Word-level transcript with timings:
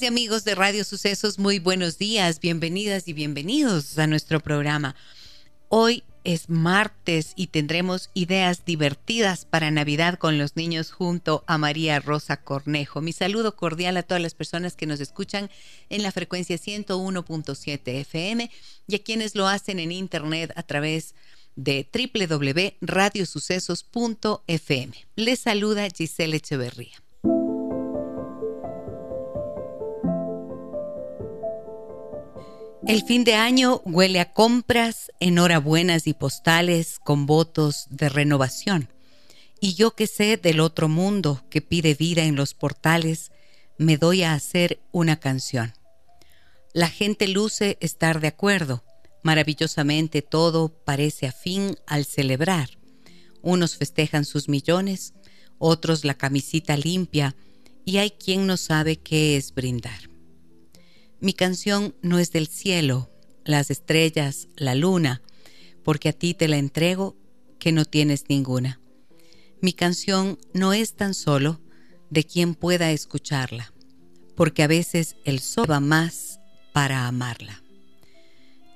Y 0.00 0.06
amigos 0.06 0.44
de 0.44 0.56
Radio 0.56 0.82
Sucesos, 0.82 1.38
muy 1.38 1.60
buenos 1.60 1.98
días, 1.98 2.40
bienvenidas 2.40 3.06
y 3.06 3.12
bienvenidos 3.12 3.96
a 3.96 4.08
nuestro 4.08 4.40
programa. 4.40 4.96
Hoy 5.68 6.02
es 6.24 6.48
martes 6.48 7.32
y 7.36 7.46
tendremos 7.46 8.10
ideas 8.12 8.64
divertidas 8.64 9.44
para 9.44 9.70
Navidad 9.70 10.18
con 10.18 10.36
los 10.36 10.56
niños 10.56 10.90
junto 10.90 11.44
a 11.46 11.58
María 11.58 12.00
Rosa 12.00 12.38
Cornejo. 12.38 13.02
Mi 13.02 13.12
saludo 13.12 13.54
cordial 13.54 13.96
a 13.96 14.02
todas 14.02 14.20
las 14.20 14.34
personas 14.34 14.74
que 14.74 14.86
nos 14.86 14.98
escuchan 14.98 15.48
en 15.90 16.02
la 16.02 16.10
frecuencia 16.10 16.56
101.7 16.56 17.80
FM 17.84 18.50
y 18.88 18.94
a 18.96 19.02
quienes 19.02 19.36
lo 19.36 19.46
hacen 19.46 19.78
en 19.78 19.92
internet 19.92 20.52
a 20.56 20.64
través 20.64 21.14
de 21.54 21.88
www.radiosucesos.fm. 21.92 24.92
Les 25.14 25.38
saluda 25.38 25.86
Giselle 25.94 26.36
Echeverría. 26.36 27.03
El 32.86 33.02
fin 33.02 33.24
de 33.24 33.34
año 33.34 33.80
huele 33.86 34.20
a 34.20 34.34
compras, 34.34 35.10
enhorabuenas 35.18 36.06
y 36.06 36.12
postales 36.12 36.98
con 36.98 37.24
votos 37.24 37.86
de 37.88 38.10
renovación. 38.10 38.90
Y 39.58 39.72
yo 39.72 39.92
que 39.92 40.06
sé 40.06 40.36
del 40.36 40.60
otro 40.60 40.90
mundo 40.90 41.42
que 41.48 41.62
pide 41.62 41.94
vida 41.94 42.24
en 42.24 42.36
los 42.36 42.52
portales, 42.52 43.32
me 43.78 43.96
doy 43.96 44.22
a 44.22 44.34
hacer 44.34 44.80
una 44.92 45.18
canción. 45.18 45.72
La 46.74 46.88
gente 46.88 47.26
luce 47.26 47.78
estar 47.80 48.20
de 48.20 48.28
acuerdo. 48.28 48.84
Maravillosamente 49.22 50.20
todo 50.20 50.68
parece 50.84 51.26
afín 51.26 51.76
al 51.86 52.04
celebrar. 52.04 52.68
Unos 53.40 53.76
festejan 53.76 54.26
sus 54.26 54.50
millones, 54.50 55.14
otros 55.58 56.04
la 56.04 56.14
camisita 56.14 56.76
limpia, 56.76 57.34
y 57.86 57.96
hay 57.96 58.10
quien 58.10 58.46
no 58.46 58.58
sabe 58.58 58.96
qué 58.96 59.38
es 59.38 59.54
brindar. 59.54 60.13
Mi 61.24 61.32
canción 61.32 61.94
no 62.02 62.18
es 62.18 62.32
del 62.32 62.48
cielo, 62.48 63.08
las 63.46 63.70
estrellas, 63.70 64.48
la 64.56 64.74
luna, 64.74 65.22
porque 65.82 66.10
a 66.10 66.12
ti 66.12 66.34
te 66.34 66.48
la 66.48 66.58
entrego 66.58 67.16
que 67.58 67.72
no 67.72 67.86
tienes 67.86 68.26
ninguna. 68.28 68.78
Mi 69.62 69.72
canción 69.72 70.38
no 70.52 70.74
es 70.74 70.96
tan 70.96 71.14
solo 71.14 71.62
de 72.10 72.24
quien 72.24 72.54
pueda 72.54 72.90
escucharla, 72.90 73.72
porque 74.36 74.62
a 74.62 74.66
veces 74.66 75.16
el 75.24 75.40
sol 75.40 75.64
va 75.70 75.80
más 75.80 76.40
para 76.74 77.06
amarla. 77.06 77.62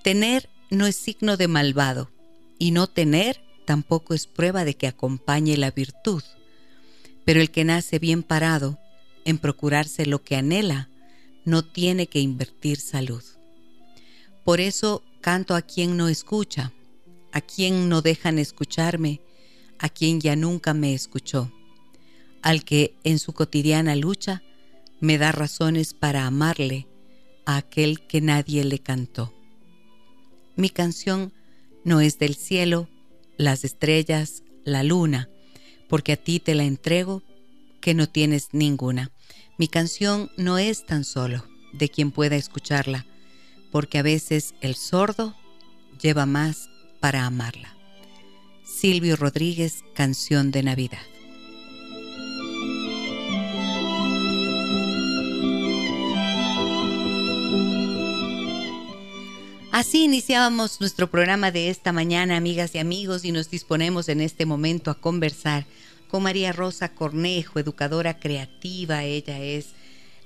Tener 0.03 0.49
no 0.71 0.87
es 0.87 0.97
signo 0.97 1.37
de 1.37 1.49
malvado, 1.49 2.11
y 2.59 2.71
no 2.71 2.87
tener 2.87 3.43
tampoco 3.67 4.15
es 4.15 4.27
prueba 4.27 4.65
de 4.65 4.75
que 4.75 4.87
acompañe 4.87 5.59
la 5.59 5.71
virtud. 5.71 6.23
Pero 7.27 7.43
el 7.43 7.51
que 7.51 7.67
nace 7.67 7.99
bien 7.99 8.23
parado 8.23 8.79
en 9.27 9.37
procurarse 9.37 10.07
lo 10.07 10.23
que 10.23 10.37
anhela, 10.37 10.89
no 11.49 11.65
tiene 11.65 12.07
que 12.07 12.21
invertir 12.21 12.79
salud. 12.79 13.23
Por 14.45 14.61
eso 14.61 15.03
canto 15.21 15.55
a 15.55 15.63
quien 15.63 15.97
no 15.97 16.09
escucha, 16.09 16.73
a 17.33 17.41
quien 17.41 17.89
no 17.89 18.03
dejan 18.03 18.39
escucharme, 18.39 19.21
a 19.79 19.89
quien 19.89 20.21
ya 20.21 20.37
nunca 20.37 20.75
me 20.75 20.93
escuchó, 20.93 21.51
al 22.43 22.65
que 22.65 22.95
en 23.03 23.19
su 23.19 23.33
cotidiana 23.33 23.97
lucha 23.97 24.43
me 25.01 25.17
da 25.17 25.33
razones 25.33 25.95
para 25.95 26.27
amarle 26.27 26.87
a 27.47 27.57
aquel 27.57 28.07
que 28.07 28.21
nadie 28.21 28.65
le 28.65 28.79
cantó. 28.79 29.33
Mi 30.55 30.69
canción 30.69 31.33
no 31.85 32.01
es 32.01 32.19
del 32.19 32.35
cielo, 32.35 32.89
las 33.39 33.65
estrellas, 33.65 34.43
la 34.65 34.83
luna, 34.83 35.31
porque 35.89 36.13
a 36.13 36.17
ti 36.17 36.41
te 36.41 36.55
la 36.55 36.65
entrego 36.65 37.23
que 37.81 37.95
no 37.95 38.07
tienes 38.09 38.49
ninguna. 38.53 39.13
Mi 39.59 39.67
canción 39.67 40.31
no 40.37 40.57
es 40.57 40.87
tan 40.87 41.03
solo 41.03 41.45
de 41.73 41.89
quien 41.89 42.13
pueda 42.13 42.37
escucharla, 42.37 43.07
porque 43.73 43.99
a 43.99 44.03
veces 44.03 44.55
el 44.61 44.77
sordo 44.77 45.35
lleva 46.01 46.27
más 46.27 46.71
para 47.01 47.27
amarla. 47.27 47.75
Silvio 48.65 49.17
Rodríguez, 49.17 49.83
Canción 49.97 50.53
de 50.53 50.63
Navidad. 50.63 51.03
Así 59.73 60.05
iniciábamos 60.05 60.81
nuestro 60.81 61.11
programa 61.11 61.51
de 61.51 61.69
esta 61.69 61.91
mañana, 61.91 62.37
amigas 62.37 62.77
y 62.77 62.79
amigos, 62.79 63.25
y 63.25 63.33
nos 63.33 63.51
disponemos 63.51 64.09
en 64.09 64.21
este 64.21 64.47
momento 64.47 64.93
a 64.93 65.01
conversar 65.01 65.67
con 66.09 66.23
María 66.23 66.53
Rosa 66.53 66.95
Cornejo, 66.95 67.59
educadora 67.59 68.19
creativa. 68.19 69.05
Ella 69.05 69.39
es 69.39 69.69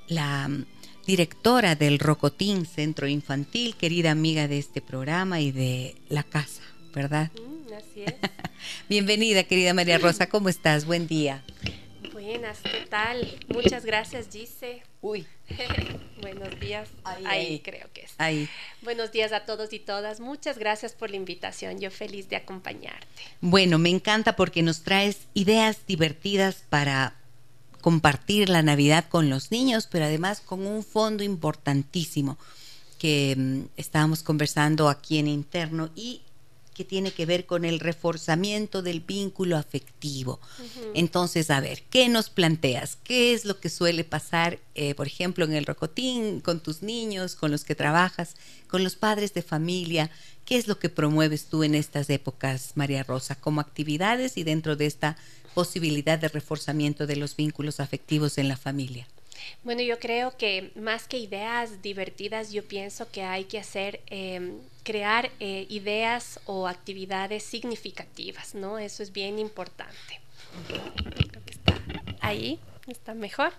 la 0.09 0.49
mm, 0.49 0.65
directora 1.07 1.75
del 1.75 1.99
Rocotín 1.99 2.67
Centro 2.67 3.07
Infantil, 3.09 3.77
querida 3.77 4.11
amiga 4.11 4.49
de 4.49 4.59
este 4.59 4.81
programa 4.81 5.41
y 5.41 5.51
de 5.51 5.97
la 6.09 6.23
casa, 6.23 6.63
¿verdad? 6.95 7.31
Mm, 7.35 7.73
así 7.75 8.03
es. 8.05 8.15
Bienvenida, 8.89 9.45
querida 9.45 9.75
María 9.75 9.99
Rosa, 9.99 10.29
¿cómo 10.29 10.49
estás? 10.49 10.87
Buen 10.87 11.07
día. 11.07 11.43
Buenas, 12.13 12.61
¿qué 12.61 12.87
tal? 12.89 13.37
Muchas 13.49 13.85
gracias, 13.85 14.29
Gise. 14.31 14.83
Uy. 15.01 15.27
Buenos 16.21 16.61
días. 16.61 16.89
Ahí, 17.05 17.25
ahí, 17.27 17.61
creo 17.61 17.89
que 17.93 18.03
es. 18.03 18.13
Ahí. 18.19 18.49
Buenos 18.83 19.13
días 19.13 19.33
a 19.33 19.41
todos 19.41 19.73
y 19.73 19.79
todas. 19.79 20.21
Muchas 20.21 20.59
gracias 20.59 20.93
por 20.93 21.11
la 21.11 21.17
invitación. 21.17 21.81
Yo 21.81 21.91
feliz 21.91 22.29
de 22.29 22.37
acompañarte. 22.37 23.07
Bueno, 23.41 23.79
me 23.79 23.91
encanta 23.91 24.37
porque 24.37 24.63
nos 24.63 24.83
traes 24.83 25.21
ideas 25.35 25.79
divertidas 25.87 26.65
para 26.69 27.17
compartir 27.81 28.49
la 28.49 28.63
Navidad 28.63 29.07
con 29.09 29.29
los 29.29 29.51
niños, 29.51 29.89
pero 29.91 30.05
además 30.05 30.41
con 30.41 30.67
un 30.67 30.85
fondo 30.85 31.25
importantísimo 31.25 32.39
que 32.99 33.35
mm, 33.37 33.63
estábamos 33.77 34.23
conversando 34.23 34.89
aquí 34.89 35.19
en 35.19 35.27
interno 35.27 35.91
y 35.97 36.23
que 36.73 36.85
tiene 36.85 37.13
que 37.13 37.27
ver 37.27 37.47
con 37.47 37.65
el 37.65 37.81
reforzamiento 37.81 38.83
del 38.83 39.01
vínculo 39.01 39.57
afectivo. 39.57 40.41
Entonces, 40.95 41.51
a 41.51 41.61
ver, 41.61 41.83
¿qué 41.91 42.09
nos 42.09 42.31
planteas? 42.31 42.97
¿Qué 43.05 43.35
es 43.35 43.45
lo 43.45 43.61
que 43.61 43.69
suele 43.69 44.05
pasar, 44.05 44.59
eh, 44.75 44.95
por 44.95 45.07
ejemplo, 45.07 45.45
en 45.45 45.53
el 45.53 45.67
rocotín, 45.67 46.41
con 46.41 46.61
tus 46.61 46.83
niños, 46.83 47.35
con 47.35 47.51
los 47.51 47.65
que 47.65 47.75
trabajas, 47.75 48.37
con 48.69 48.83
los 48.85 48.97
padres 48.97 49.35
de 49.35 49.43
familia? 49.43 50.11
¿Qué 50.45 50.57
es 50.57 50.67
lo 50.67 50.79
que 50.79 50.89
promueves 50.89 51.47
tú 51.47 51.63
en 51.63 51.75
estas 51.75 52.11
épocas, 52.11 52.73
María 52.75 53.05
Rosa, 53.05 53.35
como 53.37 53.61
actividades 53.61 54.37
y 54.37 54.43
dentro 54.43 54.77
de 54.77 54.87
esta 54.87 55.17
posibilidad 55.55 56.19
de 56.19 56.29
reforzamiento 56.29 57.07
de 57.07 57.17
los 57.17 57.37
vínculos 57.37 57.81
afectivos 57.81 58.39
en 58.39 58.49
la 58.49 58.57
familia? 58.57 59.07
Bueno, 59.65 59.83
yo 59.83 59.99
creo 59.99 60.37
que 60.37 60.73
más 60.75 61.07
que 61.09 61.19
ideas 61.19 61.83
divertidas, 61.83 62.53
yo 62.53 62.65
pienso 62.65 63.11
que 63.11 63.23
hay 63.23 63.45
que 63.45 63.59
hacer, 63.59 64.01
em, 64.07 64.59
crear 64.83 65.31
eh, 65.41 65.67
ideas 65.69 66.41
o 66.47 66.67
actividades 66.67 67.43
significativas, 67.43 68.55
¿no? 68.55 68.79
Eso 68.79 69.03
es 69.03 69.13
bien 69.13 69.39
importante. 69.39 70.21
Creo 70.69 71.45
que 71.45 71.53
está 71.53 71.81
ahí. 72.21 72.59
¿Está 72.89 73.15
mejor? 73.15 73.53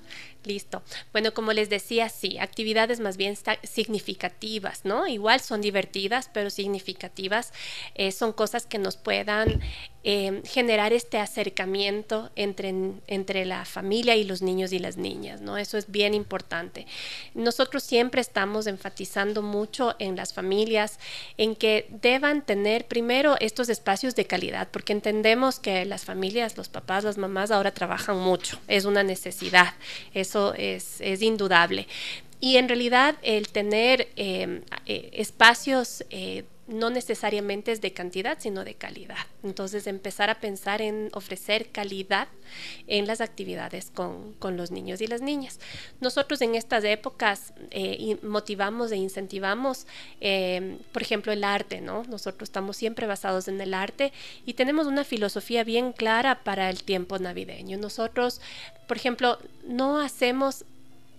Listo. 0.43 0.83
Bueno, 1.13 1.33
como 1.33 1.53
les 1.53 1.69
decía, 1.69 2.09
sí, 2.09 2.37
actividades 2.39 2.99
más 2.99 3.15
bien 3.15 3.37
significativas, 3.63 4.83
¿no? 4.83 5.07
Igual 5.07 5.39
son 5.39 5.61
divertidas, 5.61 6.29
pero 6.33 6.49
significativas. 6.49 7.53
Eh, 7.95 8.11
son 8.11 8.33
cosas 8.33 8.65
que 8.65 8.79
nos 8.79 8.97
puedan 8.97 9.61
eh, 10.05 10.41
generar 10.43 10.91
este 10.91 11.17
acercamiento 11.17 12.29
entre, 12.35 12.73
entre 13.07 13.45
la 13.45 13.63
familia 13.63 14.17
y 14.17 14.25
los 14.25 14.41
niños 14.41 14.73
y 14.73 14.79
las 14.79 14.97
niñas, 14.97 15.39
¿no? 15.39 15.57
Eso 15.57 15.77
es 15.77 15.89
bien 15.89 16.13
importante. 16.13 16.85
Nosotros 17.33 17.83
siempre 17.83 18.19
estamos 18.19 18.67
enfatizando 18.67 19.41
mucho 19.41 19.95
en 19.99 20.17
las 20.17 20.33
familias 20.33 20.99
en 21.37 21.55
que 21.55 21.87
deban 21.89 22.45
tener 22.45 22.85
primero 22.85 23.37
estos 23.39 23.69
espacios 23.69 24.13
de 24.13 24.25
calidad, 24.25 24.67
porque 24.71 24.91
entendemos 24.91 25.59
que 25.59 25.85
las 25.85 26.03
familias, 26.03 26.57
los 26.57 26.67
papás, 26.67 27.05
las 27.05 27.17
mamás 27.17 27.49
ahora 27.49 27.71
trabajan 27.71 28.17
mucho, 28.17 28.59
es 28.67 28.83
una 28.83 29.03
necesidad, 29.03 29.73
eso 30.13 30.53
es, 30.55 31.01
indudable. 31.21 31.87
Y 32.41 32.57
en 32.57 32.67
realidad 32.67 33.15
el 33.21 33.47
tener 33.47 34.09
em, 34.17 34.63
eh, 34.85 35.11
espacios 35.13 36.03
eh, 36.09 36.43
no 36.67 36.89
necesariamente 36.89 37.73
es 37.73 37.81
de 37.81 37.91
cantidad, 37.91 38.37
sino 38.39 38.63
de 38.63 38.75
calidad. 38.75 39.17
Entonces, 39.43 39.85
empezar 39.85 40.29
a 40.29 40.39
pensar 40.39 40.81
en 40.81 41.09
ofrecer 41.13 41.69
calidad 41.71 42.29
en 42.87 43.05
las 43.05 43.19
actividades 43.19 43.91
con, 43.93 44.35
los 44.55 44.71
niños 44.71 45.01
y 45.01 45.07
las 45.07 45.21
niñas. 45.21 45.59
Nosotros 45.99 46.41
en 46.41 46.55
estas 46.55 46.83
épocas 46.85 47.53
eh, 47.71 48.17
motivamos 48.23 48.91
e 48.91 48.97
incentivamos, 48.97 49.87
eh, 50.21 50.77
por 50.93 51.01
ejemplo, 51.01 51.33
el 51.33 51.43
arte, 51.43 51.81
¿no? 51.81 52.03
Nosotros 52.03 52.47
estamos 52.47 52.77
siempre 52.77 53.07
basados 53.07 53.47
en 53.47 53.59
el 53.59 53.73
arte 53.73 54.13
y 54.45 54.53
tenemos 54.53 54.87
una 54.87 55.03
filosofía 55.03 55.63
bien 55.63 55.91
clara 55.91 56.43
para 56.43 56.69
el 56.69 56.83
tiempo 56.83 57.19
navideño. 57.19 57.77
Nosotros, 57.77 58.39
por 58.87 58.95
ejemplo, 58.95 59.37
no 59.67 59.99
hacemos 59.99 60.63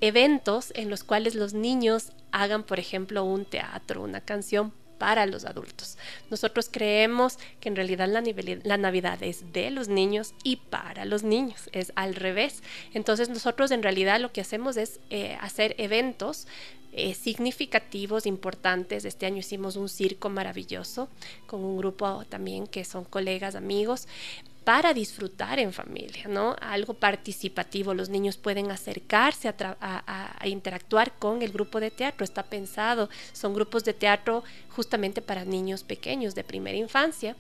eventos 0.01 0.73
en 0.75 0.89
los 0.89 1.05
cuales 1.05 1.35
los 1.35 1.53
niños 1.53 2.13
hagan, 2.33 2.63
por 2.63 2.79
ejemplo, 2.79 3.25
un 3.25 3.45
teatro, 3.45 4.03
una 4.03 4.21
canción 4.21 4.73
para 5.05 5.27
los 5.27 5.45
adultos. 5.45 5.99
Nosotros 6.31 6.71
creemos 6.73 7.39
que 7.61 7.69
en 7.69 7.77
realidad 7.77 8.09
la, 8.09 8.79
Navidad 8.79 9.23
es 9.23 9.53
de 9.53 9.71
los 9.71 9.89
niños 9.89 10.33
y 10.43 10.57
para 10.57 11.05
los 11.05 11.25
niños, 11.25 11.69
es 11.73 11.93
al 11.95 12.15
revés. 12.15 12.63
Entonces 12.95 13.29
nosotros 13.29 13.71
en 13.71 13.83
realidad 13.83 14.19
lo 14.19 14.33
que 14.33 14.41
hacemos 14.41 14.79
es 14.79 15.01
eh, 15.11 15.37
hacer 15.43 15.75
eventos 15.77 16.47
eh, 16.93 17.13
significativos, 17.13 18.25
importantes. 18.25 19.05
Este 19.05 19.27
año 19.27 19.41
hicimos 19.41 19.77
un 19.77 19.91
circo 19.91 20.31
maravilloso 20.31 21.11
con 21.47 21.63
un 21.63 21.77
grupo 21.77 22.25
también 22.31 22.67
que 22.67 22.87
son 22.87 23.05
colegas, 23.05 23.57
amigos, 23.57 24.09
para 24.65 24.95
disfrutar 24.95 25.59
en 25.59 25.73
familia, 25.73 26.27
¿no? 26.27 26.57
Algo 26.61 26.95
participativo. 26.95 27.95
Los 27.95 28.09
niños 28.09 28.37
pueden 28.39 28.71
acercarse 28.71 29.49
a, 29.49 30.47
interactuar 30.47 31.13
con 31.19 31.43
el 31.43 31.53
grupo 31.53 31.81
de 31.81 31.91
teatro. 31.91 32.25
Está 32.25 32.43
pensado, 32.45 33.09
son 33.33 33.55
grupos 33.55 33.85
de 33.85 33.93
teatro 33.93 34.43
justamente 34.71 35.23
para 35.23 35.45
niños 35.45 35.85
pequeños 35.85 36.35
de 36.35 36.45
primera 36.45 36.77
infancia 36.77 37.37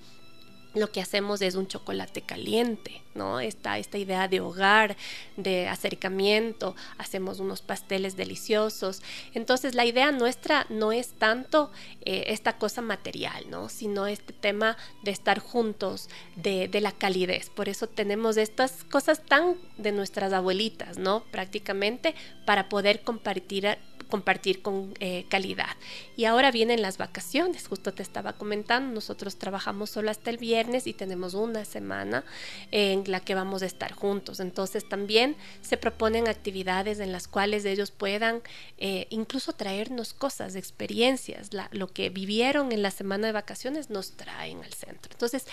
lo 0.74 0.90
que 0.90 1.00
hacemos 1.00 1.40
es 1.42 1.54
un 1.54 1.66
chocolate 1.66 2.22
caliente, 2.22 3.02
¿no? 3.14 3.40
Esta, 3.40 3.78
esta 3.78 3.98
idea 3.98 4.28
de 4.28 4.40
hogar, 4.40 4.96
de 5.36 5.68
acercamiento, 5.68 6.74
hacemos 6.98 7.40
unos 7.40 7.62
pasteles 7.62 8.16
deliciosos. 8.16 9.02
Entonces 9.34 9.74
la 9.74 9.84
idea 9.84 10.12
nuestra 10.12 10.66
no 10.68 10.92
es 10.92 11.12
tanto 11.12 11.70
eh, 12.04 12.24
esta 12.28 12.58
cosa 12.58 12.82
material, 12.82 13.48
¿no? 13.50 13.68
Sino 13.68 14.06
este 14.06 14.32
tema 14.32 14.76
de 15.02 15.12
estar 15.12 15.38
juntos, 15.38 16.08
de, 16.36 16.68
de, 16.68 16.80
la 16.80 16.92
calidez. 16.92 17.50
Por 17.50 17.68
eso 17.68 17.86
tenemos 17.86 18.36
estas 18.36 18.84
cosas 18.84 19.22
tan 19.24 19.56
de 19.78 19.92
nuestras 19.92 20.32
abuelitas, 20.32 20.98
¿no? 20.98 21.24
Prácticamente 21.30 22.14
para 22.44 22.68
poder 22.68 23.02
compartir 23.02 23.78
compartir 24.14 24.62
con 24.62 24.94
eh, 25.00 25.24
calidad. 25.28 25.76
Y 26.16 26.26
ahora 26.26 26.52
vienen 26.52 26.82
las 26.82 26.98
vacaciones, 26.98 27.66
justo 27.66 27.92
te 27.92 28.04
estaba 28.04 28.34
comentando, 28.34 28.94
nosotros 28.94 29.38
trabajamos 29.38 29.90
solo 29.90 30.08
hasta 30.08 30.30
el 30.30 30.38
viernes 30.38 30.86
y 30.86 30.92
tenemos 30.92 31.34
una 31.34 31.64
semana 31.64 32.22
en 32.70 33.02
la 33.10 33.18
que 33.18 33.34
vamos 33.34 33.62
a 33.62 33.66
estar 33.66 33.92
juntos. 33.92 34.38
Entonces 34.38 34.88
también 34.88 35.34
se 35.62 35.76
proponen 35.76 36.28
actividades 36.28 37.00
en 37.00 37.10
las 37.10 37.26
cuales 37.26 37.64
ellos 37.64 37.90
puedan 37.90 38.40
eh, 38.78 39.08
incluso 39.10 39.52
traernos 39.52 40.14
cosas, 40.14 40.54
experiencias, 40.54 41.50
lo 41.72 41.88
que 41.88 42.08
vivieron 42.08 42.70
en 42.70 42.82
la 42.82 42.92
semana 42.92 43.26
de 43.26 43.32
vacaciones 43.32 43.90
nos 43.90 44.12
traen 44.12 44.62
al 44.62 44.74
centro. 44.74 45.10
Entonces, 45.10 45.44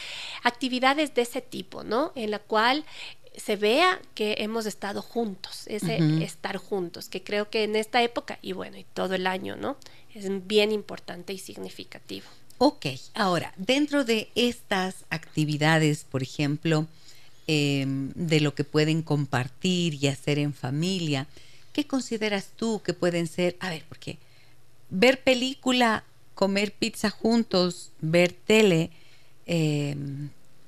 actividades 0.44 1.16
de 1.16 1.24
ese 1.24 1.42
tipo, 1.42 1.84
¿no? 1.84 2.12
En 2.14 2.30
la 2.30 2.38
cual 2.38 2.86
se 3.36 3.56
vea 3.56 4.02
que 4.14 4.36
hemos 4.40 4.66
estado 4.66 5.02
juntos, 5.02 5.64
ese 5.68 6.24
estar 6.24 6.58
juntos, 6.58 7.08
que 7.08 7.24
creo 7.24 7.50
que 7.50 7.64
en 7.64 7.76
esta 7.76 8.04
época 8.04 8.38
y 8.42 8.54
bueno, 8.54 8.78
y 8.78 8.86
todo 8.94 9.16
el 9.16 9.26
año, 9.26 9.56
¿no? 9.56 9.78
Es 10.14 10.28
bien 10.48 10.72
importante 10.72 11.32
y 11.32 11.38
significativo. 11.38 12.26
Ok, 12.58 12.88
ahora, 13.14 13.54
dentro 13.58 14.04
de 14.04 14.30
estas 14.36 15.06
actividades, 15.10 16.04
por 16.04 16.22
ejemplo, 16.22 16.88
em, 17.48 18.12
de 18.14 18.40
lo 18.42 18.54
que 18.54 18.64
pueden 18.64 19.02
compartir 19.02 19.96
y 19.96 20.08
hacer 20.08 20.38
en 20.38 20.54
familia, 20.54 21.28
¿qué 21.74 21.88
consideras 21.88 22.50
tú 22.56 22.82
que 22.84 22.94
pueden 22.94 23.28
ser? 23.28 23.56
A 23.60 23.70
ver, 23.70 23.84
porque 23.88 24.20
ver 24.90 25.24
película, 25.24 26.04
comer 26.36 26.74
pizza 26.74 27.10
juntos, 27.10 27.92
ver 28.02 28.34
tele, 28.34 28.92
eh, 29.48 29.96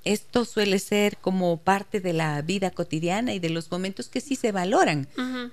esto 0.04 0.46
suele 0.46 0.80
ser 0.80 1.18
como 1.18 1.58
parte 1.58 2.00
de 2.00 2.14
la 2.14 2.42
vida 2.42 2.72
cotidiana 2.72 3.34
y 3.34 3.40
de 3.40 3.50
los 3.50 3.72
momentos 3.72 4.10
que 4.10 4.22
sí 4.22 4.36
se 4.36 4.52
valoran, 4.52 5.08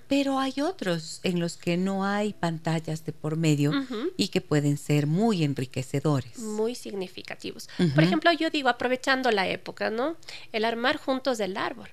pero 0.09 0.39
hay 0.39 0.61
otros 0.61 1.21
en 1.23 1.41
los 1.41 1.57
que 1.57 1.77
no 1.77 2.05
hay 2.05 2.33
pantallas 2.33 3.05
de 3.05 3.13
por 3.13 3.37
medio 3.37 3.73
y 4.17 4.29
que 4.29 4.41
pueden 4.41 4.77
ser 4.77 5.07
muy 5.07 5.45
enriquecedores. 5.45 6.39
Muy 6.39 6.75
significativos. 6.75 7.69
Por 7.95 8.05
ejemplo, 8.05 8.33
yo 8.33 8.51
digo, 8.51 8.69
aprovechando 8.69 9.31
la 9.31 9.49
época, 9.49 9.91
¿no? 9.91 10.17
El 10.53 10.65
armar 10.65 10.97
juntos 10.97 11.41
el 11.41 11.57
árbol. 11.57 11.89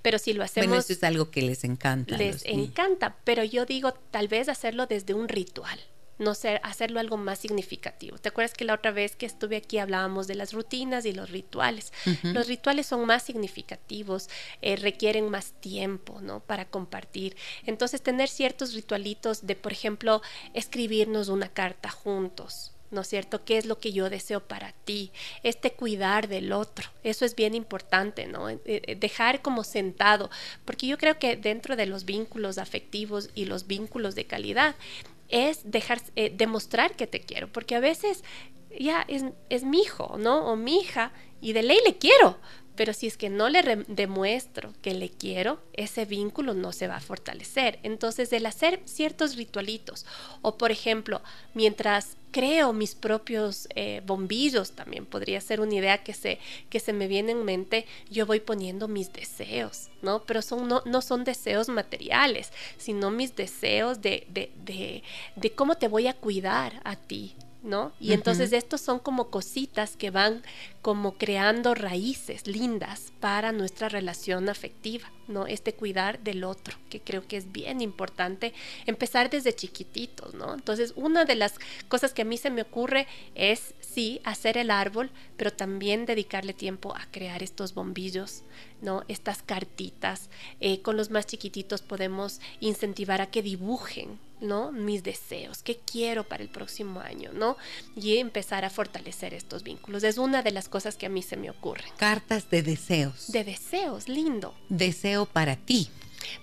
Pero 0.00 0.18
si 0.18 0.32
lo 0.32 0.42
hacemos... 0.42 0.68
Bueno, 0.68 0.80
eso 0.80 0.92
es 0.92 1.04
algo 1.04 1.30
que 1.30 1.42
les 1.42 1.62
encanta. 1.64 2.16
Les 2.16 2.44
encanta, 2.46 3.16
pero 3.24 3.44
yo 3.44 3.66
digo, 3.66 3.92
tal 4.10 4.26
vez 4.28 4.48
hacerlo 4.48 4.86
desde 4.86 5.12
un 5.12 5.28
ritual 5.28 5.78
no 6.18 6.34
ser, 6.34 6.60
hacerlo 6.62 7.00
algo 7.00 7.16
más 7.16 7.38
significativo. 7.38 8.18
¿Te 8.18 8.28
acuerdas 8.28 8.54
que 8.54 8.64
la 8.64 8.74
otra 8.74 8.90
vez 8.90 9.16
que 9.16 9.26
estuve 9.26 9.56
aquí 9.56 9.78
hablábamos 9.78 10.26
de 10.26 10.34
las 10.34 10.52
rutinas 10.52 11.04
y 11.04 11.12
los 11.12 11.30
rituales? 11.30 11.92
Los 12.22 12.48
rituales 12.48 12.86
son 12.86 13.04
más 13.06 13.22
significativos, 13.22 14.28
eh, 14.62 14.76
requieren 14.76 15.30
más 15.30 15.52
tiempo, 15.60 16.20
¿no? 16.20 16.40
Para 16.40 16.66
compartir. 16.66 17.36
Entonces, 17.64 18.02
tener 18.02 18.28
ciertos 18.28 18.74
ritualitos 18.74 19.46
de, 19.46 19.56
por 19.56 19.72
ejemplo, 19.72 20.22
escribirnos 20.54 21.28
una 21.28 21.48
carta 21.48 21.90
juntos, 21.90 22.72
¿no 22.90 23.02
es 23.02 23.08
cierto? 23.08 23.44
¿Qué 23.44 23.58
es 23.58 23.66
lo 23.66 23.78
que 23.78 23.92
yo 23.92 24.10
deseo 24.10 24.40
para 24.40 24.72
ti? 24.72 25.10
Este 25.42 25.72
cuidar 25.72 26.28
del 26.28 26.52
otro, 26.52 26.88
eso 27.02 27.24
es 27.24 27.34
bien 27.34 27.54
importante, 27.54 28.26
¿no? 28.26 28.48
Eh, 28.48 28.58
eh, 28.64 28.96
dejar 28.96 29.42
como 29.42 29.64
sentado, 29.64 30.30
porque 30.64 30.86
yo 30.86 30.98
creo 30.98 31.18
que 31.18 31.36
dentro 31.36 31.76
de 31.76 31.86
los 31.86 32.04
vínculos 32.04 32.58
afectivos 32.58 33.30
y 33.34 33.46
los 33.46 33.66
vínculos 33.66 34.14
de 34.14 34.26
calidad, 34.26 34.76
es 35.28 35.70
dejar, 35.70 36.00
eh, 36.16 36.32
demostrar 36.34 36.96
que 36.96 37.06
te 37.06 37.20
quiero, 37.20 37.50
porque 37.52 37.74
a 37.74 37.80
veces 37.80 38.24
ya 38.78 39.02
es, 39.08 39.24
es 39.48 39.64
mi 39.64 39.80
hijo, 39.80 40.16
¿no? 40.18 40.46
O 40.46 40.56
mi 40.56 40.80
hija, 40.80 41.12
y 41.40 41.52
de 41.52 41.62
ley 41.62 41.78
le 41.84 41.96
quiero, 41.96 42.38
pero 42.76 42.92
si 42.92 43.06
es 43.06 43.16
que 43.16 43.30
no 43.30 43.48
le 43.48 43.84
demuestro 43.88 44.72
que 44.82 44.94
le 44.94 45.10
quiero, 45.10 45.60
ese 45.72 46.04
vínculo 46.04 46.54
no 46.54 46.72
se 46.72 46.86
va 46.86 46.96
a 46.96 47.00
fortalecer. 47.00 47.78
Entonces, 47.82 48.32
el 48.32 48.46
hacer 48.46 48.80
ciertos 48.84 49.36
ritualitos, 49.36 50.06
o 50.42 50.56
por 50.56 50.70
ejemplo, 50.70 51.22
mientras 51.54 52.16
creo 52.30 52.74
mis 52.74 52.94
propios 52.94 53.66
eh, 53.74 54.02
bombillos, 54.04 54.72
también 54.72 55.06
podría 55.06 55.40
ser 55.40 55.60
una 55.60 55.74
idea 55.74 56.04
que 56.04 56.12
se, 56.12 56.38
que 56.68 56.80
se 56.80 56.92
me 56.92 57.08
viene 57.08 57.32
en 57.32 57.44
mente, 57.44 57.86
yo 58.10 58.26
voy 58.26 58.40
poniendo 58.40 58.88
mis 58.88 59.10
deseos, 59.10 59.88
¿no? 60.02 60.22
Pero 60.24 60.42
son, 60.42 60.68
no, 60.68 60.82
no 60.84 61.00
son 61.00 61.24
deseos 61.24 61.70
materiales, 61.70 62.52
sino 62.76 63.10
mis 63.10 63.34
deseos 63.34 64.02
de, 64.02 64.26
de, 64.28 64.52
de, 64.64 65.02
de 65.34 65.50
cómo 65.52 65.76
te 65.76 65.88
voy 65.88 66.08
a 66.08 66.14
cuidar 66.14 66.82
a 66.84 66.96
ti, 66.96 67.34
¿no? 67.66 67.92
Y 68.00 68.12
entonces 68.12 68.52
estos 68.52 68.80
son 68.80 68.98
como 69.00 69.28
cositas 69.28 69.96
que 69.96 70.10
van 70.10 70.42
como 70.82 71.18
creando 71.18 71.74
raíces 71.74 72.46
lindas 72.46 73.12
para 73.18 73.50
nuestra 73.50 73.88
relación 73.88 74.48
afectiva, 74.48 75.10
¿no? 75.26 75.46
Este 75.48 75.74
cuidar 75.74 76.20
del 76.20 76.44
otro, 76.44 76.76
que 76.88 77.00
creo 77.00 77.26
que 77.26 77.36
es 77.36 77.50
bien 77.50 77.80
importante 77.80 78.54
empezar 78.86 79.30
desde 79.30 79.52
chiquititos, 79.52 80.32
¿no? 80.34 80.54
Entonces, 80.54 80.92
una 80.94 81.24
de 81.24 81.34
las 81.34 81.54
cosas 81.88 82.12
que 82.12 82.22
a 82.22 82.24
mí 82.24 82.36
se 82.36 82.50
me 82.50 82.62
ocurre 82.62 83.08
es, 83.34 83.74
sí, 83.80 84.20
hacer 84.22 84.56
el 84.56 84.70
árbol, 84.70 85.10
pero 85.36 85.52
también 85.52 86.06
dedicarle 86.06 86.54
tiempo 86.54 86.94
a 86.94 87.06
crear 87.10 87.42
estos 87.42 87.74
bombillos, 87.74 88.44
¿no? 88.80 89.02
Estas 89.08 89.42
cartitas. 89.42 90.30
Eh, 90.60 90.82
con 90.82 90.96
los 90.96 91.10
más 91.10 91.26
chiquititos 91.26 91.82
podemos 91.82 92.40
incentivar 92.60 93.20
a 93.20 93.26
que 93.26 93.42
dibujen, 93.42 94.20
¿no? 94.40 94.72
Mis 94.72 95.02
deseos, 95.02 95.62
qué 95.62 95.78
quiero 95.78 96.24
para 96.24 96.42
el 96.42 96.48
próximo 96.48 97.00
año, 97.00 97.32
¿no? 97.32 97.56
Y 97.94 98.18
empezar 98.18 98.64
a 98.64 98.70
fortalecer 98.70 99.34
estos 99.34 99.62
vínculos. 99.62 100.04
Es 100.04 100.18
una 100.18 100.42
de 100.42 100.50
las 100.50 100.68
cosas 100.68 100.96
que 100.96 101.06
a 101.06 101.08
mí 101.08 101.22
se 101.22 101.36
me 101.36 101.50
ocurren. 101.50 101.86
Cartas 101.96 102.50
de 102.50 102.62
deseos. 102.62 103.30
De 103.32 103.44
deseos, 103.44 104.08
lindo. 104.08 104.54
Deseo 104.68 105.26
para 105.26 105.56
ti. 105.56 105.88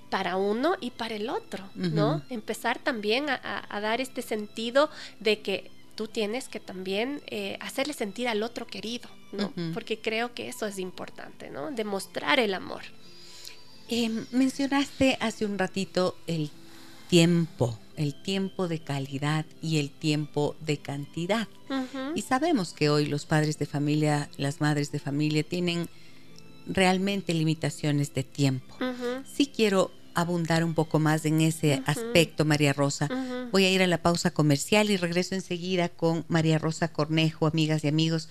Para 0.10 0.38
uno 0.38 0.76
y 0.80 0.92
para 0.92 1.16
el 1.16 1.30
otro, 1.30 1.68
¿no? 1.76 2.24
Empezar 2.30 2.80
también 2.80 3.30
a, 3.30 3.80
dar 3.82 4.00
este 4.00 4.22
sentido 4.22 4.90
de 5.20 5.42
que 5.42 5.72
tú 5.96 6.08
tienes 6.08 6.48
que 6.48 6.60
también 6.60 7.22
eh, 7.28 7.58
hacerle 7.60 7.94
sentir 7.94 8.28
al 8.28 8.44
otro 8.44 8.66
querido, 8.66 9.10
¿no? 9.32 9.52
Porque 9.74 10.00
creo 10.00 10.34
que 10.34 10.48
eso 10.48 10.68
es 10.68 10.80
importante, 10.80 11.50
¿no? 11.50 11.72
Demostrar 11.72 12.40
el 12.40 12.54
amor. 12.54 12.84
Em, 13.90 14.26
mencionaste 14.32 15.18
hace 15.20 15.46
un 15.46 15.58
ratito 15.60 16.16
el 16.28 16.50
tiempo, 17.14 17.78
el 17.96 18.16
tiempo 18.16 18.68
de 18.68 18.80
calidad 18.80 19.46
y 19.62 19.78
el 19.78 19.92
tiempo 19.92 20.56
de 20.62 20.80
cantidad. 20.80 21.48
Y 22.16 22.24
sabemos 22.24 22.74
que 22.74 22.90
hoy 22.90 23.06
los 23.06 23.28
padres 23.28 23.60
de 23.60 23.68
familia, 23.68 24.32
las 24.38 24.62
madres 24.62 24.92
de 24.92 24.98
familia 24.98 25.44
tienen 25.44 25.88
realmente 26.66 27.36
limitaciones 27.36 28.16
de 28.16 28.24
tiempo. 28.24 28.76
Si 29.32 29.46
quiero 29.46 29.92
abundar 30.16 30.64
un 30.64 30.74
poco 30.74 30.98
más 30.98 31.24
en 31.26 31.42
ese 31.42 31.84
aspecto, 31.86 32.46
María 32.46 32.74
Rosa. 32.74 33.08
Voy 33.52 33.66
a 33.66 33.70
ir 33.70 33.84
a 33.84 33.88
la 33.88 34.02
pausa 34.02 34.32
comercial 34.32 34.90
y 34.90 34.98
regreso 34.98 35.36
enseguida 35.36 35.90
con 35.90 36.26
María 36.30 36.58
Rosa 36.58 36.88
Cornejo, 36.88 37.46
amigas 37.46 37.84
y 37.84 37.90
amigos. 37.90 38.28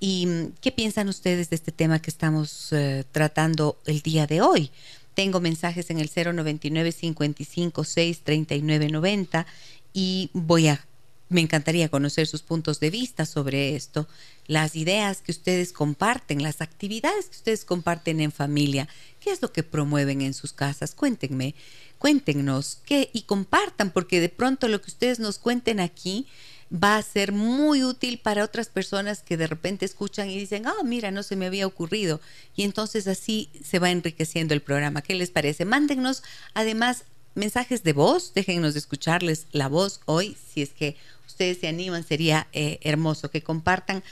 ¿Y 0.00 0.26
mm, 0.26 0.52
qué 0.60 0.72
piensan 0.72 1.08
ustedes 1.08 1.48
de 1.50 1.56
este 1.56 1.70
tema 1.70 2.02
que 2.02 2.10
estamos 2.10 2.72
eh, 2.72 3.04
tratando 3.12 3.78
el 3.86 4.02
día 4.02 4.26
de 4.26 4.40
hoy? 4.40 4.70
Tengo 5.16 5.40
mensajes 5.40 5.88
en 5.88 5.98
el 5.98 6.10
099 6.14 6.92
55 6.92 7.84
6 7.84 8.20
39 8.22 8.90
90 8.90 9.46
y 9.94 10.28
voy 10.34 10.68
a 10.68 10.86
me 11.28 11.40
encantaría 11.40 11.88
conocer 11.88 12.26
sus 12.26 12.42
puntos 12.42 12.80
de 12.80 12.90
vista 12.90 13.26
sobre 13.26 13.74
esto, 13.74 14.06
las 14.46 14.76
ideas 14.76 15.22
que 15.22 15.32
ustedes 15.32 15.72
comparten, 15.72 16.42
las 16.42 16.60
actividades 16.60 17.26
que 17.26 17.36
ustedes 17.36 17.64
comparten 17.64 18.20
en 18.20 18.30
familia, 18.30 18.88
qué 19.18 19.30
es 19.30 19.42
lo 19.42 19.52
que 19.52 19.64
promueven 19.64 20.20
en 20.20 20.34
sus 20.34 20.52
casas. 20.52 20.94
Cuéntenme, 20.94 21.54
cuéntenos 21.98 22.78
qué 22.84 23.10
y 23.12 23.22
compartan, 23.22 23.90
porque 23.90 24.20
de 24.20 24.28
pronto 24.28 24.68
lo 24.68 24.80
que 24.80 24.90
ustedes 24.90 25.18
nos 25.18 25.38
cuenten 25.38 25.80
aquí 25.80 26.26
va 26.72 26.96
a 26.96 27.02
ser 27.02 27.32
muy 27.32 27.84
útil 27.84 28.18
para 28.18 28.44
otras 28.44 28.68
personas 28.68 29.22
que 29.22 29.36
de 29.36 29.46
repente 29.46 29.84
escuchan 29.84 30.28
y 30.30 30.38
dicen, 30.38 30.66
ah, 30.66 30.82
mira, 30.84 31.10
no 31.10 31.22
se 31.22 31.36
me 31.36 31.46
había 31.46 31.66
ocurrido. 31.66 32.20
Y 32.56 32.64
entonces 32.64 33.06
así 33.06 33.50
se 33.64 33.78
va 33.78 33.90
enriqueciendo 33.90 34.54
el 34.54 34.62
programa. 34.62 35.02
¿Qué 35.02 35.14
les 35.14 35.30
parece? 35.30 35.64
Mándennos 35.64 36.22
además 36.54 37.04
mensajes 37.34 37.82
de 37.82 37.92
voz, 37.92 38.32
déjennos 38.34 38.74
escucharles 38.76 39.46
la 39.52 39.68
voz 39.68 40.00
hoy, 40.06 40.36
si 40.52 40.62
es 40.62 40.70
que 40.70 40.96
ustedes 41.26 41.58
se 41.58 41.68
animan, 41.68 42.02
sería 42.02 42.48
eh, 42.52 42.78
hermoso 42.82 43.30
que 43.30 43.42
compartan 43.42 44.02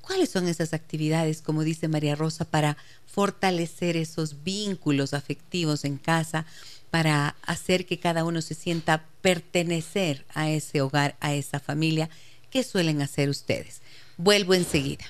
cuáles 0.00 0.30
son 0.30 0.48
esas 0.48 0.74
actividades, 0.74 1.40
como 1.40 1.62
dice 1.62 1.86
María 1.86 2.16
Rosa, 2.16 2.44
para 2.44 2.76
fortalecer 3.06 3.96
esos 3.96 4.42
vínculos 4.42 5.14
afectivos 5.14 5.84
en 5.84 5.96
casa, 5.96 6.44
para 6.92 7.36
hacer 7.40 7.86
que 7.86 7.98
cada 7.98 8.22
uno 8.22 8.42
se 8.42 8.52
sienta 8.52 9.06
pertenecer 9.22 10.26
a 10.34 10.50
ese 10.50 10.82
hogar, 10.82 11.16
a 11.20 11.32
esa 11.32 11.58
familia. 11.58 12.10
¿Qué 12.50 12.62
suelen 12.62 13.00
hacer 13.00 13.30
ustedes? 13.30 13.80
Vuelvo 14.18 14.52
enseguida. 14.52 15.06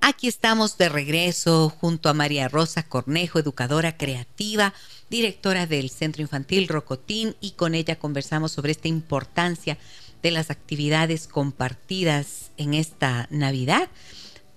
Aquí 0.00 0.26
estamos 0.26 0.78
de 0.78 0.88
regreso 0.88 1.68
junto 1.68 2.08
a 2.08 2.14
María 2.14 2.48
Rosa 2.48 2.82
Cornejo, 2.82 3.38
educadora 3.38 3.96
creativa 3.96 4.74
directora 5.08 5.66
del 5.66 5.90
Centro 5.90 6.22
Infantil 6.22 6.66
Rocotín, 6.66 7.36
y 7.40 7.52
con 7.52 7.76
ella 7.76 8.00
conversamos 8.00 8.50
sobre 8.50 8.72
esta 8.72 8.88
importancia 8.88 9.78
de 10.24 10.32
las 10.32 10.50
actividades 10.50 11.28
compartidas 11.28 12.50
en 12.56 12.74
esta 12.74 13.28
Navidad 13.30 13.88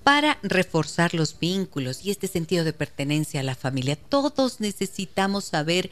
para 0.03 0.39
reforzar 0.41 1.13
los 1.13 1.37
vínculos 1.39 2.03
y 2.03 2.11
este 2.11 2.27
sentido 2.27 2.63
de 2.63 2.73
pertenencia 2.73 3.39
a 3.39 3.43
la 3.43 3.55
familia. 3.55 3.95
Todos 3.95 4.59
necesitamos 4.59 5.45
saber 5.45 5.91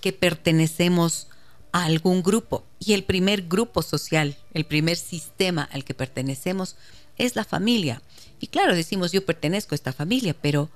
que 0.00 0.12
pertenecemos 0.12 1.28
a 1.72 1.84
algún 1.84 2.22
grupo 2.22 2.64
y 2.78 2.94
el 2.94 3.04
primer 3.04 3.42
grupo 3.42 3.82
social, 3.82 4.36
el 4.54 4.64
primer 4.64 4.96
sistema 4.96 5.68
al 5.72 5.84
que 5.84 5.94
pertenecemos 5.94 6.76
es 7.18 7.36
la 7.36 7.44
familia. 7.44 8.02
Y 8.40 8.46
claro, 8.46 8.74
decimos 8.74 9.12
yo 9.12 9.24
pertenezco 9.24 9.74
a 9.74 9.76
esta 9.76 9.92
familia, 9.92 10.34
pero 10.40 10.70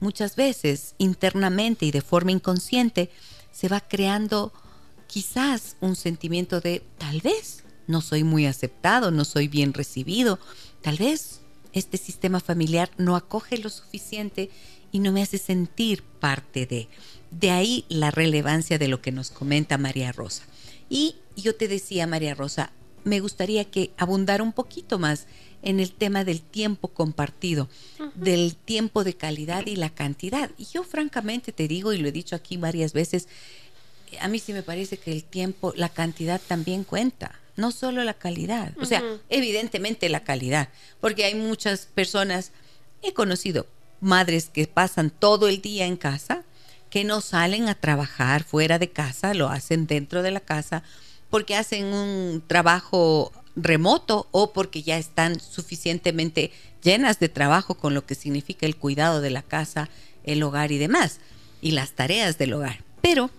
muchas 0.00 0.36
veces 0.36 0.94
internamente 0.98 1.84
y 1.84 1.90
de 1.90 2.00
forma 2.00 2.30
inconsciente 2.30 3.10
se 3.50 3.68
va 3.68 3.80
creando 3.80 4.52
quizás 5.08 5.76
un 5.80 5.96
sentimiento 5.96 6.60
de 6.60 6.82
tal 6.98 7.20
vez 7.20 7.64
no 7.88 8.00
soy 8.02 8.22
muy 8.22 8.46
aceptado, 8.46 9.10
no 9.10 9.24
soy 9.24 9.48
bien 9.48 9.74
recibido, 9.74 10.38
tal 10.82 10.98
vez 10.98 11.40
este 11.72 11.96
sistema 11.96 12.40
familiar 12.40 12.90
no 12.96 13.16
acoge 13.16 13.58
lo 13.58 13.70
suficiente 13.70 14.50
y 14.92 15.00
no 15.00 15.12
me 15.12 15.22
hace 15.22 15.38
sentir 15.38 16.02
parte 16.02 16.66
de. 16.66 16.88
De 17.30 17.50
ahí 17.50 17.84
la 17.88 18.10
relevancia 18.10 18.78
de 18.78 18.88
lo 18.88 19.02
que 19.02 19.12
nos 19.12 19.30
comenta 19.30 19.78
María 19.78 20.12
Rosa. 20.12 20.44
Y 20.88 21.16
yo 21.36 21.54
te 21.54 21.68
decía, 21.68 22.06
María 22.06 22.34
Rosa, 22.34 22.72
me 23.04 23.20
gustaría 23.20 23.64
que 23.64 23.90
abundara 23.96 24.42
un 24.42 24.52
poquito 24.52 24.98
más 24.98 25.26
en 25.62 25.80
el 25.80 25.92
tema 25.92 26.24
del 26.24 26.40
tiempo 26.40 26.88
compartido, 26.88 27.68
del 28.14 28.54
tiempo 28.54 29.04
de 29.04 29.14
calidad 29.14 29.66
y 29.66 29.76
la 29.76 29.90
cantidad. 29.90 30.50
Y 30.56 30.66
yo 30.66 30.84
francamente 30.84 31.52
te 31.52 31.68
digo, 31.68 31.92
y 31.92 31.98
lo 31.98 32.08
he 32.08 32.12
dicho 32.12 32.36
aquí 32.36 32.56
varias 32.56 32.92
veces, 32.92 33.28
a 34.20 34.28
mí 34.28 34.38
sí 34.38 34.52
me 34.52 34.62
parece 34.62 34.96
que 34.96 35.12
el 35.12 35.24
tiempo, 35.24 35.72
la 35.76 35.88
cantidad 35.88 36.40
también 36.46 36.84
cuenta, 36.84 37.38
no 37.58 37.72
solo 37.72 38.04
la 38.04 38.14
calidad. 38.14 38.72
O 38.80 38.86
sea, 38.86 39.02
evidentemente 39.28 40.08
la 40.08 40.20
calidad, 40.20 40.68
porque 41.00 41.24
hay 41.24 41.34
muchas 41.34 41.86
personas, 41.86 42.52
he 43.02 43.12
conocido 43.12 43.66
madres 44.00 44.48
que 44.48 44.68
pasan 44.68 45.10
todo 45.10 45.48
el 45.48 45.60
día 45.60 45.84
en 45.84 45.96
casa, 45.96 46.44
que 46.88 47.02
no 47.02 47.20
salen 47.20 47.68
a 47.68 47.74
trabajar 47.74 48.44
fuera 48.44 48.78
de 48.78 48.90
casa, 48.90 49.34
lo 49.34 49.48
hacen 49.48 49.88
dentro 49.88 50.22
de 50.22 50.30
la 50.30 50.38
casa, 50.38 50.84
porque 51.30 51.56
hacen 51.56 51.86
un 51.86 52.44
trabajo 52.46 53.32
remoto 53.56 54.28
o 54.30 54.52
porque 54.52 54.84
ya 54.84 54.96
están 54.96 55.40
suficientemente 55.40 56.52
llenas 56.82 57.18
de 57.18 57.28
trabajo 57.28 57.74
con 57.74 57.92
lo 57.92 58.06
que 58.06 58.14
significa 58.14 58.66
el 58.66 58.76
cuidado 58.76 59.20
de 59.20 59.30
la 59.30 59.42
casa, 59.42 59.90
el 60.22 60.44
hogar 60.44 60.70
y 60.70 60.78
demás, 60.78 61.18
y 61.60 61.72
las 61.72 61.90
tareas 61.90 62.38
del 62.38 62.52
hogar. 62.52 62.84
Pero 63.02 63.30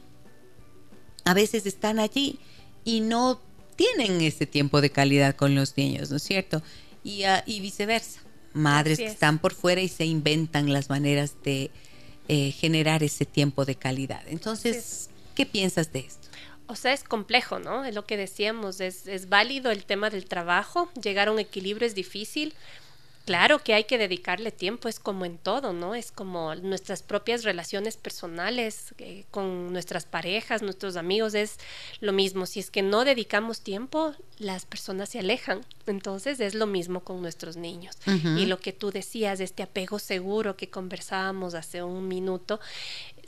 a 1.23 1.33
veces 1.33 1.65
están 1.65 1.99
allí 1.99 2.38
y 2.83 2.99
no 2.99 3.39
tienen 3.79 4.19
ese 4.19 4.45
tiempo 4.45 4.81
de 4.81 4.89
calidad 4.89 5.38
con 5.38 5.55
los 5.55 5.77
niños, 5.77 6.09
¿no 6.09 6.17
es 6.17 6.24
cierto? 6.24 6.62
Y, 7.01 7.24
ah, 7.24 7.45
viceversa. 7.48 8.19
Madres 8.51 8.98
que 8.98 9.05
están 9.05 9.39
por 9.39 9.53
fuera 9.53 9.79
y 9.79 9.88
se 9.88 10.03
inventan 10.03 10.74
las 10.74 10.89
maneras 10.89 11.38
de 11.45 11.71
eh, 12.27 12.51
generar 12.51 13.03
ese 13.03 13.24
tiempo 13.24 13.63
de 13.63 13.75
calidad. 13.75 14.21
Entonces, 14.27 15.09
¿qué 15.33 15.45
piensas 15.45 15.93
de 15.93 16.00
esto? 16.00 16.27
O 16.67 16.75
sea, 16.75 16.91
es 16.91 17.05
complejo, 17.05 17.59
¿no? 17.59 17.86
Es 17.86 17.95
lo 17.95 18.05
que 18.05 18.17
decíamos, 18.17 18.81
es, 18.81 19.07
es 19.07 19.29
válido 19.29 19.71
el 19.71 19.86
tema 19.86 20.09
del 20.09 20.25
trabajo, 20.25 20.89
llegar 21.01 21.29
a 21.29 21.31
un 21.31 21.39
equilibrio 21.39 21.88
es 21.88 21.95
difícil, 21.95 22.55
Claro 23.25 23.59
que 23.59 23.73
hay 23.75 23.83
que 23.83 23.99
dedicarle 23.99 24.51
tiempo, 24.51 24.88
es 24.88 24.99
como 24.99 25.23
en 25.23 25.38
todo, 25.38 25.71
¿no? 25.71 25.93
Es 25.93 26.11
como 26.11 26.55
nuestras 26.55 27.03
propias 27.03 27.43
relaciones 27.43 27.95
personales 27.95 28.95
eh, 28.97 29.25
con 29.29 29.71
nuestras 29.71 30.05
parejas, 30.05 30.63
nuestros 30.63 30.95
amigos, 30.95 31.35
es 31.35 31.57
lo 31.99 32.11
mismo. 32.11 32.47
Si 32.47 32.59
es 32.59 32.71
que 32.71 32.81
no 32.81 33.05
dedicamos 33.05 33.61
tiempo, 33.61 34.15
las 34.39 34.65
personas 34.65 35.09
se 35.09 35.19
alejan. 35.19 35.61
Entonces 35.85 36.39
es 36.39 36.55
lo 36.55 36.65
mismo 36.65 37.01
con 37.01 37.21
nuestros 37.21 37.55
niños. 37.55 37.95
Y 38.05 38.45
lo 38.45 38.59
que 38.59 38.73
tú 38.73 38.91
decías, 38.91 39.39
este 39.39 39.63
apego 39.63 39.99
seguro 39.99 40.55
que 40.55 40.69
conversábamos 40.69 41.53
hace 41.53 41.83
un 41.83 42.07
minuto, 42.07 42.59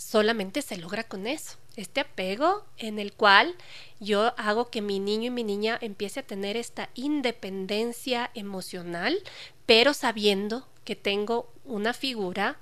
solamente 0.01 0.61
se 0.61 0.77
logra 0.77 1.03
con 1.03 1.27
eso. 1.27 1.57
Este 1.75 2.01
apego 2.01 2.65
en 2.77 2.99
el 2.99 3.13
cual 3.13 3.55
yo 3.99 4.33
hago 4.37 4.69
que 4.69 4.81
mi 4.81 4.99
niño 4.99 5.27
y 5.27 5.29
mi 5.29 5.43
niña 5.43 5.77
empiece 5.79 6.19
a 6.19 6.27
tener 6.27 6.57
esta 6.57 6.89
independencia 6.95 8.31
emocional, 8.33 9.21
pero 9.65 9.93
sabiendo 9.93 10.67
que 10.83 10.95
tengo 10.95 11.53
una 11.63 11.93
figura 11.93 12.59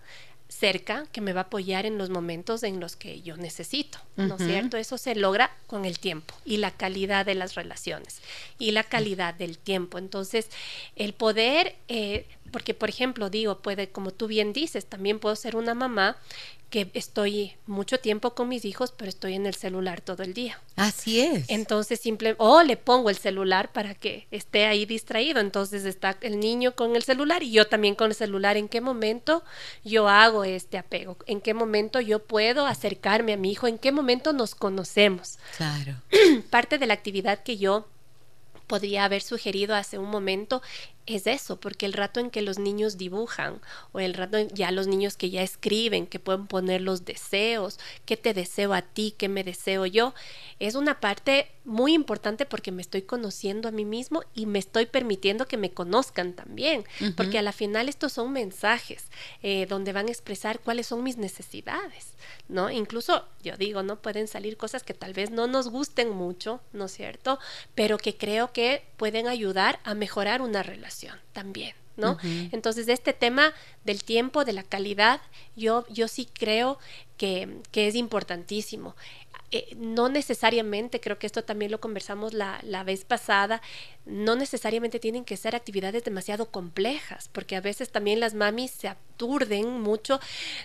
cerca 0.50 1.06
que 1.12 1.22
me 1.22 1.32
va 1.32 1.42
a 1.42 1.44
apoyar 1.44 1.86
en 1.86 2.00
los 2.00 2.10
momentos 2.10 2.64
en 2.64 2.80
los 2.80 2.96
que 2.96 3.22
yo 3.22 3.38
necesito, 3.38 4.00
¿no 4.18 4.36
es 4.36 4.46
cierto? 4.46 4.78
Eso 4.78 4.98
se 4.98 5.14
logra 5.14 5.56
con 5.68 5.86
el 5.86 6.00
tiempo 6.00 6.34
y 6.44 6.58
la 6.58 6.72
calidad 6.72 7.26
de 7.26 7.36
las 7.36 7.54
relaciones 7.54 8.20
y 8.58 8.72
la 8.72 8.84
calidad 8.84 9.36
del 9.36 9.60
tiempo. 9.60 10.00
Entonces, 10.00 10.50
el 10.96 11.14
poder, 11.14 11.76
eh, 11.88 12.26
porque 12.52 12.74
por 12.74 12.90
ejemplo, 12.90 13.30
digo, 13.30 13.60
puede, 13.60 13.90
como 13.90 14.12
tú 14.12 14.26
bien 14.26 14.52
dices, 14.52 14.88
también 14.88 15.20
puedo 15.20 15.36
ser 15.36 15.56
una 15.56 15.76
mamá 15.76 16.18
que 16.70 16.92
estoy 16.94 17.54
mucho 17.66 18.00
tiempo 18.00 18.36
con 18.36 18.48
mis 18.48 18.64
hijos, 18.64 18.94
pero 18.96 19.10
estoy 19.10 19.34
en 19.34 19.46
el 19.46 19.56
celular 19.56 20.02
todo 20.02 20.22
el 20.24 20.34
día. 20.34 20.62
Así 20.76 21.20
es. 21.20 21.50
Entonces, 21.50 22.00
simple, 22.00 22.36
o 22.38 22.62
le 22.62 22.78
pongo 22.78 23.10
el 23.10 23.18
celular 23.18 23.72
para 23.72 23.96
que 23.96 24.28
esté 24.30 24.66
ahí 24.66 24.86
distraído. 24.86 25.40
Entonces 25.40 25.86
está 25.86 26.18
el 26.22 26.40
niño 26.40 26.76
con 26.76 26.96
el 26.96 27.04
celular 27.04 27.42
y 27.42 27.52
yo 27.52 27.68
también 27.68 27.96
con 27.96 28.12
el 28.12 28.16
celular. 28.16 28.56
¿En 28.56 28.68
qué 28.70 28.82
momento 28.82 29.44
yo 29.84 30.08
hago 30.08 30.39
este 30.44 30.78
apego? 30.78 31.18
¿En 31.26 31.42
qué 31.42 31.54
momento 31.54 32.00
yo 32.02 32.20
puedo 32.20 32.66
acercarme 32.66 33.34
a 33.34 33.38
mi 33.38 33.52
hijo? 33.52 33.68
¿En 33.68 33.78
qué 33.78 33.92
momento 33.92 34.34
nos 34.34 34.56
conocemos? 34.56 35.40
Claro. 35.58 35.96
Parte 36.50 36.78
de 36.78 36.88
la 36.88 36.94
actividad 36.94 37.44
que 37.44 37.58
yo 37.58 37.88
podría 38.70 39.04
haber 39.04 39.24
sugerido 39.24 39.76
hace 39.76 39.98
un 39.98 40.12
momento 40.12 40.62
es 41.08 41.26
eso, 41.26 41.60
porque 41.60 41.88
el 41.88 41.94
rato 41.94 42.20
en 42.20 42.30
que 42.30 42.44
los 42.44 42.60
niños 42.60 42.98
dibujan 42.98 43.60
o 43.94 44.00
el 44.00 44.14
rato 44.14 44.38
ya 44.54 44.70
los 44.70 44.86
niños 44.86 45.18
que 45.18 45.32
ya 45.32 45.42
escriben, 45.42 46.06
que 46.06 46.20
pueden 46.20 46.46
poner 46.46 46.82
los 46.82 47.04
deseos, 47.04 47.80
qué 48.06 48.16
te 48.16 48.36
deseo 48.36 48.76
a 48.76 48.84
ti, 48.84 49.16
qué 49.18 49.28
me 49.28 49.44
deseo 49.44 49.88
yo, 49.88 50.14
es 50.60 50.76
una 50.76 51.00
parte 51.00 51.50
muy 51.70 51.94
importante 51.94 52.46
porque 52.46 52.72
me 52.72 52.82
estoy 52.82 53.04
conociendo 53.04 53.70
a 53.70 53.72
mí 53.72 53.86
mismo 53.86 54.24
y 54.34 54.48
me 54.48 54.60
estoy 54.60 54.88
permitiendo 54.88 55.48
que 55.48 55.56
me 55.56 55.72
conozcan 55.72 56.34
también, 56.34 56.84
porque 57.16 57.38
a 57.38 57.44
la 57.44 57.52
final 57.52 57.88
estos 57.88 58.12
son 58.14 58.34
mensajes 58.34 59.06
eh, 59.44 59.68
donde 59.68 59.94
van 59.94 60.08
a 60.08 60.12
expresar 60.12 60.60
cuáles 60.60 60.88
son 60.88 61.04
mis 61.04 61.18
necesidades, 61.18 62.16
¿no? 62.48 62.72
Incluso 62.72 63.26
yo 63.44 63.56
digo, 63.56 63.84
¿no? 63.84 64.02
Pueden 64.02 64.28
salir 64.28 64.58
cosas 64.58 64.84
que 64.84 64.96
tal 64.96 65.14
vez 65.14 65.30
no 65.30 65.46
nos 65.46 65.70
gusten 65.70 66.10
mucho, 66.10 66.60
¿no 66.74 66.86
es 66.86 66.92
cierto? 66.92 67.40
Pero 67.76 68.00
que 68.00 68.18
creo 68.18 68.52
que 68.52 68.84
pueden 68.98 69.28
ayudar 69.28 69.80
a 69.84 69.94
mejorar 69.94 70.42
una 70.42 70.64
relación 70.64 71.20
también. 71.34 71.76
¿no? 72.00 72.18
Entonces, 72.52 72.88
este 72.88 73.14
tema 73.14 73.54
del 73.84 74.04
tiempo, 74.04 74.46
de 74.46 74.54
la 74.54 74.64
calidad, 74.64 75.22
yo, 75.56 75.86
yo 75.90 76.08
sí 76.08 76.28
creo 76.32 76.80
que, 77.18 77.62
que 77.72 77.88
es 77.88 77.96
importantísimo. 77.96 78.96
Eh, 79.52 79.76
no 79.78 80.10
necesariamente, 80.10 81.00
creo 81.00 81.18
que 81.18 81.26
esto 81.26 81.44
también 81.44 81.72
lo 81.72 81.80
conversamos 81.80 82.34
la, 82.34 82.60
la, 82.62 82.84
vez 82.84 83.04
pasada, 83.04 83.64
no 84.06 84.36
necesariamente 84.36 85.00
tienen 85.00 85.26
que 85.26 85.38
ser 85.38 85.56
actividades 85.56 86.04
demasiado 86.04 86.52
complejas, 86.52 87.30
porque 87.32 87.56
a 87.56 87.62
veces 87.62 87.90
también 87.90 88.20
las 88.20 88.36
mamis 88.36 88.70
se 88.70 88.88
aturden 88.88 89.82
mucho 89.82 90.20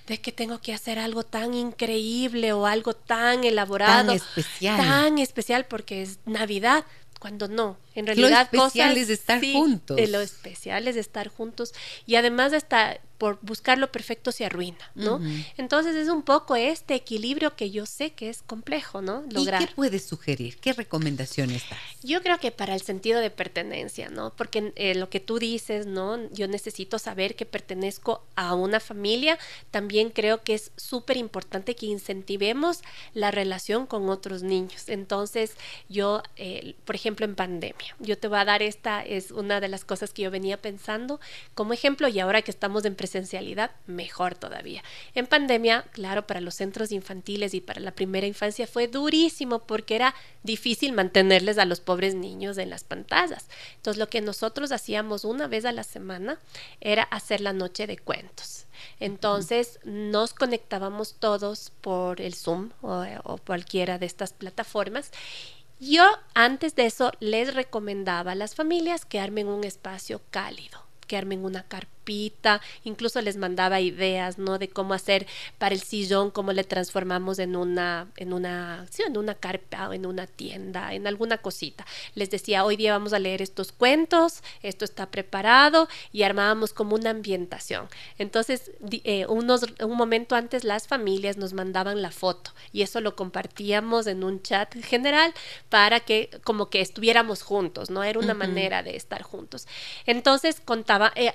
de 0.07 0.21
que 0.21 0.33
tengo 0.33 0.61
que 0.61 0.75
hacer 0.75 0.99
algo 0.99 1.23
tan 1.23 1.55
increíble 1.55 2.53
o 2.53 2.67
algo 2.67 2.95
tan 2.95 3.45
elaborado, 3.45 4.09
tan 4.09 4.17
especial, 4.17 4.77
tan 4.77 5.19
especial 5.19 5.65
porque 5.65 6.03
es 6.03 6.19
Navidad 6.27 6.85
cuando 7.25 7.49
no. 7.49 7.79
En 7.95 8.07
realidad, 8.07 8.51
lo 8.53 8.67
especial 8.67 8.99
es 8.99 9.09
estar 9.09 9.41
juntos. 9.41 9.99
lo 10.11 10.21
especial 10.21 10.87
es 10.89 10.97
estar 10.97 11.29
juntos 11.29 11.73
y 12.05 12.17
además 12.17 12.51
de 12.51 12.59
estar 12.59 13.01
por 13.25 13.39
buscar 13.41 13.79
lo 13.79 13.91
perfecto 13.91 14.33
se 14.33 14.45
arruina, 14.45 14.91
¿no? 14.95 15.19
Entonces 15.57 15.97
es 15.97 16.11
un 16.11 16.21
poco 16.21 16.57
este 16.57 16.95
equilibrio 16.95 17.57
que 17.57 17.71
yo 17.71 17.87
sé 17.87 18.11
que 18.11 18.29
es 18.29 18.43
complejo, 18.43 19.01
¿no? 19.01 19.25
Lograr. 19.31 19.63
¿Y 19.63 19.65
qué 19.65 19.73
puedes 19.75 20.05
sugerir? 20.05 20.59
¿Qué 20.59 20.75
recomendaciones 20.75 21.63
das? 21.71 21.79
Yo 22.03 22.23
creo 22.23 22.39
que 22.39 22.51
para 22.51 22.75
el 22.75 22.83
sentido 22.83 23.21
de 23.21 23.31
pertenencia, 23.31 24.11
¿no? 24.11 24.35
Porque 24.37 24.75
eh, 24.77 24.95
lo 24.95 25.09
que 25.09 25.21
tú 25.21 25.39
dices, 25.39 25.87
¿no? 25.87 26.19
Yo 26.33 26.49
necesito 26.49 26.99
saber 26.99 27.35
que 27.35 27.47
pertenezco 27.47 28.23
a 28.37 28.55
una 28.55 28.79
familia. 28.79 29.39
También 29.71 30.11
creo 30.11 30.43
que 30.43 30.53
es 30.53 30.71
súper 30.77 31.17
importante 31.17 31.75
que 31.77 31.87
incentivemos 31.87 32.83
la 33.15 33.31
relación 33.31 33.87
con 33.87 34.11
otros 34.11 34.43
niños. 34.43 34.91
Entonces, 34.91 35.57
yo, 35.89 36.23
eh, 36.37 36.75
por 36.85 36.95
ejemplo, 36.95 37.25
en 37.25 37.37
pandemia, 37.37 37.97
yo 38.01 38.19
te 38.19 38.29
voy 38.29 38.41
a 38.41 38.45
dar 38.45 38.63
esta, 38.63 39.03
es 39.03 39.31
una 39.31 39.61
de 39.61 39.69
las 39.69 39.87
cosas 39.87 40.13
que 40.13 40.21
yo 40.21 40.31
venía 40.31 40.61
pensando 40.61 41.21
como 41.55 41.73
ejemplo 41.73 42.07
y 42.09 42.21
ahora 42.21 42.43
que 42.43 42.51
estamos 42.51 42.85
en 42.85 42.95
presencialidad, 43.15 43.71
mejor 43.87 44.35
todavía. 44.35 44.83
En 45.15 45.29
pandemia, 45.29 45.83
claro, 45.93 46.27
para 46.27 46.41
los 46.41 46.57
centros 46.57 46.91
infantiles 46.91 47.55
y 47.55 47.61
para 47.61 47.81
la 47.81 47.93
primera 47.93 48.27
infancia 48.27 48.67
fue 48.67 48.89
durísimo 48.89 49.61
porque 49.61 49.95
era 49.95 50.17
difícil 50.43 50.93
mantenerles 50.93 51.59
a 51.59 51.65
los 51.65 51.79
pobres 51.79 52.17
niños 52.17 52.59
en 52.59 52.71
las 52.71 52.83
pantallas. 52.83 53.47
Entonces, 53.77 54.01
lo 54.01 54.09
que 54.09 54.21
nosotros 54.21 54.73
hacíamos 54.73 55.25
una 55.25 55.47
vez 55.47 55.65
a 55.65 55.71
la 55.71 55.85
semana 55.85 56.41
era 56.81 57.05
hacer 57.05 57.41
la 57.41 57.53
noche 57.53 57.87
de 57.87 57.99
cuentos. 57.99 58.67
Entonces 58.99 59.79
nos 59.85 60.35
conectábamos 60.35 61.15
todos 61.15 61.71
por 61.81 62.21
el 62.21 62.35
Zoom 62.35 62.71
o, 62.83 63.05
o, 63.23 63.39
cualquiera 63.39 63.99
de 63.99 64.07
estas 64.07 64.33
plataformas. 64.33 65.13
Yo 65.79 66.05
antes 66.35 66.75
de 66.75 66.87
eso 66.87 67.13
les 67.21 67.55
recomendaba 67.55 68.33
a 68.33 68.35
las 68.35 68.57
familias 68.57 69.05
que 69.05 69.21
armen 69.21 69.47
un 69.47 69.63
espacio 69.63 70.21
cálido, 70.31 70.83
que 71.07 71.17
armen 71.17 71.45
una 71.45 71.63
incluso 72.85 73.21
les 73.21 73.37
mandaba 73.37 73.81
ideas, 73.81 74.39
¿no? 74.39 74.59
De 74.59 74.69
cómo 74.69 74.95
hacer 74.95 75.27
para 75.59 75.75
el 75.75 75.81
sillón, 75.81 76.31
cómo 76.31 76.53
le 76.53 76.65
transformamos 76.65 77.39
en 77.39 77.57
una, 77.57 78.09
en 78.17 78.33
una, 78.33 78.87
sí, 78.91 79.03
en 79.07 79.17
una 79.17 79.35
carpa 79.35 79.89
o 79.89 79.93
en 79.93 80.07
una 80.07 80.27
tienda, 80.27 80.95
en 80.95 81.07
alguna 81.07 81.39
cosita. 81.39 81.87
Les 82.15 82.31
decía, 82.31 82.65
hoy 82.65 82.77
día 82.77 82.93
vamos 82.93 83.13
a 83.13 83.19
leer 83.19 83.43
estos 83.43 83.73
cuentos, 83.73 84.43
esto 84.63 84.85
está 84.85 85.11
preparado 85.11 85.89
y 86.13 86.23
armábamos 86.23 86.73
como 86.73 86.95
una 86.95 87.11
ambientación. 87.11 87.89
Entonces, 88.19 88.71
eh, 88.91 89.27
unos, 89.27 89.65
un 89.81 89.97
momento 89.97 90.35
antes 90.35 90.65
las 90.65 90.87
familias 90.87 91.37
nos 91.37 91.53
mandaban 91.53 92.03
la 92.03 92.11
foto 92.11 92.53
y 92.73 92.83
eso 92.83 93.01
lo 93.01 93.17
compartíamos 93.17 94.07
en 94.07 94.25
un 94.25 94.43
chat 94.43 94.75
general 94.83 95.33
para 95.69 96.01
que 96.01 96.31
como 96.45 96.71
que 96.71 96.81
estuviéramos 96.81 97.43
juntos, 97.43 97.91
¿no? 97.91 98.03
Era 98.03 98.19
una 98.19 98.35
manera 98.35 98.83
de 98.83 98.97
estar 98.97 99.23
juntos. 99.23 99.67
Entonces, 100.07 100.61
contaba, 100.65 101.13
eh, 101.15 101.33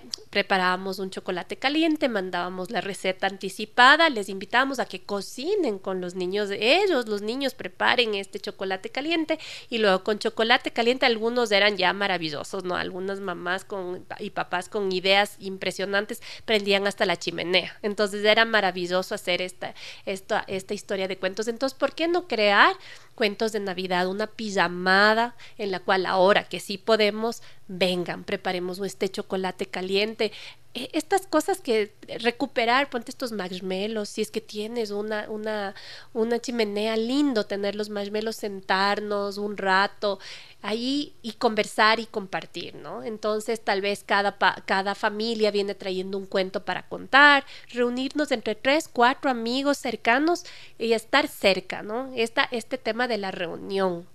preparábamos 0.60 1.00
un 1.00 1.10
chocolate 1.10 1.56
caliente, 1.56 2.10
mandábamos 2.10 2.70
la 2.70 2.82
receta 2.82 3.28
anticipada, 3.28 4.10
les 4.10 4.28
invitábamos 4.28 4.80
a 4.80 4.86
que 4.86 5.00
cocinen 5.00 5.80
con 5.80 6.02
los 6.02 6.16
niños 6.16 6.50
ellos, 6.52 7.08
los 7.08 7.22
niños 7.22 7.54
preparen 7.54 8.14
este 8.14 8.42
chocolate 8.42 8.90
caliente 8.90 9.40
y 9.70 9.78
luego 9.78 10.04
con 10.04 10.20
chocolate 10.20 10.72
caliente 10.72 11.06
algunos 11.06 11.50
eran 11.54 11.78
ya 11.78 11.94
maravillosos, 11.94 12.66
¿no? 12.66 12.76
Algunas 12.76 13.22
mamás 13.22 13.64
con, 13.64 14.06
y 14.20 14.32
papás 14.32 14.68
con 14.68 14.92
ideas 14.92 15.38
impresionantes 15.40 16.22
prendían 16.44 16.88
hasta 16.88 17.06
la 17.06 17.16
chimenea. 17.16 17.78
Entonces 17.82 18.26
era 18.26 18.44
maravilloso 18.44 19.16
hacer 19.16 19.42
esta, 19.42 19.74
esta, 20.06 20.44
esta 20.48 20.74
historia 20.74 21.08
de 21.08 21.18
cuentos. 21.18 21.48
Entonces, 21.48 21.80
¿por 21.80 21.96
qué 21.96 22.10
no 22.10 22.28
crear 22.28 22.76
cuentos 23.20 23.52
de 23.52 23.60
Navidad, 23.60 24.08
una 24.08 24.28
pijamada 24.28 25.36
en 25.58 25.72
la 25.72 25.82
cual 25.82 26.06
ahora 26.06 26.46
que 26.46 26.62
sí 26.62 26.78
podemos, 26.78 27.42
vengan, 27.68 28.24
preparemos 28.24 28.80
este 28.80 29.10
chocolate 29.10 29.66
caliente, 29.66 30.32
estas 30.74 31.26
cosas 31.26 31.62
que 31.62 31.94
recuperar, 32.20 32.90
ponte 32.90 33.10
estos 33.10 33.32
marshmallows, 33.32 34.10
si 34.10 34.22
es 34.22 34.30
que 34.30 34.40
tienes 34.40 34.92
una, 34.92 35.28
una, 35.30 35.74
una 36.14 36.40
chimenea, 36.40 36.96
lindo 36.96 37.46
tener 37.46 37.76
los 37.76 37.90
marshmallows, 37.90 38.36
sentarnos 38.36 39.38
un 39.38 39.58
rato 39.58 40.20
ahí 40.62 41.14
y 41.22 41.34
conversar 41.34 42.00
y 42.00 42.06
compartir, 42.06 42.76
¿no? 42.76 43.04
Entonces 43.04 43.62
tal 43.62 43.82
vez 43.82 44.04
cada, 44.04 44.38
cada 44.66 44.94
familia 44.94 45.52
viene 45.52 45.74
trayendo 45.74 46.18
un 46.18 46.28
cuento 46.28 46.64
para 46.64 46.88
contar, 46.88 47.46
reunirnos 47.70 48.32
entre 48.32 48.56
tres, 48.56 48.90
cuatro 48.92 49.32
amigos 49.32 49.78
cercanos 49.80 50.46
y 50.78 50.94
estar 50.94 51.28
cerca, 51.28 51.82
¿no? 51.82 52.12
Esta, 52.16 52.48
este 52.52 52.78
tema 52.78 53.08
de 53.08 53.18
la 53.18 53.32
reunión, 53.32 54.06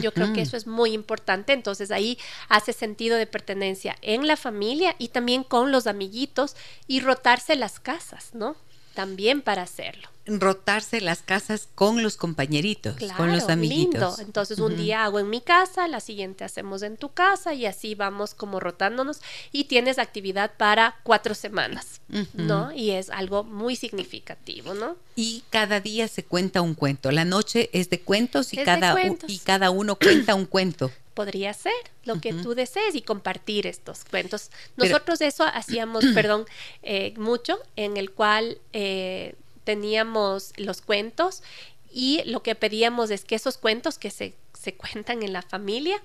yo 0.00 0.12
creo 0.12 0.32
que 0.32 0.42
eso 0.42 0.56
es 0.56 0.66
muy 0.66 0.92
importante. 0.92 1.52
Entonces 1.52 1.90
ahí 1.90 2.18
hace 2.48 2.72
sentido 2.72 3.16
de 3.16 3.26
pertenencia 3.26 3.96
en 4.02 4.26
la 4.26 4.36
familia 4.36 4.94
y 4.98 5.08
también 5.08 5.44
con 5.44 5.72
los 5.72 5.86
amiguitos 5.86 6.56
y 6.86 7.00
rotarse 7.00 7.56
las 7.56 7.80
casas, 7.80 8.34
¿no? 8.34 8.56
También 8.94 9.42
para 9.42 9.62
hacerlo 9.62 10.08
rotarse 10.26 11.00
las 11.00 11.22
casas 11.22 11.68
con 11.74 12.02
los 12.02 12.16
compañeritos, 12.16 12.96
con 13.16 13.32
los 13.32 13.48
amiguitos. 13.48 14.18
Entonces 14.18 14.58
un 14.58 14.76
día 14.76 15.04
hago 15.04 15.18
en 15.18 15.28
mi 15.28 15.40
casa, 15.40 15.86
la 15.88 16.00
siguiente 16.00 16.44
hacemos 16.44 16.82
en 16.82 16.96
tu 16.96 17.10
casa 17.10 17.54
y 17.54 17.66
así 17.66 17.94
vamos 17.94 18.34
como 18.34 18.60
rotándonos 18.60 19.20
y 19.52 19.64
tienes 19.64 19.98
actividad 19.98 20.52
para 20.56 20.96
cuatro 21.02 21.34
semanas, 21.34 22.00
¿no? 22.32 22.72
Y 22.72 22.92
es 22.92 23.10
algo 23.10 23.44
muy 23.44 23.76
significativo, 23.76 24.74
¿no? 24.74 24.96
Y 25.16 25.44
cada 25.50 25.80
día 25.80 26.08
se 26.08 26.24
cuenta 26.24 26.62
un 26.62 26.74
cuento. 26.74 27.10
La 27.10 27.24
noche 27.24 27.70
es 27.72 27.90
de 27.90 28.00
cuentos 28.00 28.52
y, 28.52 28.56
cada, 28.56 28.96
y 29.26 29.38
cada 29.38 29.70
uno 29.70 29.96
cuenta 29.96 30.34
un 30.34 30.46
cuento 30.46 30.90
podría 31.14 31.54
ser 31.54 31.72
lo 32.04 32.20
que 32.20 32.32
tú 32.32 32.54
desees 32.54 32.94
y 32.94 33.02
compartir 33.02 33.66
estos 33.66 34.04
cuentos. 34.04 34.50
Nosotros 34.76 35.20
eso 35.20 35.44
hacíamos, 35.44 36.04
perdón, 36.14 36.44
eh, 36.82 37.14
mucho, 37.16 37.58
en 37.76 37.96
el 37.96 38.10
cual 38.10 38.58
eh, 38.72 39.36
teníamos 39.64 40.52
los 40.56 40.82
cuentos 40.82 41.42
y 41.90 42.22
lo 42.26 42.42
que 42.42 42.54
pedíamos 42.54 43.10
es 43.10 43.24
que 43.24 43.36
esos 43.36 43.56
cuentos 43.56 43.98
que 43.98 44.10
se, 44.10 44.34
se 44.52 44.74
cuentan 44.74 45.22
en 45.22 45.32
la 45.32 45.42
familia 45.42 46.02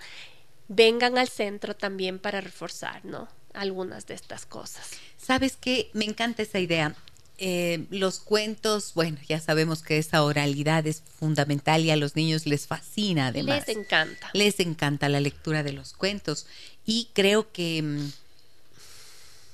vengan 0.67 1.17
al 1.17 1.27
centro 1.27 1.75
también 1.75 2.19
para 2.19 2.41
reforzar, 2.41 3.03
¿no? 3.03 3.27
Algunas 3.53 4.05
de 4.05 4.13
estas 4.13 4.45
cosas. 4.45 4.91
¿Sabes 5.17 5.57
qué? 5.57 5.89
Me 5.93 6.05
encanta 6.05 6.43
esa 6.43 6.59
idea. 6.59 6.95
Eh, 7.41 7.85
los 7.89 8.19
cuentos, 8.19 8.93
bueno, 8.93 9.17
ya 9.27 9.39
sabemos 9.39 9.81
que 9.81 9.97
esa 9.97 10.23
oralidad 10.23 10.85
es 10.85 11.01
fundamental 11.19 11.85
y 11.85 11.89
a 11.89 11.95
los 11.95 12.17
niños 12.17 12.45
les 12.45 12.67
fascina 12.67 13.27
además. 13.27 13.65
Les 13.65 13.77
encanta. 13.77 14.29
Les 14.33 14.59
encanta 14.59 15.07
la 15.07 15.21
lectura 15.21 15.63
de 15.63 15.71
los 15.71 15.93
cuentos 15.93 16.47
y 16.85 17.07
creo 17.13 17.49
que 17.53 17.81
mm, 17.81 18.11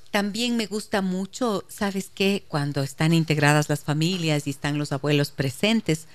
también 0.10 0.58
me 0.58 0.66
gusta 0.66 1.04
mucho, 1.04 1.64
¿sabes 1.68 2.10
qué? 2.12 2.44
Cuando 2.48 2.82
están 2.82 3.14
integradas 3.14 3.70
las 3.70 3.84
familias 3.84 4.48
y 4.48 4.50
están 4.50 4.80
los 4.80 4.92
abuelos 4.92 5.30
presentes, 5.30 6.08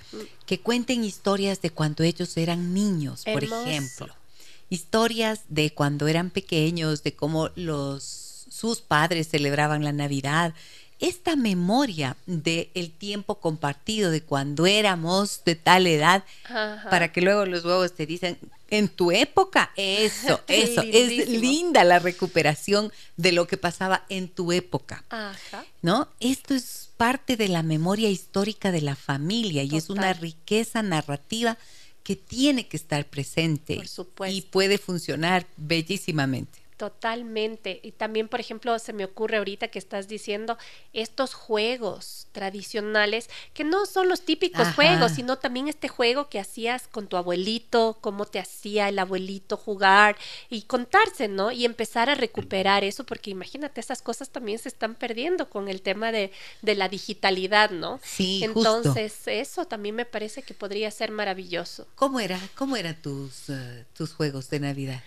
que 0.46 0.58
cuenten 0.58 1.04
historias 1.04 1.62
de 1.62 1.70
cuando 1.70 2.02
ellos 2.02 2.36
eran 2.36 2.74
niños, 2.74 3.22
por 3.30 3.44
ejemplo. 3.44 4.12
Historias 4.70 5.42
de 5.48 5.72
cuando 5.72 6.08
eran 6.08 6.30
pequeños, 6.30 7.04
de 7.04 7.14
cómo 7.14 7.50
los 7.54 8.46
sus 8.50 8.80
padres 8.80 9.28
celebraban 9.28 9.84
la 9.84 9.92
Navidad, 9.92 10.54
esta 11.00 11.34
memoria 11.34 12.16
del 12.26 12.70
el 12.74 12.92
tiempo 12.92 13.40
compartido 13.40 14.10
de 14.10 14.22
cuando 14.22 14.66
éramos 14.66 15.42
de 15.44 15.56
tal 15.56 15.86
edad, 15.86 16.24
para 16.90 17.10
que 17.10 17.22
luego 17.22 17.46
los 17.46 17.64
huevos 17.64 17.94
te 17.94 18.06
dicen, 18.06 18.38
en 18.68 18.88
tu 18.88 19.10
época, 19.10 19.72
eso, 19.76 20.40
eso, 20.48 20.82
es 20.82 21.28
linda 21.28 21.84
la 21.84 21.98
recuperación 21.98 22.92
de 23.16 23.32
lo 23.32 23.46
que 23.46 23.56
pasaba 23.56 24.04
en 24.08 24.28
tu 24.28 24.52
época, 24.52 25.04
¿no? 25.82 26.08
Esto 26.20 26.54
es 26.54 26.90
parte 26.96 27.36
de 27.36 27.48
la 27.48 27.62
memoria 27.62 28.10
histórica 28.10 28.70
de 28.70 28.82
la 28.82 28.94
familia 28.94 29.62
y 29.64 29.76
es 29.76 29.90
una 29.90 30.12
riqueza 30.12 30.82
narrativa 30.82 31.56
que 32.02 32.16
tiene 32.16 32.68
que 32.68 32.76
estar 32.76 33.06
presente 33.06 33.80
y 34.28 34.42
puede 34.42 34.78
funcionar 34.78 35.46
bellísimamente. 35.56 36.59
Totalmente. 36.80 37.78
Y 37.82 37.92
también, 37.92 38.26
por 38.26 38.40
ejemplo, 38.40 38.78
se 38.78 38.94
me 38.94 39.04
ocurre 39.04 39.36
ahorita 39.36 39.68
que 39.68 39.78
estás 39.78 40.08
diciendo 40.08 40.56
estos 40.94 41.34
juegos 41.34 42.26
tradicionales, 42.32 43.28
que 43.52 43.64
no 43.64 43.84
son 43.84 44.08
los 44.08 44.22
típicos 44.22 44.68
juegos, 44.68 45.12
sino 45.12 45.36
también 45.36 45.68
este 45.68 45.88
juego 45.88 46.30
que 46.30 46.38
hacías 46.38 46.88
con 46.88 47.06
tu 47.06 47.18
abuelito, 47.18 47.98
cómo 48.00 48.24
te 48.24 48.38
hacía 48.38 48.88
el 48.88 48.98
abuelito 48.98 49.58
jugar 49.58 50.16
y 50.48 50.62
contarse, 50.62 51.28
¿no? 51.28 51.52
Y 51.52 51.66
empezar 51.66 52.08
a 52.08 52.14
recuperar 52.14 52.82
eso, 52.82 53.04
porque 53.04 53.28
imagínate, 53.28 53.78
esas 53.78 54.00
cosas 54.00 54.30
también 54.30 54.58
se 54.58 54.70
están 54.70 54.94
perdiendo 54.94 55.50
con 55.50 55.68
el 55.68 55.82
tema 55.82 56.12
de, 56.12 56.32
de 56.62 56.74
la 56.76 56.88
digitalidad, 56.88 57.72
¿no? 57.72 58.00
Sí, 58.02 58.42
Entonces, 58.42 59.28
eso 59.28 59.66
también 59.66 59.96
me 59.96 60.06
parece 60.06 60.42
que 60.42 60.54
podría 60.54 60.90
ser 60.90 61.10
maravilloso. 61.10 61.86
¿Cómo 61.94 62.20
era? 62.20 62.40
¿Cómo 62.54 62.78
eran 62.78 62.94
tus, 63.02 63.50
eh, 63.50 63.84
tus 63.94 64.14
juegos 64.14 64.48
de 64.48 64.60
Navidad? 64.60 65.02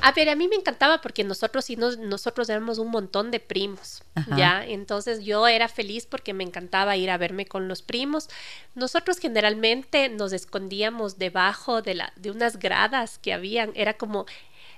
A 0.00 0.12
ver, 0.12 0.28
a 0.28 0.36
mí 0.36 0.46
me 0.48 0.56
encantaba 0.56 1.00
porque 1.00 1.24
nosotros 1.24 1.64
sí 1.64 1.76
nos, 1.76 1.98
nosotros 1.98 2.48
éramos 2.48 2.78
un 2.78 2.90
montón 2.90 3.30
de 3.30 3.40
primos, 3.40 4.02
¿ya? 4.36 4.64
Entonces 4.64 5.24
yo 5.24 5.48
era 5.48 5.68
feliz 5.68 6.06
porque 6.06 6.32
me 6.32 6.44
encantaba 6.44 6.96
ir 6.96 7.10
a 7.10 7.18
verme 7.18 7.46
con 7.46 7.66
los 7.66 7.82
primos. 7.82 8.28
Nosotros 8.74 9.18
generalmente 9.18 10.08
nos 10.08 10.32
escondíamos 10.32 11.18
debajo 11.18 11.82
de, 11.82 11.94
la, 11.94 12.12
de 12.16 12.30
unas 12.30 12.58
gradas 12.58 13.18
que 13.18 13.32
habían, 13.32 13.72
era 13.74 13.94
como 13.94 14.26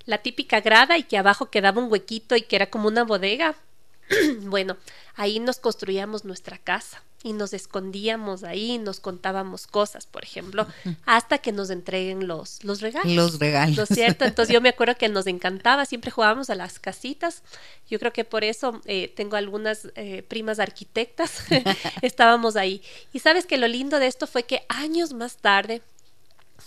la 0.07 0.19
típica 0.19 0.61
grada 0.61 0.97
y 0.97 1.03
que 1.03 1.19
abajo 1.19 1.51
quedaba 1.51 1.83
un 1.83 1.93
huequito 1.93 2.37
y 2.37 2.43
que 2.43 2.57
era 2.57 2.71
como 2.71 2.89
una 2.89 3.05
bodega. 3.05 3.55
bueno, 4.43 4.77
ahí 5.15 5.41
nos 5.41 5.59
construíamos 5.59 6.25
nuestra 6.25 6.57
casa 6.57 7.03
y 7.27 7.33
nos 7.33 7.53
escondíamos 7.53 8.45
ahí, 8.45 8.79
nos 8.79 9.01
contábamos 9.01 9.67
cosas, 9.67 10.07
por 10.07 10.23
ejemplo, 10.23 10.65
hasta 11.07 11.39
que 11.39 11.51
nos 11.51 11.71
entreguen 11.71 12.29
los, 12.29 12.63
los 12.63 12.81
regalos. 12.81 13.13
Los 13.13 13.39
regalos. 13.41 13.77
¿No 13.77 13.83
es 13.83 13.89
cierto? 13.89 14.25
Entonces 14.25 14.53
yo 14.53 14.61
me 14.61 14.69
acuerdo 14.69 14.95
que 14.97 15.09
nos 15.09 15.27
encantaba, 15.27 15.87
siempre 15.87 16.13
jugábamos 16.13 16.51
a 16.51 16.55
las 16.55 16.79
casitas. 16.79 17.43
Yo 17.91 17.99
creo 17.99 18.13
que 18.13 18.25
por 18.25 18.45
eso 18.45 18.81
eh, 18.85 19.13
tengo 19.17 19.35
algunas 19.35 19.89
eh, 19.97 20.23
primas 20.23 20.61
arquitectas, 20.61 21.43
estábamos 22.01 22.55
ahí. 22.55 22.81
Y 23.13 23.19
sabes 23.19 23.45
que 23.45 23.57
lo 23.57 23.67
lindo 23.67 23.99
de 23.99 24.07
esto 24.07 24.29
fue 24.29 24.45
que 24.45 24.63
años 24.69 25.13
más 25.13 25.39
tarde, 25.39 25.83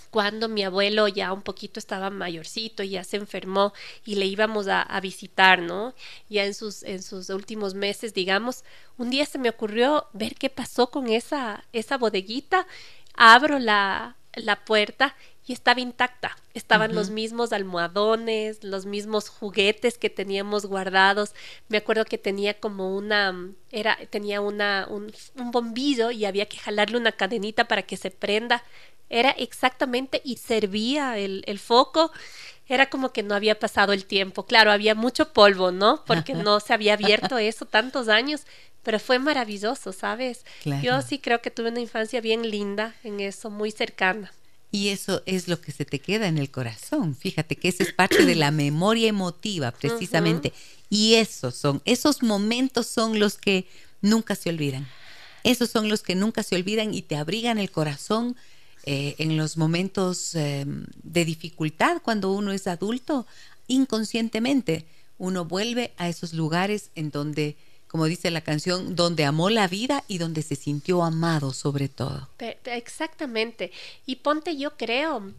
cuando 0.10 0.50
mi 0.50 0.64
abuelo 0.64 1.08
ya 1.08 1.34
un 1.34 1.42
poquito 1.42 1.80
estaba 1.80 2.10
mayorcito 2.10 2.84
y 2.84 2.90
ya 2.90 3.04
se 3.04 3.18
enfermó 3.18 3.74
y 4.06 4.16
le 4.16 4.26
íbamos 4.26 4.68
a, 4.68 5.00
visitar, 5.02 5.62
¿no? 5.62 5.94
Ya 6.30 6.46
en 6.46 6.54
sus, 6.54 6.84
en 6.84 7.02
sus 7.02 7.30
últimos 7.30 7.74
meses, 7.74 8.14
digamos, 8.14 8.64
un 8.98 9.10
día 9.10 9.26
se 9.26 9.38
me 9.38 9.50
ocurrió 9.50 10.08
ver 10.14 10.36
qué 10.36 10.50
pasó 10.50 10.92
con 10.92 11.08
esa, 11.08 11.64
esa 11.74 11.98
bodeguita. 11.98 12.68
Abro 13.16 13.60
la, 13.60 14.18
la 14.34 14.64
puerta 14.66 15.16
y 15.50 15.54
estaba 15.54 15.80
intacta. 15.80 16.38
Estaban 16.54 16.94
los 16.94 17.10
mismos 17.10 17.54
almohadones, 17.54 18.64
los 18.64 18.86
mismos 18.86 19.30
juguetes 19.30 19.98
que 19.98 20.12
teníamos 20.12 20.68
guardados. 20.68 21.34
Me 21.70 21.78
acuerdo 21.78 22.06
que 22.06 22.20
tenía 22.20 22.60
como 22.60 22.96
una, 22.96 23.50
era, 23.72 23.98
tenía 24.12 24.42
una, 24.42 24.86
un, 24.88 25.12
un 25.36 25.52
bombillo 25.52 26.12
y 26.12 26.26
había 26.26 26.48
que 26.48 26.58
jalarle 26.58 26.98
una 26.98 27.14
cadenita 27.14 27.68
para 27.68 27.82
que 27.82 27.98
se 27.98 28.12
prenda 28.12 28.64
era 29.10 29.32
exactamente 29.32 30.22
y 30.24 30.38
servía 30.38 31.18
el, 31.18 31.44
el 31.48 31.60
foco 31.60 32.12
era 32.70 32.90
como 32.90 33.12
que 33.12 33.24
no 33.24 33.34
había 33.34 33.58
pasado 33.60 33.94
el 33.94 34.06
tiempo. 34.06 34.46
Claro, 34.46 34.72
había 34.72 34.94
mucho 34.94 35.34
polvo, 35.34 35.72
¿no? 35.72 36.04
Porque 36.06 36.36
no 36.36 36.60
se 36.60 36.74
había 36.74 36.94
abierto 36.94 37.40
eso 37.40 37.66
tantos 37.66 38.08
años, 38.08 38.42
pero 38.84 39.00
fue 39.00 39.18
maravilloso, 39.18 39.92
¿sabes? 39.92 40.46
Yo 40.84 41.02
sí 41.02 41.18
creo 41.18 41.42
que 41.42 41.50
tuve 41.50 41.70
una 41.70 41.80
infancia 41.80 42.22
bien 42.22 42.50
linda 42.50 42.96
en 43.04 43.20
eso, 43.20 43.50
muy 43.50 43.72
cercana. 43.72 44.32
Y 44.72 44.90
eso 44.90 45.24
es 45.26 45.48
lo 45.48 45.60
que 45.60 45.72
se 45.72 45.84
te 45.84 45.98
queda 45.98 46.28
en 46.28 46.38
el 46.38 46.52
corazón. 46.52 47.16
Fíjate 47.16 47.56
que 47.56 47.70
esa 47.70 47.82
es 47.82 47.92
parte 47.92 48.24
de 48.24 48.36
la 48.36 48.52
memoria 48.52 49.08
emotiva, 49.10 49.72
precisamente. 49.72 50.54
Y 50.92 51.16
esos 51.16 51.56
son, 51.56 51.82
esos 51.86 52.22
momentos 52.22 52.86
son 52.86 53.20
los 53.20 53.40
que 53.40 53.68
nunca 54.02 54.36
se 54.36 54.52
olvidan. 54.52 54.88
Esos 55.44 55.72
son 55.72 55.90
los 55.90 56.04
que 56.04 56.14
nunca 56.14 56.44
se 56.44 56.56
olvidan 56.56 56.94
y 56.94 57.02
te 57.02 57.16
abrigan 57.16 57.58
el 57.58 57.72
corazón 57.72 58.36
eh, 58.92 59.14
en 59.20 59.38
los 59.38 59.56
momentos 59.56 60.34
eh, 60.34 60.66
de 61.04 61.24
dificultad, 61.24 62.02
cuando 62.02 62.32
uno 62.32 62.52
es 62.52 62.66
adulto, 62.66 63.28
inconscientemente 63.68 64.88
uno 65.20 65.46
vuelve 65.46 65.94
a 65.98 66.10
esos 66.10 66.34
lugares 66.34 66.90
en 66.96 67.12
donde, 67.12 67.56
como 67.88 68.06
dice 68.06 68.32
la 68.32 68.42
canción, 68.42 68.96
donde 68.96 69.26
amó 69.26 69.52
la 69.52 69.68
vida 69.68 70.04
y 70.08 70.18
donde 70.18 70.42
se 70.42 70.56
sintió 70.56 71.04
amado 71.04 71.54
sobre 71.54 71.88
todo. 71.88 72.30
Exactamente. 72.66 73.72
Y 74.08 74.16
ponte, 74.16 74.58
yo 74.58 74.76
creo 74.76 75.34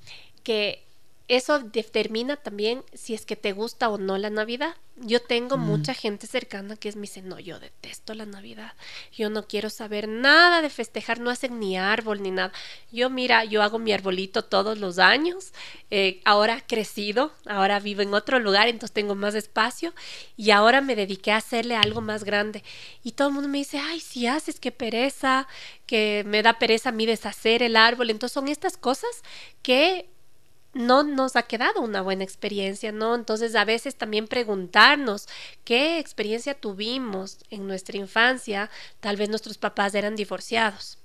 que 0.44 0.84
eso 1.30 1.60
determina 1.60 2.34
también 2.34 2.82
si 2.92 3.14
es 3.14 3.24
que 3.24 3.36
te 3.36 3.52
gusta 3.52 3.88
o 3.88 3.98
no 3.98 4.18
la 4.18 4.30
Navidad. 4.30 4.74
Yo 4.96 5.22
tengo 5.22 5.56
mm. 5.56 5.60
mucha 5.60 5.94
gente 5.94 6.26
cercana 6.26 6.74
que 6.74 6.90
me 6.96 7.02
dice, 7.02 7.22
no, 7.22 7.38
yo 7.38 7.60
detesto 7.60 8.14
la 8.14 8.26
Navidad. 8.26 8.72
Yo 9.12 9.30
no 9.30 9.46
quiero 9.46 9.70
saber 9.70 10.08
nada 10.08 10.60
de 10.60 10.70
festejar, 10.70 11.20
no 11.20 11.30
hacen 11.30 11.60
ni 11.60 11.78
árbol 11.78 12.20
ni 12.20 12.32
nada. 12.32 12.52
Yo, 12.90 13.10
mira, 13.10 13.44
yo 13.44 13.62
hago 13.62 13.78
mi 13.78 13.92
arbolito 13.92 14.42
todos 14.42 14.78
los 14.78 14.98
años. 14.98 15.52
Eh, 15.92 16.20
ahora 16.24 16.56
he 16.56 16.66
crecido, 16.66 17.32
ahora 17.46 17.78
vivo 17.78 18.02
en 18.02 18.12
otro 18.12 18.40
lugar, 18.40 18.66
entonces 18.66 18.92
tengo 18.92 19.14
más 19.14 19.36
espacio. 19.36 19.94
Y 20.36 20.50
ahora 20.50 20.80
me 20.80 20.96
dediqué 20.96 21.30
a 21.30 21.36
hacerle 21.36 21.76
algo 21.76 22.00
más 22.00 22.24
grande. 22.24 22.64
Y 23.04 23.12
todo 23.12 23.28
el 23.28 23.34
mundo 23.34 23.48
me 23.48 23.58
dice, 23.58 23.78
ay, 23.78 24.00
si 24.00 24.26
haces, 24.26 24.58
qué 24.58 24.72
pereza, 24.72 25.46
que 25.86 26.24
me 26.26 26.42
da 26.42 26.58
pereza 26.58 26.88
a 26.88 26.92
mí 26.92 27.06
deshacer 27.06 27.62
el 27.62 27.76
árbol. 27.76 28.10
Entonces 28.10 28.34
son 28.34 28.48
estas 28.48 28.76
cosas 28.76 29.22
que 29.62 30.10
no 30.72 31.02
nos 31.02 31.36
ha 31.36 31.42
quedado 31.42 31.80
una 31.80 32.00
buena 32.00 32.24
experiencia, 32.24 32.92
¿no? 32.92 33.14
Entonces 33.14 33.54
a 33.54 33.64
veces 33.64 33.96
también 33.96 34.28
preguntarnos 34.28 35.28
qué 35.64 35.98
experiencia 35.98 36.54
tuvimos 36.54 37.38
en 37.50 37.66
nuestra 37.66 37.96
infancia, 37.98 38.70
tal 39.00 39.16
vez 39.16 39.28
nuestros 39.28 39.58
papás 39.58 39.94
eran 39.94 40.16
divorciados 40.16 40.98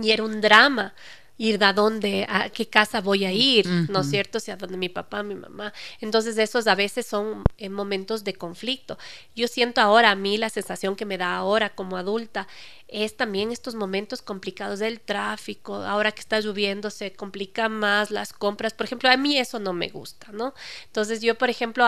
y 0.00 0.10
era 0.10 0.24
un 0.24 0.40
drama 0.40 0.94
ir 1.40 1.64
a 1.64 1.72
dónde, 1.72 2.26
a 2.28 2.50
qué 2.50 2.68
casa 2.68 3.00
voy 3.00 3.24
a 3.24 3.32
ir, 3.32 3.66
¿no 3.66 4.02
es 4.02 4.10
cierto? 4.10 4.36
O 4.36 4.40
sea, 4.42 4.56
donde 4.56 4.76
mi 4.76 4.90
papá, 4.90 5.22
mi 5.22 5.34
mamá. 5.34 5.72
Entonces, 5.98 6.36
esos 6.36 6.66
a 6.66 6.74
veces 6.74 7.06
son 7.06 7.44
en 7.56 7.72
momentos 7.72 8.24
de 8.24 8.34
conflicto. 8.34 8.98
Yo 9.34 9.48
siento 9.48 9.80
ahora, 9.80 10.10
a 10.10 10.14
mí 10.16 10.36
la 10.36 10.50
sensación 10.50 10.96
que 10.96 11.06
me 11.06 11.16
da 11.16 11.34
ahora 11.34 11.70
como 11.70 11.96
adulta 11.96 12.46
es 12.88 13.16
también 13.16 13.52
estos 13.52 13.74
momentos 13.74 14.20
complicados 14.20 14.80
del 14.80 15.00
tráfico. 15.00 15.76
Ahora 15.76 16.12
que 16.12 16.20
está 16.20 16.40
lloviendo 16.40 16.90
se 16.90 17.14
complican 17.14 17.72
más 17.72 18.10
las 18.10 18.34
compras. 18.34 18.74
Por 18.74 18.84
ejemplo, 18.84 19.08
a 19.08 19.16
mí 19.16 19.38
eso 19.38 19.58
no 19.58 19.72
me 19.72 19.88
gusta, 19.88 20.32
¿no? 20.32 20.52
Entonces, 20.88 21.22
yo, 21.22 21.38
por 21.38 21.48
ejemplo, 21.48 21.86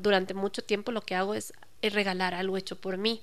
durante 0.00 0.34
mucho 0.34 0.64
tiempo 0.64 0.90
lo 0.90 1.02
que 1.02 1.14
hago 1.14 1.34
es 1.34 1.52
regalar 1.82 2.34
algo 2.34 2.56
hecho 2.56 2.76
por 2.76 2.96
mí, 2.96 3.22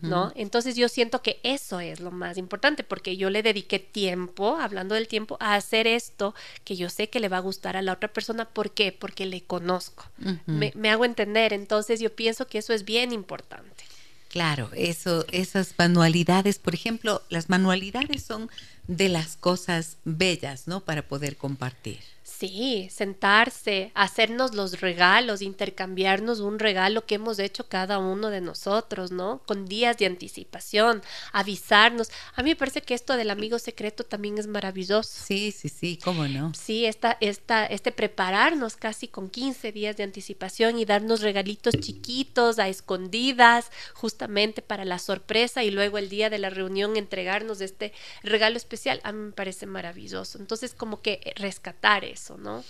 ¿no? 0.00 0.32
Entonces 0.36 0.76
yo 0.76 0.88
siento 0.88 1.22
que 1.22 1.40
eso 1.42 1.80
es 1.80 2.00
lo 2.00 2.10
más 2.10 2.38
importante 2.38 2.84
porque 2.84 3.16
yo 3.16 3.30
le 3.30 3.42
dediqué 3.42 3.78
tiempo, 3.78 4.56
hablando 4.56 4.94
del 4.94 5.08
tiempo, 5.08 5.36
a 5.40 5.54
hacer 5.54 5.86
esto 5.86 6.34
que 6.64 6.76
yo 6.76 6.88
sé 6.88 7.08
que 7.08 7.20
le 7.20 7.28
va 7.28 7.38
a 7.38 7.40
gustar 7.40 7.76
a 7.76 7.82
la 7.82 7.92
otra 7.92 8.12
persona. 8.12 8.44
¿Por 8.44 8.70
qué? 8.70 8.92
Porque 8.92 9.26
le 9.26 9.42
conozco. 9.42 10.04
me, 10.46 10.72
me, 10.76 10.90
hago 10.90 11.04
entender. 11.04 11.52
Entonces 11.52 12.00
yo 12.00 12.14
pienso 12.14 12.46
que 12.46 12.58
eso 12.58 12.72
es 12.72 12.84
bien 12.84 13.12
importante. 13.12 13.84
Claro, 14.28 14.70
eso, 14.74 15.24
esas 15.32 15.74
manualidades, 15.78 16.58
por 16.58 16.74
ejemplo, 16.74 17.22
las 17.30 17.48
manualidades 17.48 18.22
son 18.22 18.50
de 18.86 19.08
las 19.08 19.36
cosas 19.36 19.96
bellas, 20.04 20.68
¿no? 20.68 20.80
Para 20.80 21.02
poder 21.02 21.36
compartir. 21.36 22.00
Sí, 22.26 22.88
sentarse, 22.90 23.92
hacernos 23.94 24.52
los 24.52 24.80
regalos, 24.80 25.42
intercambiarnos 25.42 26.40
un 26.40 26.58
regalo 26.58 27.06
que 27.06 27.14
hemos 27.14 27.38
hecho 27.38 27.68
cada 27.68 27.98
uno 27.98 28.30
de 28.30 28.40
nosotros, 28.40 29.12
¿no? 29.12 29.40
Con 29.46 29.64
días 29.66 29.96
de 29.96 30.06
anticipación, 30.06 31.02
avisarnos. 31.32 32.10
A 32.34 32.42
mí 32.42 32.50
me 32.50 32.56
parece 32.56 32.82
que 32.82 32.94
esto 32.94 33.16
del 33.16 33.30
amigo 33.30 33.60
secreto 33.60 34.02
también 34.02 34.38
es 34.38 34.48
maravilloso. 34.48 35.08
Sí, 35.24 35.52
sí, 35.52 35.68
sí, 35.68 36.00
cómo 36.02 36.26
no. 36.26 36.52
Sí, 36.52 36.84
esta, 36.84 37.16
esta, 37.20 37.64
este 37.64 37.92
prepararnos 37.92 38.74
casi 38.74 39.06
con 39.06 39.30
15 39.30 39.70
días 39.70 39.96
de 39.96 40.02
anticipación 40.02 40.80
y 40.80 40.84
darnos 40.84 41.20
regalitos 41.20 41.74
chiquitos 41.78 42.58
a 42.58 42.66
escondidas, 42.68 43.70
justamente 43.94 44.62
para 44.62 44.84
la 44.84 44.98
sorpresa 44.98 45.62
y 45.62 45.70
luego 45.70 45.96
el 45.96 46.08
día 46.08 46.28
de 46.28 46.38
la 46.38 46.50
reunión 46.50 46.96
entregarnos 46.96 47.60
este 47.60 47.92
regalo 48.24 48.56
especial, 48.56 49.00
a 49.04 49.12
mí 49.12 49.26
me 49.26 49.32
parece 49.32 49.66
maravilloso. 49.66 50.38
Entonces, 50.40 50.74
como 50.74 51.00
que 51.00 51.32
rescatar 51.36 52.04
eso. 52.16 52.36
¿no? 52.36 52.64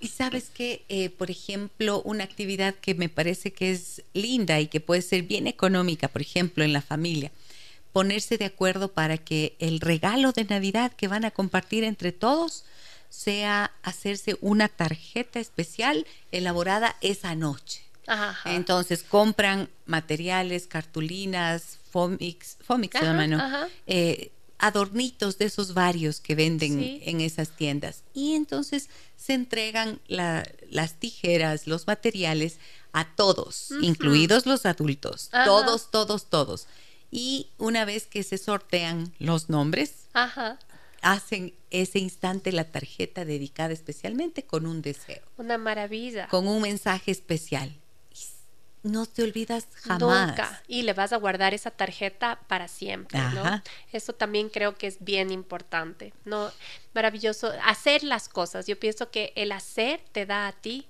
Y 0.00 0.08
sabes 0.08 0.50
que, 0.50 0.84
eh, 0.88 1.10
por 1.10 1.30
ejemplo, 1.30 2.02
una 2.02 2.24
actividad 2.24 2.74
que 2.74 2.94
me 2.94 3.08
parece 3.08 3.52
que 3.52 3.72
es 3.72 4.02
linda 4.12 4.60
y 4.60 4.68
que 4.68 4.80
puede 4.80 5.02
ser 5.02 5.22
bien 5.22 5.46
económica, 5.46 6.08
por 6.08 6.22
ejemplo, 6.22 6.62
en 6.62 6.72
la 6.72 6.82
familia, 6.82 7.32
ponerse 7.92 8.38
de 8.38 8.44
acuerdo 8.44 8.92
para 8.92 9.18
que 9.18 9.56
el 9.58 9.80
regalo 9.80 10.32
de 10.32 10.44
Navidad 10.44 10.92
que 10.92 11.08
van 11.08 11.24
a 11.24 11.30
compartir 11.30 11.82
entre 11.82 12.12
todos 12.12 12.64
sea 13.08 13.72
hacerse 13.82 14.36
una 14.40 14.68
tarjeta 14.68 15.40
especial 15.40 16.06
elaborada 16.30 16.96
esa 17.00 17.34
noche. 17.34 17.82
Entonces 18.44 19.02
compran 19.02 19.68
materiales, 19.84 20.66
cartulinas, 20.66 21.78
fomix, 21.90 22.56
fomix 22.62 23.00
¿no? 23.02 23.68
Eh, 23.86 24.30
adornitos 24.58 25.38
de 25.38 25.46
esos 25.46 25.74
varios 25.74 26.20
que 26.20 26.34
venden 26.34 27.00
en 27.02 27.20
esas 27.20 27.50
tiendas. 27.50 28.02
Y 28.12 28.34
entonces 28.34 28.88
se 29.16 29.34
entregan 29.34 30.00
las 30.08 30.94
tijeras, 30.98 31.66
los 31.66 31.86
materiales 31.86 32.58
a 32.92 33.14
todos, 33.14 33.70
incluidos 33.80 34.46
los 34.46 34.66
adultos, 34.66 35.30
todos, 35.44 35.90
todos, 35.90 36.28
todos. 36.28 36.66
Y 37.10 37.48
una 37.58 37.84
vez 37.84 38.06
que 38.06 38.22
se 38.22 38.36
sortean 38.36 39.14
los 39.18 39.48
nombres, 39.48 40.08
hacen 41.00 41.54
ese 41.70 41.98
instante 41.98 42.52
la 42.52 42.64
tarjeta 42.64 43.24
dedicada 43.24 43.72
especialmente 43.72 44.44
con 44.44 44.66
un 44.66 44.82
deseo. 44.82 45.22
Una 45.36 45.56
maravilla. 45.56 46.28
Con 46.28 46.48
un 46.48 46.62
mensaje 46.62 47.10
especial 47.10 47.74
no 48.82 49.06
te 49.06 49.22
olvidas 49.22 49.68
jamás. 49.74 50.28
Nunca. 50.28 50.62
Y 50.68 50.82
le 50.82 50.92
vas 50.92 51.12
a 51.12 51.16
guardar 51.16 51.54
esa 51.54 51.70
tarjeta 51.70 52.40
para 52.46 52.68
siempre, 52.68 53.18
¿no? 53.34 53.62
Eso 53.92 54.12
también 54.12 54.48
creo 54.48 54.76
que 54.76 54.86
es 54.86 55.02
bien 55.04 55.30
importante, 55.30 56.12
¿no? 56.24 56.50
Maravilloso. 56.94 57.52
Hacer 57.64 58.04
las 58.04 58.28
cosas. 58.28 58.66
Yo 58.66 58.78
pienso 58.78 59.10
que 59.10 59.32
el 59.36 59.52
hacer 59.52 60.00
te 60.12 60.26
da 60.26 60.46
a 60.46 60.52
ti 60.52 60.86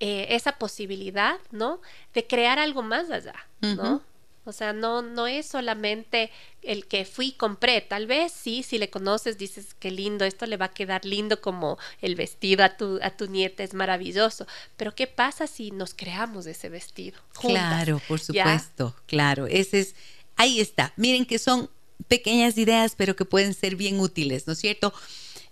eh, 0.00 0.26
esa 0.30 0.52
posibilidad, 0.52 1.38
¿no? 1.50 1.80
De 2.14 2.26
crear 2.26 2.58
algo 2.58 2.82
más 2.82 3.10
allá, 3.10 3.34
¿no? 3.60 4.02
O 4.48 4.52
sea, 4.52 4.72
no, 4.72 5.02
no 5.02 5.26
es 5.26 5.46
solamente 5.46 6.30
el 6.62 6.86
que 6.86 7.04
fui 7.04 7.28
y 7.28 7.32
compré. 7.32 7.82
Tal 7.82 8.06
vez 8.06 8.32
sí, 8.32 8.62
si 8.62 8.78
le 8.78 8.88
conoces, 8.88 9.36
dices 9.36 9.74
qué 9.78 9.90
lindo, 9.90 10.24
esto 10.24 10.46
le 10.46 10.56
va 10.56 10.66
a 10.66 10.72
quedar 10.72 11.04
lindo 11.04 11.40
como 11.40 11.78
el 12.00 12.14
vestido 12.14 12.64
a 12.64 12.76
tu, 12.76 12.98
a 13.02 13.10
tu 13.10 13.26
nieta, 13.26 13.62
es 13.62 13.74
maravilloso. 13.74 14.46
Pero 14.76 14.94
¿qué 14.94 15.06
pasa 15.06 15.46
si 15.46 15.70
nos 15.70 15.92
creamos 15.92 16.46
ese 16.46 16.70
vestido? 16.70 17.20
Claro, 17.38 18.00
por 18.08 18.20
supuesto, 18.20 18.96
claro. 19.06 19.46
Ese 19.46 19.80
es, 19.80 19.94
ahí 20.36 20.60
está. 20.60 20.94
Miren 20.96 21.26
que 21.26 21.38
son 21.38 21.68
pequeñas 22.06 22.56
ideas, 22.56 22.94
pero 22.96 23.16
que 23.16 23.24
pueden 23.24 23.52
ser 23.52 23.76
bien 23.76 24.00
útiles, 24.00 24.46
¿no 24.46 24.54
es 24.54 24.60
cierto? 24.60 24.94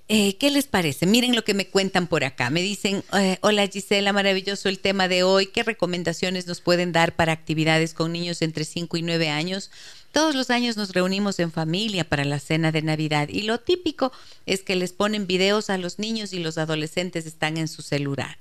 Eh, 0.08 0.36
¿Qué 0.36 0.52
les 0.52 0.68
parece? 0.68 1.04
Miren 1.04 1.34
lo 1.34 1.42
que 1.42 1.52
me 1.52 1.66
cuentan 1.66 2.06
por 2.06 2.22
acá. 2.22 2.48
Me 2.48 2.62
dicen, 2.62 3.02
eh, 3.12 3.38
hola 3.40 3.66
Gisela, 3.66 4.12
maravilloso 4.12 4.68
el 4.68 4.78
tema 4.78 5.08
de 5.08 5.24
hoy. 5.24 5.46
¿Qué 5.48 5.64
recomendaciones 5.64 6.46
nos 6.46 6.60
pueden 6.60 6.92
dar 6.92 7.16
para 7.16 7.32
actividades 7.32 7.92
con 7.92 8.12
niños 8.12 8.40
entre 8.40 8.64
5 8.64 8.96
y 8.98 9.02
9 9.02 9.30
años? 9.30 9.72
Todos 10.12 10.36
los 10.36 10.50
años 10.50 10.76
nos 10.76 10.92
reunimos 10.92 11.40
en 11.40 11.50
familia 11.50 12.08
para 12.08 12.24
la 12.24 12.38
cena 12.38 12.70
de 12.70 12.82
Navidad 12.82 13.28
y 13.28 13.42
lo 13.42 13.58
típico 13.58 14.12
es 14.46 14.62
que 14.62 14.76
les 14.76 14.92
ponen 14.92 15.26
videos 15.26 15.70
a 15.70 15.76
los 15.76 15.98
niños 15.98 16.32
y 16.32 16.38
los 16.38 16.56
adolescentes 16.56 17.26
están 17.26 17.56
en 17.56 17.66
su 17.66 17.84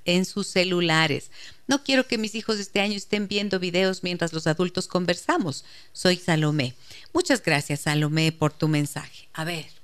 en 0.05 0.25
sus 0.25 0.45
celulares. 0.45 1.31
No 1.67 1.83
quiero 1.83 2.05
que 2.05 2.19
mis 2.19 2.35
hijos 2.35 2.59
este 2.59 2.79
año 2.79 2.95
estén 2.95 3.27
viendo 3.27 3.59
videos 3.59 4.03
mientras 4.03 4.33
los 4.33 4.45
adultos 4.45 4.87
conversamos. 4.87 5.65
Soy 5.93 6.17
Salomé. 6.17 6.75
Muchas 7.11 7.41
gracias, 7.41 7.81
Salomé, 7.81 8.31
por 8.31 8.53
tu 8.53 8.67
mensaje. 8.67 9.27
A 9.33 9.43
ver 9.43 9.74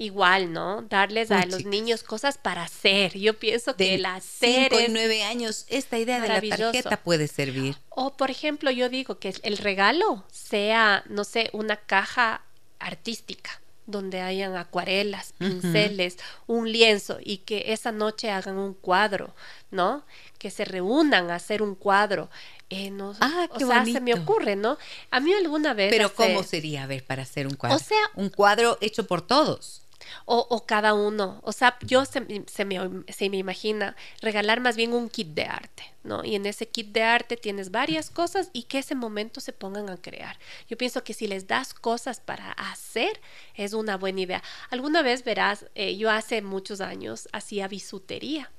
igual, 0.00 0.52
¿no? 0.52 0.82
Darles 0.82 1.30
a 1.30 1.44
los 1.44 1.66
niños 1.66 2.02
cosas 2.02 2.38
para 2.38 2.62
hacer. 2.62 3.18
Yo 3.18 3.38
pienso 3.38 3.76
que 3.76 3.96
el 3.96 4.06
hacer. 4.06 4.70
Cinco 4.70 4.80
y 4.80 4.90
nueve 4.90 5.22
años, 5.22 5.66
esta 5.68 5.98
idea 5.98 6.20
de 6.20 6.28
la 6.28 6.40
tarjeta 6.40 6.96
puede 6.96 7.28
servir. 7.28 7.76
O, 7.90 8.16
por 8.16 8.30
ejemplo, 8.30 8.70
yo 8.70 8.88
digo 8.88 9.18
que 9.18 9.34
el 9.42 9.58
regalo 9.58 10.24
sea, 10.32 11.04
no 11.08 11.24
sé, 11.24 11.50
una 11.52 11.76
caja 11.76 12.42
artística 12.78 13.60
donde 13.84 14.20
hayan 14.20 14.56
acuarelas, 14.56 15.34
pinceles, 15.36 16.16
un 16.46 16.70
lienzo 16.70 17.18
y 17.22 17.38
que 17.38 17.72
esa 17.72 17.92
noche 17.92 18.30
hagan 18.30 18.56
un 18.56 18.72
cuadro, 18.72 19.34
¿no? 19.70 20.04
Que 20.38 20.50
se 20.50 20.64
reúnan 20.64 21.30
a 21.30 21.34
hacer 21.34 21.60
un 21.60 21.74
cuadro. 21.74 22.30
Eh, 22.70 22.90
no, 22.90 23.14
ah, 23.20 23.48
qué 23.58 23.64
o 23.64 23.68
sea, 23.68 23.84
se 23.84 24.00
me 24.00 24.14
ocurre, 24.14 24.54
¿no? 24.56 24.78
A 25.10 25.20
mí 25.20 25.32
alguna 25.34 25.74
vez. 25.74 25.90
Pero 25.90 26.14
¿cómo 26.14 26.42
sería, 26.44 26.84
a 26.84 26.86
ver, 26.86 27.04
para 27.04 27.24
hacer 27.24 27.48
un 27.48 27.54
cuadro? 27.54 27.76
O 27.76 27.80
sea, 27.80 28.00
un 28.14 28.30
cuadro 28.30 28.78
hecho 28.80 29.06
por 29.06 29.20
todos 29.26 29.82
o, 30.24 30.64
cada 30.66 30.94
uno. 30.94 31.40
O 31.42 31.52
sea, 31.52 31.78
yo 31.82 32.04
se, 32.04 32.44
se, 32.46 32.64
me, 32.64 32.78
se 33.08 33.30
me 33.30 33.36
imagina 33.36 33.96
regalar 34.20 34.60
más 34.60 34.76
bien 34.76 34.92
un 34.92 35.08
kit 35.08 35.28
de 35.28 35.44
arte, 35.44 35.82
¿no? 36.04 36.24
Y 36.24 36.34
en 36.34 36.46
ese 36.46 36.68
kit 36.68 36.92
de 36.92 37.02
arte 37.02 37.36
tienes 37.36 37.70
varias 37.70 38.10
cosas 38.10 38.50
y 38.52 38.64
que 38.64 38.78
ese 38.78 38.94
momento 38.94 39.40
se 39.40 39.52
pongan 39.52 39.90
a 39.90 39.96
crear. 39.96 40.38
Yo 40.68 40.76
pienso 40.76 41.04
que 41.04 41.14
si 41.14 41.26
les 41.26 41.46
das 41.46 41.74
cosas 41.74 42.20
para 42.20 42.52
hacer, 42.52 43.20
es 43.54 43.72
una 43.72 43.96
buena 43.96 44.20
idea. 44.20 44.42
Alguna 44.70 45.02
vez 45.02 45.24
verás, 45.24 45.66
eh, 45.74 45.96
yo 45.96 46.10
hace 46.10 46.42
muchos 46.42 46.80
años 46.80 47.28
hacía 47.32 47.68
bisutería 47.68 48.50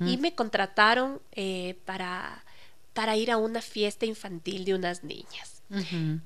y 0.00 0.16
me 0.16 0.34
contrataron 0.34 1.20
eh, 1.32 1.76
para, 1.84 2.44
para 2.92 3.16
ir 3.16 3.30
a 3.30 3.36
una 3.36 3.62
fiesta 3.62 4.06
infantil 4.06 4.64
de 4.64 4.74
unas 4.74 5.04
niñas. 5.04 5.57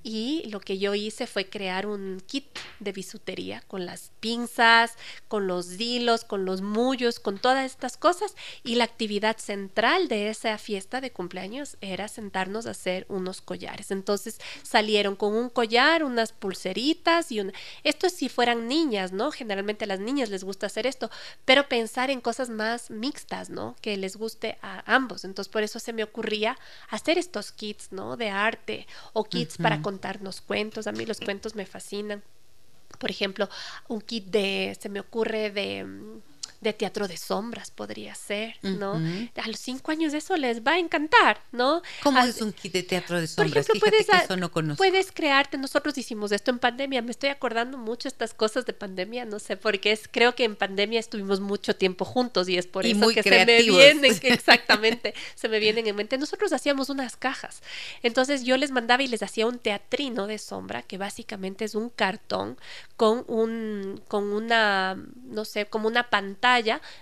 Y 0.04 0.44
lo 0.50 0.60
que 0.60 0.78
yo 0.78 0.94
hice 0.94 1.26
fue 1.26 1.48
crear 1.48 1.86
un 1.86 2.22
kit 2.26 2.46
de 2.78 2.92
bisutería 2.92 3.62
con 3.66 3.86
las 3.86 4.12
pinzas, 4.20 4.94
con 5.26 5.48
los 5.48 5.80
hilos, 5.80 6.24
con 6.24 6.44
los 6.44 6.62
mullos, 6.62 7.18
con 7.18 7.38
todas 7.38 7.66
estas 7.66 7.96
cosas. 7.96 8.36
Y 8.62 8.76
la 8.76 8.84
actividad 8.84 9.38
central 9.38 10.06
de 10.06 10.28
esa 10.28 10.56
fiesta 10.58 11.00
de 11.00 11.10
cumpleaños 11.10 11.76
era 11.80 12.06
sentarnos 12.06 12.66
a 12.66 12.70
hacer 12.70 13.04
unos 13.08 13.40
collares. 13.40 13.90
Entonces 13.90 14.38
salieron 14.62 15.16
con 15.16 15.34
un 15.34 15.48
collar, 15.48 16.04
unas 16.04 16.32
pulseritas 16.32 17.32
y 17.32 17.40
un... 17.40 17.52
Esto 17.82 18.08
si 18.10 18.28
fueran 18.28 18.68
niñas, 18.68 19.12
¿no? 19.12 19.32
Generalmente 19.32 19.84
a 19.84 19.88
las 19.88 20.00
niñas 20.00 20.30
les 20.30 20.44
gusta 20.44 20.66
hacer 20.66 20.86
esto, 20.86 21.10
pero 21.44 21.68
pensar 21.68 22.10
en 22.10 22.20
cosas 22.20 22.48
más 22.48 22.90
mixtas, 22.90 23.50
¿no? 23.50 23.74
Que 23.80 23.96
les 23.96 24.16
guste 24.16 24.58
a 24.62 24.82
ambos. 24.94 25.24
Entonces 25.24 25.50
por 25.50 25.64
eso 25.64 25.80
se 25.80 25.92
me 25.92 26.04
ocurría 26.04 26.56
hacer 26.88 27.18
estos 27.18 27.50
kits, 27.50 27.90
¿no? 27.90 28.16
De 28.16 28.30
arte 28.30 28.86
o 29.12 29.24
kits 29.32 29.56
para 29.56 29.82
contarnos 29.82 30.40
cuentos. 30.40 30.86
A 30.86 30.92
mí 30.92 31.06
los 31.06 31.18
cuentos 31.18 31.54
me 31.54 31.66
fascinan. 31.66 32.22
Por 32.98 33.10
ejemplo, 33.10 33.48
un 33.88 34.00
kit 34.00 34.26
de, 34.26 34.76
se 34.78 34.88
me 34.88 35.00
ocurre 35.00 35.50
de 35.50 35.84
mm, 35.84 36.20
de 36.62 36.72
teatro 36.72 37.08
de 37.08 37.16
sombras 37.16 37.72
podría 37.72 38.14
ser, 38.14 38.54
¿no? 38.62 38.92
A 39.36 39.48
los 39.48 39.58
cinco 39.58 39.90
años 39.90 40.14
eso 40.14 40.36
les 40.36 40.62
va 40.62 40.74
a 40.74 40.78
encantar, 40.78 41.42
¿no? 41.50 41.82
¿Cómo 42.04 42.20
es 42.20 42.40
un 42.40 42.52
kit 42.52 42.72
de 42.72 42.84
teatro 42.84 43.20
de 43.20 43.26
sombras? 43.26 43.66
Por 43.66 43.76
ejemplo, 43.76 43.90
puedes, 43.90 44.06
que 44.06 44.16
eso 44.16 44.36
no 44.36 44.52
conozco. 44.52 44.78
puedes 44.78 45.10
crearte, 45.10 45.58
nosotros 45.58 45.98
hicimos 45.98 46.30
esto 46.30 46.52
en 46.52 46.60
pandemia, 46.60 47.02
me 47.02 47.10
estoy 47.10 47.30
acordando 47.30 47.78
mucho 47.78 48.06
estas 48.06 48.32
cosas 48.32 48.64
de 48.64 48.72
pandemia, 48.72 49.24
no 49.24 49.40
sé, 49.40 49.56
porque 49.56 49.90
es, 49.90 50.08
creo 50.08 50.36
que 50.36 50.44
en 50.44 50.54
pandemia 50.54 51.00
estuvimos 51.00 51.40
mucho 51.40 51.74
tiempo 51.74 52.04
juntos 52.04 52.48
y 52.48 52.56
es 52.56 52.68
por 52.68 52.86
eso 52.86 53.08
que 53.08 53.24
se 53.24 53.44
me 53.44 53.62
vienen, 53.62 54.04
exactamente, 54.22 55.14
se 55.34 55.48
me 55.48 55.58
vienen 55.58 55.88
en 55.88 55.96
mente. 55.96 56.16
Nosotros 56.16 56.52
hacíamos 56.52 56.90
unas 56.90 57.16
cajas, 57.16 57.60
entonces 58.04 58.44
yo 58.44 58.56
les 58.56 58.70
mandaba 58.70 59.02
y 59.02 59.08
les 59.08 59.24
hacía 59.24 59.48
un 59.48 59.58
teatrino 59.58 60.28
de 60.28 60.38
sombra, 60.38 60.82
que 60.82 60.96
básicamente 60.96 61.64
es 61.64 61.74
un 61.74 61.90
cartón 61.90 62.56
con 62.96 63.24
un, 63.26 64.00
con 64.06 64.32
una, 64.32 64.96
no 65.24 65.44
sé, 65.44 65.66
como 65.66 65.88
una 65.88 66.08
pantalla 66.08 66.51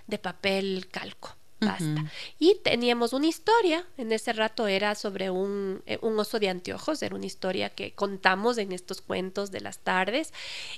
de 0.07 0.17
papel 0.17 0.87
calco. 0.91 1.35
Basta. 1.63 2.11
Y 2.39 2.55
teníamos 2.63 3.13
una 3.13 3.27
historia, 3.27 3.85
en 3.95 4.11
ese 4.11 4.33
rato 4.33 4.65
era 4.65 4.95
sobre 4.95 5.29
un, 5.29 5.83
eh, 5.85 5.99
un, 6.01 6.19
oso 6.19 6.39
de 6.39 6.49
anteojos, 6.49 7.03
era 7.03 7.15
una 7.15 7.27
historia 7.27 7.69
que 7.69 7.93
contamos 7.93 8.57
en 8.57 8.71
estos 8.71 8.99
cuentos 9.01 9.51
de 9.51 9.61
las 9.61 9.77
tardes, 9.77 10.33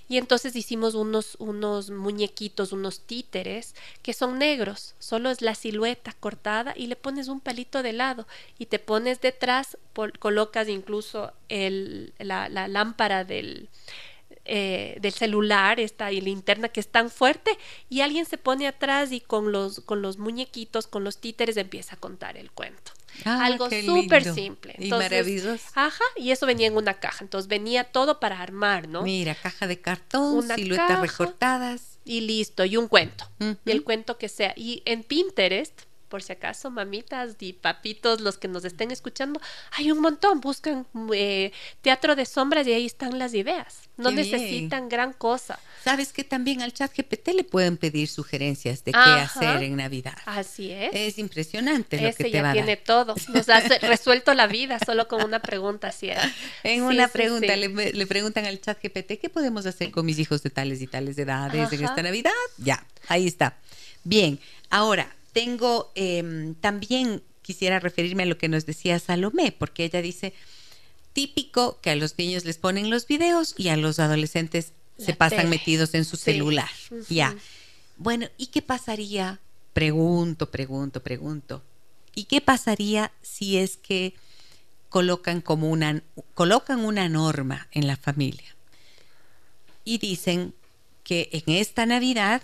y 0.09 0.17
entonces 0.17 0.57
hicimos 0.57 0.93
unos, 0.93 1.37
unos 1.39 1.89
muñequitos, 1.89 2.73
unos 2.73 2.99
títeres, 2.99 3.75
que 4.01 4.11
son 4.11 4.37
negros, 4.37 4.95
solo 4.99 5.29
es 5.29 5.41
la 5.41 5.55
silueta 5.55 6.11
cortada 6.19 6.73
y 6.75 6.87
le 6.87 6.97
pones 6.97 7.29
un 7.29 7.39
palito 7.39 7.81
de 7.81 7.93
lado. 7.93 8.27
Y 8.59 8.65
te 8.65 8.77
pones 8.77 9.21
detrás, 9.21 9.77
colocas 10.19 10.67
incluso 10.67 11.31
el, 11.47 12.13
la, 12.19 12.49
la 12.49 12.67
lámpara 12.67 13.23
del 13.23 13.69
eh, 14.55 14.97
del 15.01 15.13
celular, 15.13 15.79
esta 15.79 16.11
linterna 16.11 16.69
que 16.69 16.79
es 16.79 16.87
tan 16.87 17.09
fuerte, 17.09 17.57
y 17.89 18.01
alguien 18.01 18.25
se 18.25 18.37
pone 18.37 18.67
atrás 18.67 19.11
y 19.11 19.19
con 19.19 19.51
los, 19.51 19.79
con 19.79 20.03
los 20.03 20.19
muñequitos, 20.19 20.85
con 20.85 21.03
los 21.03 21.17
títeres 21.17 21.57
empieza 21.57 21.95
a 21.95 21.97
contar 21.97 22.37
el 22.37 22.51
cuento. 22.51 22.91
Ah, 23.25 23.45
Algo 23.45 23.67
súper 23.67 24.31
simple. 24.31 24.75
y 24.77 24.91
maravilloso. 24.91 25.63
Ajá, 25.73 26.03
y 26.15 26.29
eso 26.29 26.45
venía 26.45 26.67
en 26.67 26.77
una 26.77 26.93
caja. 26.93 27.23
Entonces 27.23 27.47
venía 27.47 27.85
todo 27.85 28.19
para 28.19 28.39
armar, 28.39 28.87
¿no? 28.87 29.01
Mira, 29.01 29.33
caja 29.33 29.65
de 29.65 29.81
cartón, 29.81 30.47
siluetas 30.55 31.01
recortadas. 31.01 31.97
Y 32.05 32.21
listo, 32.21 32.63
y 32.63 32.77
un 32.77 32.87
cuento. 32.87 33.27
El 33.65 33.83
cuento 33.83 34.19
que 34.19 34.29
sea. 34.29 34.53
Y 34.55 34.83
en 34.85 35.01
Pinterest 35.01 35.81
por 36.13 36.21
si 36.21 36.31
acaso, 36.31 36.69
mamitas 36.69 37.37
y 37.39 37.53
papitos, 37.53 38.21
los 38.21 38.37
que 38.37 38.47
nos 38.47 38.63
estén 38.65 38.91
escuchando, 38.91 39.41
hay 39.71 39.91
un 39.91 39.99
montón, 39.99 40.41
buscan 40.41 40.85
eh, 41.11 41.51
teatro 41.81 42.15
de 42.15 42.27
sombras 42.27 42.67
y 42.67 42.73
ahí 42.73 42.85
están 42.85 43.17
las 43.17 43.33
ideas. 43.33 43.89
No 43.97 44.11
necesitan 44.11 44.89
gran 44.89 45.13
cosa. 45.13 45.57
Sabes 45.83 46.13
que 46.13 46.23
también 46.23 46.61
al 46.61 46.71
chat 46.71 46.95
GPT 46.95 47.29
le 47.29 47.43
pueden 47.43 47.77
pedir 47.77 48.07
sugerencias 48.07 48.83
de 48.83 48.91
qué 48.91 48.99
hacer 48.99 49.63
en 49.63 49.75
Navidad. 49.75 50.15
Así 50.27 50.69
es. 50.69 50.91
Es 50.93 51.17
impresionante 51.17 51.99
lo 51.99 52.13
que 52.13 52.25
te 52.25 52.29
ya 52.29 52.43
va 52.43 52.53
tiene 52.53 52.77
todo. 52.77 53.15
Nos 53.29 53.49
ha 53.49 53.59
resuelto 53.81 54.35
la 54.35 54.45
vida 54.45 54.77
solo 54.85 55.07
con 55.07 55.23
una 55.23 55.39
pregunta 55.39 55.87
así 55.87 56.11
En 56.61 56.83
una 56.83 57.07
pregunta 57.07 57.55
le, 57.55 58.05
preguntan 58.05 58.45
al 58.45 58.61
chat 58.61 58.77
GPT 58.83 59.19
qué 59.19 59.29
podemos 59.33 59.65
hacer 59.65 59.89
con 59.89 60.05
mis 60.05 60.19
hijos 60.19 60.43
de 60.43 60.51
tales 60.51 60.79
y 60.79 60.85
tales 60.85 61.17
edades 61.17 61.73
en 61.73 61.83
esta 61.83 62.03
Navidad. 62.03 62.31
Ya, 62.59 62.85
ahí 63.07 63.25
está. 63.25 63.57
Bien, 64.03 64.39
ahora 64.69 65.09
tengo 65.33 65.91
em, 65.95 66.55
también 66.55 67.21
quisiera 67.41 67.79
referirme 67.79 68.23
a 68.23 68.25
lo 68.27 68.37
que 68.37 68.47
nos 68.47 68.65
decía 68.65 68.99
Salomé, 68.99 69.51
porque 69.51 69.83
ella 69.83 70.01
dice, 70.01 70.33
típico 71.11 71.79
que 71.81 71.89
a 71.89 71.95
los 71.95 72.17
niños 72.17 72.45
les 72.45 72.57
ponen 72.57 72.89
los 72.89 73.07
videos 73.07 73.53
y 73.57 73.69
a 73.69 73.77
los 73.77 73.99
adolescentes 73.99 74.73
se 74.97 75.13
pasan 75.13 75.49
metidos 75.49 75.93
en 75.95 76.05
su 76.05 76.17
celular. 76.17 76.69
Ya. 77.09 77.35
Bueno, 77.97 78.27
¿y 78.37 78.47
qué 78.47 78.61
pasaría? 78.61 79.39
Pregunto, 79.73 80.49
pregunto, 80.51 81.01
pregunto. 81.01 81.63
¿Y 82.15 82.25
qué 82.25 82.41
pasaría 82.41 83.11
si 83.21 83.57
es 83.57 83.77
que 83.77 84.13
colocan 84.89 85.41
como 85.41 85.71
una 85.71 86.03
colocan 86.35 86.85
una 86.85 87.09
norma 87.09 87.67
en 87.71 87.87
la 87.87 87.97
familia 87.97 88.55
y 89.83 89.97
dicen 89.97 90.53
que 91.03 91.29
en 91.31 91.55
esta 91.55 91.87
Navidad 91.87 92.43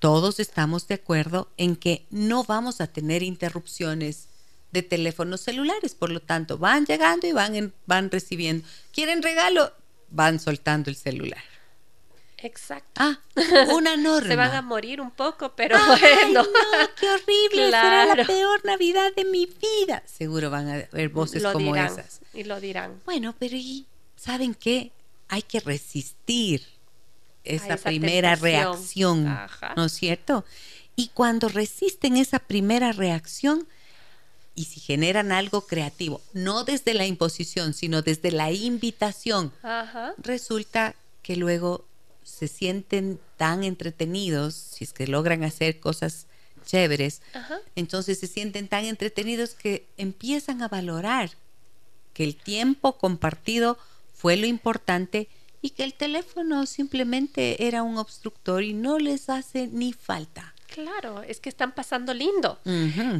todos 0.00 0.40
estamos 0.40 0.88
de 0.88 0.94
acuerdo 0.94 1.48
en 1.56 1.76
que 1.76 2.06
no 2.10 2.42
vamos 2.42 2.80
a 2.80 2.88
tener 2.88 3.22
interrupciones 3.22 4.28
de 4.72 4.82
teléfonos 4.82 5.42
celulares, 5.42 5.94
por 5.94 6.10
lo 6.10 6.20
tanto, 6.20 6.58
van 6.58 6.86
llegando 6.86 7.26
y 7.26 7.32
van 7.32 7.72
van 7.86 8.10
recibiendo. 8.10 8.66
¿Quieren 8.92 9.22
regalo? 9.22 9.72
Van 10.08 10.40
soltando 10.40 10.90
el 10.90 10.96
celular. 10.96 11.42
Exacto. 12.38 12.92
Ah, 12.96 13.20
una 13.74 13.96
norma. 13.98 14.28
Se 14.28 14.36
van 14.36 14.54
a 14.54 14.62
morir 14.62 15.00
un 15.00 15.10
poco, 15.10 15.54
pero 15.54 15.76
bueno. 15.86 16.42
No, 16.42 16.48
qué 16.98 17.10
horrible. 17.10 17.66
Será 17.66 18.14
la 18.14 18.24
peor 18.24 18.64
Navidad 18.64 19.12
de 19.14 19.26
mi 19.26 19.46
vida. 19.46 20.02
Seguro 20.06 20.48
van 20.48 20.68
a 20.68 20.74
haber 20.74 21.10
voces 21.10 21.42
como 21.42 21.76
esas. 21.76 22.20
Y 22.32 22.44
lo 22.44 22.58
dirán. 22.58 23.00
Bueno, 23.04 23.34
pero 23.38 23.56
¿y 23.56 23.86
saben 24.16 24.54
qué? 24.54 24.92
Hay 25.28 25.42
que 25.42 25.60
resistir 25.60 26.66
esa, 27.44 27.76
primera 27.76 28.34
reacción, 28.34 29.24
¿no 29.76 29.84
es 29.84 29.92
cierto? 29.92 30.44
Y 30.96 31.08
cuando 31.08 31.48
resisten 31.48 32.16
esa 32.16 32.38
primera 32.38 32.92
reacción 32.92 33.66
y 34.54 34.64
si 34.64 34.80
generan 34.80 35.32
algo 35.32 35.66
creativo, 35.66 36.20
no 36.34 36.64
desde 36.64 36.94
la 36.94 37.06
imposición, 37.06 37.72
sino 37.72 38.02
desde 38.02 38.32
la 38.32 38.50
invitación, 38.52 39.52
resulta 40.18 40.94
que 41.22 41.36
luego 41.36 41.86
se 42.22 42.48
sienten 42.48 43.18
tan 43.36 43.64
entretenidos, 43.64 44.54
si 44.54 44.84
es 44.84 44.92
que 44.92 45.06
logran 45.06 45.42
hacer 45.44 45.80
cosas 45.80 46.26
chéveres, 46.66 47.22
entonces 47.74 48.18
se 48.18 48.26
sienten 48.26 48.68
tan 48.68 48.84
entretenidos 48.84 49.54
que 49.54 49.86
empiezan 49.96 50.62
a 50.62 50.68
valorar 50.68 51.30
que 52.12 52.24
el 52.24 52.36
tiempo 52.36 52.98
compartido 52.98 53.78
fue 54.12 54.36
lo 54.36 54.46
importante 54.46 55.28
y 55.62 55.70
que 55.70 55.84
el 55.84 55.94
teléfono 55.94 56.66
simplemente 56.66 57.66
era 57.66 57.82
un 57.82 57.98
obstructor 57.98 58.62
y 58.62 58.72
no 58.72 58.98
les 58.98 59.28
hace 59.28 59.66
ni 59.66 59.92
falta. 59.92 60.54
Claro, 60.66 61.22
es 61.22 61.40
que 61.40 61.48
están 61.48 61.72
pasando 61.72 62.14
lindo. 62.14 62.58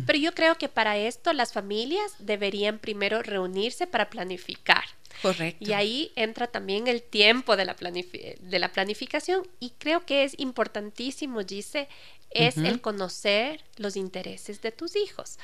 Pero 0.07 0.19
yo 0.19 0.33
creo 0.35 0.57
que 0.57 0.69
para 0.69 0.97
esto 0.97 1.33
las 1.33 1.53
familias 1.53 2.15
deberían 2.21 2.79
primero 2.79 3.23
reunirse 3.23 3.87
para 3.87 4.09
planificar. 4.09 4.85
Correcto. 5.21 5.65
Y 5.69 5.73
ahí 5.73 6.13
entra 6.15 6.47
también 6.47 6.87
el 6.87 7.03
tiempo 7.03 7.57
de 7.57 7.65
la, 7.65 7.75
de 7.75 8.59
la 8.59 8.73
planificación 8.73 9.47
y 9.59 9.71
creo 9.71 10.07
que 10.07 10.23
es 10.23 10.39
importantísimo, 10.39 11.43
dice, 11.43 11.89
es 12.31 12.57
el 12.57 12.81
conocer 12.81 13.65
los 13.77 13.97
intereses 13.97 14.63
de 14.63 14.71
tus 14.71 14.95
hijos. 14.95 15.39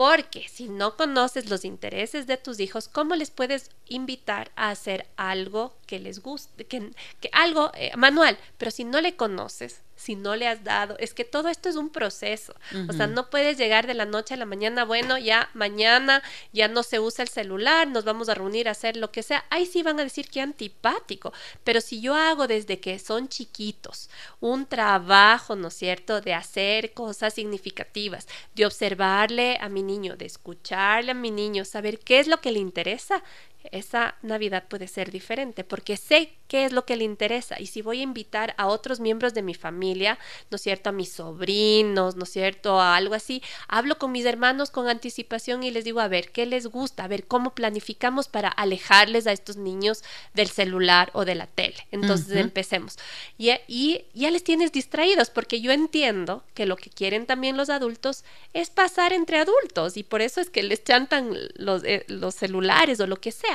Porque 0.00 0.48
si 0.48 0.70
no 0.70 0.96
conoces 0.96 1.50
los 1.50 1.62
intereses 1.62 2.26
de 2.26 2.38
tus 2.38 2.58
hijos, 2.58 2.88
¿cómo 2.88 3.16
les 3.16 3.30
puedes 3.30 3.68
invitar 3.86 4.50
a 4.56 4.70
hacer 4.70 5.06
algo 5.18 5.76
que 5.86 5.98
les 5.98 6.22
guste, 6.22 6.66
que, 6.66 6.90
algo 7.32 7.70
eh, 7.74 7.94
manual? 7.98 8.38
Pero 8.56 8.70
si 8.70 8.84
no 8.84 9.02
le 9.02 9.14
conoces, 9.14 9.82
si 10.00 10.16
no 10.16 10.34
le 10.34 10.48
has 10.48 10.64
dado. 10.64 10.96
Es 10.98 11.14
que 11.14 11.24
todo 11.24 11.48
esto 11.48 11.68
es 11.68 11.76
un 11.76 11.90
proceso. 11.90 12.54
O 12.88 12.92
sea, 12.92 13.06
no 13.06 13.28
puedes 13.28 13.58
llegar 13.58 13.86
de 13.86 13.94
la 13.94 14.06
noche 14.06 14.34
a 14.34 14.36
la 14.36 14.46
mañana, 14.46 14.84
bueno, 14.84 15.18
ya 15.18 15.50
mañana 15.54 16.22
ya 16.52 16.68
no 16.68 16.82
se 16.82 16.98
usa 16.98 17.22
el 17.22 17.28
celular, 17.28 17.86
nos 17.86 18.04
vamos 18.04 18.28
a 18.28 18.34
reunir 18.34 18.68
a 18.68 18.72
hacer 18.72 18.96
lo 18.96 19.12
que 19.12 19.22
sea. 19.22 19.44
Ahí 19.50 19.66
sí 19.66 19.82
van 19.82 20.00
a 20.00 20.04
decir 20.04 20.28
que 20.28 20.40
antipático. 20.40 21.32
Pero 21.64 21.80
si 21.80 22.00
yo 22.00 22.14
hago 22.14 22.46
desde 22.46 22.80
que 22.80 22.98
son 22.98 23.28
chiquitos 23.28 24.08
un 24.40 24.66
trabajo, 24.66 25.54
¿no 25.56 25.68
es 25.68 25.74
cierto?, 25.74 26.20
de 26.20 26.34
hacer 26.34 26.94
cosas 26.94 27.34
significativas, 27.34 28.26
de 28.54 28.66
observarle 28.66 29.58
a 29.60 29.68
mi 29.68 29.82
niño, 29.82 30.16
de 30.16 30.26
escucharle 30.26 31.12
a 31.12 31.14
mi 31.14 31.30
niño, 31.30 31.64
saber 31.64 31.98
qué 31.98 32.20
es 32.20 32.26
lo 32.26 32.40
que 32.40 32.52
le 32.52 32.58
interesa, 32.58 33.22
esa 33.70 34.16
Navidad 34.22 34.64
puede 34.68 34.88
ser 34.88 35.10
diferente 35.10 35.64
porque 35.64 35.96
sé 35.96 36.32
qué 36.48 36.64
es 36.64 36.72
lo 36.72 36.84
que 36.84 36.96
le 36.96 37.04
interesa 37.04 37.60
y 37.60 37.66
si 37.66 37.82
voy 37.82 38.00
a 38.00 38.02
invitar 38.02 38.54
a 38.58 38.66
otros 38.66 38.98
miembros 38.98 39.34
de 39.34 39.42
mi 39.42 39.54
familia, 39.54 40.18
¿no 40.50 40.56
es 40.56 40.62
cierto? 40.62 40.90
A 40.90 40.92
mis 40.92 41.12
sobrinos, 41.12 42.16
¿no 42.16 42.24
es 42.24 42.30
cierto? 42.30 42.80
A 42.80 42.96
algo 42.96 43.14
así, 43.14 43.42
hablo 43.68 43.98
con 43.98 44.10
mis 44.10 44.24
hermanos 44.24 44.70
con 44.70 44.88
anticipación 44.88 45.62
y 45.62 45.70
les 45.70 45.84
digo, 45.84 46.00
a 46.00 46.08
ver, 46.08 46.32
¿qué 46.32 46.46
les 46.46 46.66
gusta? 46.66 47.04
A 47.04 47.08
ver, 47.08 47.26
¿cómo 47.26 47.54
planificamos 47.54 48.28
para 48.28 48.48
alejarles 48.48 49.26
a 49.26 49.32
estos 49.32 49.56
niños 49.56 50.02
del 50.34 50.48
celular 50.48 51.10
o 51.12 51.24
de 51.24 51.36
la 51.36 51.46
tele? 51.46 51.86
Entonces 51.92 52.36
empecemos. 52.36 52.98
Y, 53.38 53.52
y 53.68 54.04
ya 54.14 54.30
les 54.30 54.42
tienes 54.42 54.72
distraídos 54.72 55.30
porque 55.30 55.60
yo 55.60 55.70
entiendo 55.70 56.42
que 56.54 56.66
lo 56.66 56.76
que 56.76 56.90
quieren 56.90 57.26
también 57.26 57.56
los 57.56 57.70
adultos 57.70 58.24
es 58.52 58.70
pasar 58.70 59.12
entre 59.12 59.38
adultos 59.38 59.96
y 59.96 60.02
por 60.02 60.20
eso 60.20 60.40
es 60.40 60.50
que 60.50 60.62
les 60.62 60.82
chantan 60.82 61.36
los, 61.54 61.84
eh, 61.84 62.04
los 62.08 62.34
celulares 62.34 63.00
o 63.00 63.06
lo 63.06 63.16
que 63.16 63.32
sea 63.32 63.49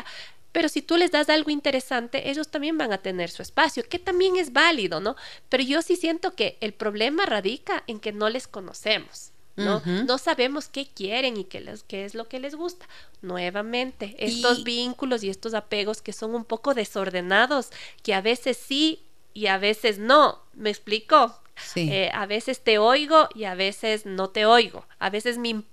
pero 0.51 0.69
si 0.69 0.81
tú 0.81 0.95
les 0.95 1.11
das 1.11 1.29
algo 1.29 1.51
interesante, 1.51 2.29
ellos 2.29 2.47
también 2.47 2.77
van 2.77 2.93
a 2.93 2.99
tener 2.99 3.29
su 3.29 3.41
espacio, 3.41 3.83
que 3.89 3.99
también 3.99 4.37
es 4.37 4.53
válido, 4.53 5.01
¿no? 5.01 5.17
Pero 5.49 5.63
yo 5.63 5.81
sí 5.81 5.97
siento 5.97 6.33
que 6.33 6.57
el 6.61 6.73
problema 6.73 7.25
radica 7.25 7.83
en 7.87 7.99
que 7.99 8.13
no 8.13 8.29
les 8.29 8.47
conocemos. 8.47 9.31
¿no? 9.57 9.81
no 9.85 10.17
sabemos 10.17 10.67
qué 10.67 10.87
quieren 10.87 11.37
y 11.37 11.45
qué, 11.45 11.61
les, 11.61 11.83
qué 11.83 12.05
es 12.05 12.13
lo 12.13 12.27
que 12.29 12.39
les 12.39 12.55
gusta. 12.55 12.87
Nuevamente, 13.21 14.15
estos 14.17 14.63
vínculos 14.63 15.23
y 15.23 15.29
estos 15.29 15.53
apegos 15.53 16.01
que 16.01 16.13
son 16.13 16.35
un 16.35 16.45
poco 16.45 16.73
desordenados, 16.73 17.69
que 18.01 18.13
a 18.13 18.21
veces 18.21 18.57
sí 18.57 19.01
y 19.33 19.47
a 19.47 19.57
veces 19.57 19.99
no. 19.99 20.39
¿Me 20.53 20.69
explico? 20.69 21.37
Sí. 21.57 21.89
Eh, 21.91 22.11
a 22.13 22.25
veces 22.25 22.61
te 22.61 22.77
oigo 22.77 23.27
y 23.35 23.43
a 23.43 23.55
veces 23.55 24.05
no 24.05 24.29
te 24.29 24.45
oigo. 24.45 24.85
A 24.99 25.09
veces 25.09 25.37
me, 25.37 25.63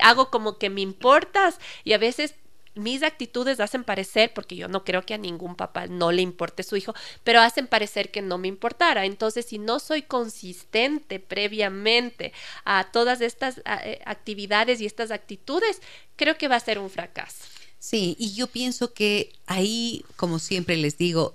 hago 0.00 0.30
como 0.30 0.58
que 0.58 0.70
me 0.70 0.80
importas 0.80 1.58
y 1.84 1.92
a 1.92 1.98
veces 1.98 2.34
mis 2.74 3.02
actitudes 3.02 3.60
hacen 3.60 3.84
parecer, 3.84 4.32
porque 4.34 4.56
yo 4.56 4.68
no 4.68 4.84
creo 4.84 5.04
que 5.04 5.14
a 5.14 5.18
ningún 5.18 5.56
papá 5.56 5.86
no 5.86 6.12
le 6.12 6.22
importe 6.22 6.62
su 6.62 6.76
hijo, 6.76 6.94
pero 7.24 7.40
hacen 7.40 7.66
parecer 7.66 8.10
que 8.10 8.22
no 8.22 8.38
me 8.38 8.48
importara. 8.48 9.04
Entonces, 9.04 9.46
si 9.46 9.58
no 9.58 9.80
soy 9.80 10.02
consistente 10.02 11.18
previamente 11.18 12.32
a 12.64 12.90
todas 12.92 13.20
estas 13.20 13.58
eh, 13.58 14.00
actividades 14.04 14.80
y 14.80 14.86
estas 14.86 15.10
actitudes, 15.10 15.80
creo 16.16 16.36
que 16.38 16.48
va 16.48 16.56
a 16.56 16.60
ser 16.60 16.78
un 16.78 16.90
fracaso. 16.90 17.44
Sí, 17.78 18.14
y 18.18 18.34
yo 18.34 18.46
pienso 18.46 18.92
que 18.92 19.32
ahí, 19.46 20.04
como 20.16 20.38
siempre 20.38 20.76
les 20.76 20.98
digo, 20.98 21.34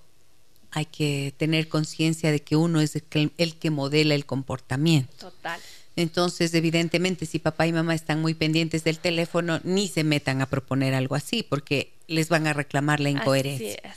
hay 0.72 0.86
que 0.86 1.34
tener 1.38 1.68
conciencia 1.70 2.32
de 2.32 2.42
que 2.42 2.56
uno 2.56 2.82
es 2.82 2.96
el 2.96 3.56
que 3.56 3.70
modela 3.72 4.14
el 4.14 4.26
comportamiento. 4.26 5.32
Total. 5.32 5.60
Entonces, 5.96 6.54
evidentemente, 6.54 7.26
si 7.26 7.40
papá 7.40 7.68
y 7.68 7.74
mamá 7.74 7.96
están 7.96 8.22
muy 8.22 8.34
pendientes 8.34 8.84
del 8.84 9.00
teléfono, 9.00 9.62
ni 9.64 9.88
se 9.88 10.04
metan 10.04 10.42
a 10.42 10.50
proponer 10.50 10.94
algo 10.94 11.16
así, 11.16 11.44
porque 11.44 11.92
les 12.08 12.30
van 12.30 12.48
a 12.48 12.54
reclamar 12.54 13.00
la 13.00 13.10
incoherencia. 13.10 13.96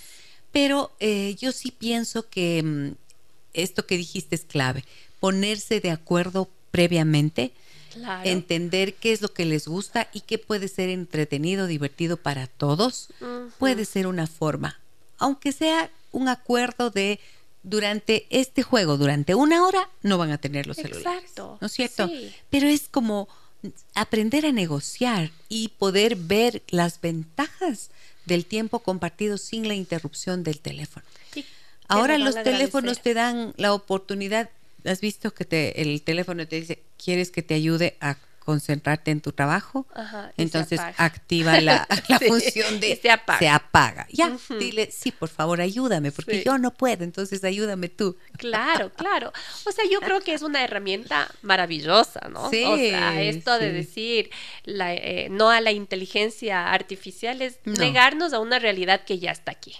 Pero 0.52 0.92
eh, 1.00 1.36
yo 1.38 1.52
sí 1.52 1.72
pienso 1.72 2.28
que 2.28 2.62
mm, 2.62 2.92
esto 3.52 3.86
que 3.86 3.96
dijiste 3.96 4.36
es 4.36 4.44
clave, 4.44 4.84
ponerse 5.20 5.80
de 5.80 5.90
acuerdo 5.90 6.48
previamente, 6.70 7.52
entender 8.22 8.94
qué 8.94 9.12
es 9.12 9.22
lo 9.22 9.32
que 9.32 9.44
les 9.44 9.66
gusta 9.66 10.08
y 10.12 10.20
qué 10.20 10.38
puede 10.38 10.68
ser 10.68 10.88
entretenido, 10.88 11.66
divertido 11.66 12.16
para 12.16 12.46
todos, 12.46 13.08
puede 13.58 13.84
ser 13.84 14.06
una 14.06 14.26
forma, 14.26 14.78
aunque 15.18 15.50
sea 15.52 15.90
un 16.12 16.28
acuerdo 16.28 16.90
de 16.90 17.18
durante 17.68 18.26
este 18.30 18.62
juego, 18.62 18.96
durante 18.96 19.34
una 19.34 19.66
hora, 19.66 19.88
no 20.02 20.18
van 20.18 20.30
a 20.30 20.38
tener 20.38 20.66
los 20.66 20.76
celulares. 20.76 21.22
Exacto. 21.22 21.58
¿No 21.60 21.66
es 21.66 21.72
cierto? 21.72 22.10
Pero 22.50 22.68
es 22.68 22.88
como 22.88 23.28
aprender 23.94 24.46
a 24.46 24.52
negociar 24.52 25.30
y 25.48 25.68
poder 25.68 26.16
ver 26.16 26.62
las 26.68 27.00
ventajas 27.00 27.90
del 28.24 28.44
tiempo 28.44 28.80
compartido 28.80 29.38
sin 29.38 29.66
la 29.66 29.74
interrupción 29.74 30.44
del 30.44 30.60
teléfono. 30.60 31.04
Ahora 31.88 32.18
los 32.18 32.34
teléfonos 32.34 33.00
te 33.00 33.14
dan 33.14 33.54
la 33.56 33.72
oportunidad, 33.72 34.50
has 34.84 35.00
visto 35.00 35.32
que 35.32 35.46
te, 35.46 35.80
el 35.80 36.02
teléfono 36.02 36.46
te 36.46 36.60
dice, 36.60 36.82
¿quieres 37.02 37.30
que 37.30 37.42
te 37.42 37.54
ayude 37.54 37.96
a 38.00 38.18
concentrarte 38.48 39.10
en 39.10 39.20
tu 39.20 39.32
trabajo, 39.32 39.86
entonces 40.38 40.80
activa 40.96 41.60
la, 41.60 41.86
función 42.26 42.80
de 42.80 42.96
se 42.96 43.10
apaga. 43.10 43.38
Se 43.40 43.46
apaga. 43.46 44.06
Ya, 44.10 44.34
dile, 44.58 44.88
sí, 44.90 45.12
por 45.12 45.28
favor, 45.28 45.60
ayúdame, 45.60 46.12
porque 46.12 46.42
yo 46.42 46.56
no 46.56 46.72
puedo, 46.72 47.04
entonces 47.04 47.44
ayúdame 47.44 47.90
tú. 47.90 48.16
Claro, 48.38 48.90
claro. 48.96 49.34
O 49.66 49.70
sea, 49.70 49.84
yo 49.90 50.00
creo 50.00 50.22
que 50.22 50.32
es 50.32 50.40
una 50.40 50.64
herramienta 50.64 51.30
maravillosa, 51.42 52.28
¿no? 52.30 52.48
Sí, 52.48 52.64
o 52.64 52.74
sea, 52.78 53.20
esto 53.20 53.58
de 53.58 53.70
decir 53.70 54.30
la, 54.64 54.94
eh, 54.94 55.28
no 55.30 55.50
a 55.50 55.60
la 55.60 55.72
inteligencia 55.72 56.72
artificial 56.72 57.42
es 57.42 57.58
negarnos 57.66 58.32
a 58.32 58.38
una 58.38 58.58
realidad 58.58 59.02
que 59.04 59.18
ya 59.18 59.30
está 59.30 59.52
aquí. 59.52 59.76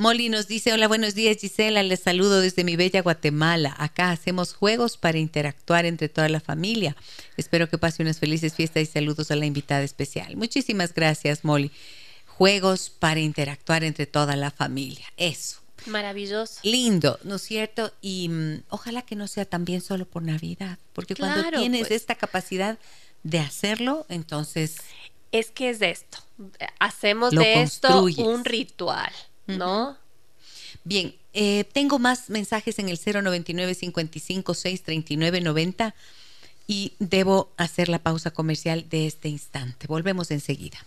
Molly 0.00 0.30
nos 0.30 0.48
dice, 0.48 0.72
hola, 0.72 0.88
buenos 0.88 1.14
días 1.14 1.36
Gisela, 1.36 1.82
les 1.82 2.00
saludo 2.00 2.40
desde 2.40 2.64
mi 2.64 2.74
bella 2.74 3.02
Guatemala. 3.02 3.76
Acá 3.76 4.12
hacemos 4.12 4.54
juegos 4.54 4.96
para 4.96 5.18
interactuar 5.18 5.84
entre 5.84 6.08
toda 6.08 6.30
la 6.30 6.40
familia. 6.40 6.96
Espero 7.36 7.68
que 7.68 7.76
pase 7.76 8.02
unas 8.02 8.18
felices 8.18 8.54
fiestas 8.54 8.84
y 8.84 8.86
saludos 8.86 9.30
a 9.30 9.36
la 9.36 9.44
invitada 9.44 9.82
especial. 9.82 10.38
Muchísimas 10.38 10.94
gracias, 10.94 11.44
Molly. 11.44 11.70
Juegos 12.24 12.88
para 12.88 13.20
interactuar 13.20 13.84
entre 13.84 14.06
toda 14.06 14.36
la 14.36 14.50
familia. 14.50 15.04
Eso. 15.18 15.58
Maravilloso. 15.84 16.60
Lindo, 16.62 17.18
¿no 17.24 17.34
es 17.34 17.42
cierto? 17.42 17.92
Y 18.00 18.30
mm, 18.30 18.62
ojalá 18.70 19.02
que 19.02 19.16
no 19.16 19.28
sea 19.28 19.44
también 19.44 19.82
solo 19.82 20.06
por 20.06 20.22
Navidad, 20.22 20.78
porque 20.94 21.14
cuando 21.14 21.58
tienes 21.58 21.88
pues. 21.88 22.00
esta 22.00 22.14
capacidad 22.14 22.78
de 23.22 23.38
hacerlo, 23.38 24.06
entonces... 24.08 24.78
Es 25.30 25.50
que 25.50 25.68
es 25.68 25.82
esto, 25.82 26.18
hacemos 26.80 27.32
de 27.32 27.62
esto 27.62 28.02
un 28.02 28.44
ritual, 28.44 29.12
¿no? 29.58 29.96
Bien, 30.84 31.14
eh, 31.32 31.64
tengo 31.72 31.98
más 31.98 32.30
mensajes 32.30 32.78
en 32.78 32.88
el 32.88 32.98
099 32.98 33.74
55 33.74 34.54
639 34.54 35.40
90 35.40 35.94
y 36.66 36.92
debo 36.98 37.50
hacer 37.56 37.88
la 37.88 37.98
pausa 37.98 38.30
comercial 38.30 38.88
de 38.88 39.06
este 39.06 39.28
instante. 39.28 39.86
Volvemos 39.86 40.30
enseguida. 40.30 40.78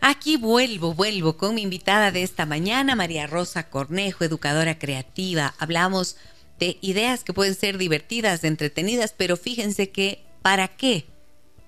Aquí 0.00 0.36
vuelvo, 0.36 0.94
vuelvo 0.94 1.36
con 1.36 1.54
mi 1.54 1.62
invitada 1.62 2.10
de 2.12 2.22
esta 2.22 2.46
mañana, 2.46 2.94
María 2.94 3.26
Rosa 3.26 3.68
Cornejo, 3.68 4.24
educadora 4.24 4.78
creativa. 4.78 5.54
Hablamos 5.58 6.16
de 6.58 6.78
ideas 6.80 7.24
que 7.24 7.32
pueden 7.34 7.54
ser 7.54 7.78
divertidas, 7.78 8.42
entretenidas, 8.44 9.12
pero 9.16 9.36
fíjense 9.36 9.90
que 9.90 10.24
¿para 10.40 10.68
qué? 10.68 11.04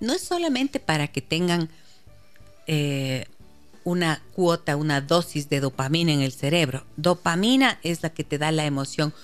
No 0.00 0.12
es 0.12 0.22
solamente 0.22 0.80
para 0.80 1.08
que 1.08 1.20
tengan 1.20 1.68
eh, 2.66 3.26
una 3.84 4.22
cuota, 4.34 4.76
una 4.76 5.00
dosis 5.00 5.48
de 5.48 5.60
dopamina 5.60 6.12
en 6.12 6.22
el 6.22 6.32
cerebro. 6.32 6.84
Dopamina 6.96 7.78
es 7.82 8.02
la 8.02 8.10
que 8.10 8.24
te 8.24 8.38
da 8.38 8.52
la 8.52 8.64
emoción. 8.64 9.14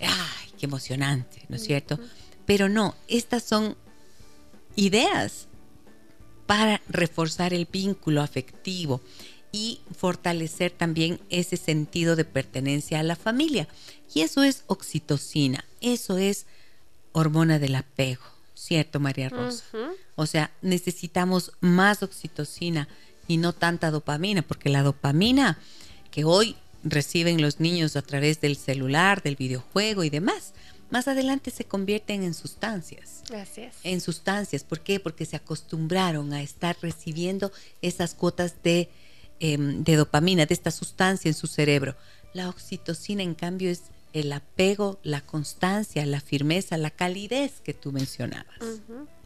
¡Ay, 0.00 0.52
qué 0.58 0.66
emocionante! 0.66 1.44
¿No 1.48 1.56
es 1.56 1.64
cierto? 1.64 1.98
Pero 2.46 2.68
no, 2.68 2.94
estas 3.08 3.42
son 3.42 3.76
ideas 4.76 5.46
para 6.46 6.80
reforzar 6.88 7.54
el 7.54 7.66
vínculo 7.66 8.22
afectivo 8.22 9.00
y 9.52 9.80
fortalecer 9.96 10.70
también 10.70 11.20
ese 11.28 11.56
sentido 11.56 12.16
de 12.16 12.24
pertenencia 12.24 13.00
a 13.00 13.04
la 13.04 13.16
familia. 13.16 13.68
Y 14.14 14.22
eso 14.22 14.42
es 14.42 14.64
oxitocina, 14.66 15.64
eso 15.80 16.18
es 16.18 16.46
hormona 17.12 17.58
del 17.58 17.76
apego. 17.76 18.22
¿Cierto, 18.60 19.00
María 19.00 19.30
Rosa? 19.30 19.64
O 20.16 20.26
sea, 20.26 20.52
necesitamos 20.60 21.52
más 21.60 22.02
oxitocina 22.02 22.88
y 23.26 23.38
no 23.38 23.52
tanta 23.52 23.90
dopamina, 23.90 24.42
porque 24.42 24.68
la 24.68 24.82
dopamina 24.82 25.58
que 26.10 26.24
hoy 26.24 26.56
reciben 26.84 27.40
los 27.40 27.60
niños 27.60 27.96
a 27.96 28.02
través 28.02 28.40
del 28.40 28.56
celular, 28.56 29.22
del 29.22 29.36
videojuego 29.36 30.04
y 30.04 30.10
demás, 30.10 30.52
más 30.90 31.08
adelante 31.08 31.50
se 31.50 31.64
convierten 31.64 32.22
en 32.22 32.34
sustancias. 32.34 33.22
Gracias. 33.28 33.76
En 33.84 34.00
sustancias. 34.00 34.64
¿Por 34.64 34.80
qué? 34.80 35.00
Porque 35.00 35.24
se 35.24 35.36
acostumbraron 35.36 36.32
a 36.32 36.42
estar 36.42 36.76
recibiendo 36.82 37.52
esas 37.80 38.14
cuotas 38.14 38.62
de, 38.62 38.90
em, 39.38 39.84
de 39.84 39.96
dopamina, 39.96 40.46
de 40.46 40.54
esta 40.54 40.70
sustancia 40.70 41.28
en 41.28 41.34
su 41.34 41.46
cerebro. 41.46 41.96
La 42.34 42.48
oxitocina, 42.48 43.22
en 43.22 43.34
cambio, 43.34 43.70
es 43.70 43.82
el 44.12 44.32
apego, 44.32 44.98
la 45.02 45.20
constancia, 45.20 46.04
la 46.06 46.20
firmeza, 46.20 46.76
la 46.76 46.90
calidez 46.90 47.60
que 47.60 47.74
tú 47.74 47.92
mencionabas. 47.92 48.58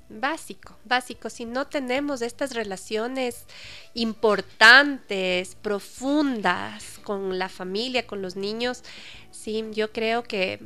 Básico, 0.09 0.76
básico. 0.85 1.30
Si 1.30 1.45
no 1.45 1.66
tenemos 1.66 2.20
estas 2.22 2.55
relaciones 2.55 3.47
importantes, 3.95 5.57
profundas 5.57 7.01
con 7.03 7.39
la 7.39 7.49
familia, 7.49 8.07
con 8.07 8.20
los 8.20 8.37
niños, 8.37 8.85
sí, 9.30 9.64
yo 9.72 9.93
creo 9.93 10.22
que 10.22 10.61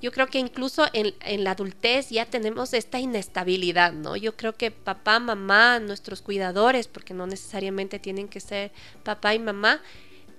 yo 0.00 0.12
creo 0.12 0.28
que 0.28 0.38
incluso 0.38 0.86
en, 0.92 1.44
la 1.44 1.52
adultez 1.52 2.10
ya 2.10 2.24
tenemos 2.26 2.72
esta 2.72 3.00
inestabilidad, 3.00 3.92
¿no? 3.92 4.16
Yo 4.16 4.36
creo 4.36 4.54
que 4.54 4.70
papá, 4.70 5.18
mamá, 5.18 5.80
nuestros 5.80 6.22
cuidadores, 6.22 6.86
porque 6.86 7.14
no 7.14 7.26
necesariamente 7.26 7.98
tienen 7.98 8.28
que 8.28 8.38
ser 8.38 8.70
papá 9.02 9.34
y 9.34 9.40
mamá, 9.40 9.80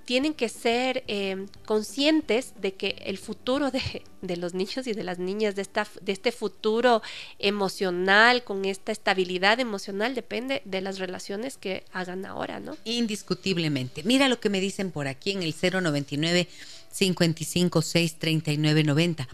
tienen 0.09 0.33
que 0.33 0.49
ser 0.49 1.03
eh, 1.07 1.45
conscientes 1.67 2.53
de 2.59 2.73
que 2.73 2.95
el 3.05 3.19
futuro 3.19 3.69
de, 3.69 4.37
los 4.37 4.55
niños 4.55 4.87
y 4.87 4.93
de 4.93 5.03
las 5.03 5.19
niñas, 5.19 5.55
de, 5.55 5.67
de 6.01 6.11
este 6.11 6.31
futuro 6.31 7.03
emocional, 7.37 8.43
con 8.43 8.65
esta 8.65 8.91
estabilidad 8.91 9.59
emocional, 9.59 10.15
depende 10.15 10.63
de 10.65 10.81
las 10.81 10.97
relaciones 10.97 11.57
que 11.57 11.83
hagan 11.93 12.25
ahora, 12.25 12.59
¿no? 12.59 12.75
Indiscutiblemente. 12.85 14.01
Mira 14.01 14.27
lo 14.29 14.39
que 14.39 14.49
me 14.49 14.59
dicen 14.59 14.89
por 14.89 15.07
aquí 15.07 15.29
en 15.29 15.43
el 15.43 15.53
099 15.53 16.47
55 16.89 17.83
39 18.17 18.83
90. 18.83 19.27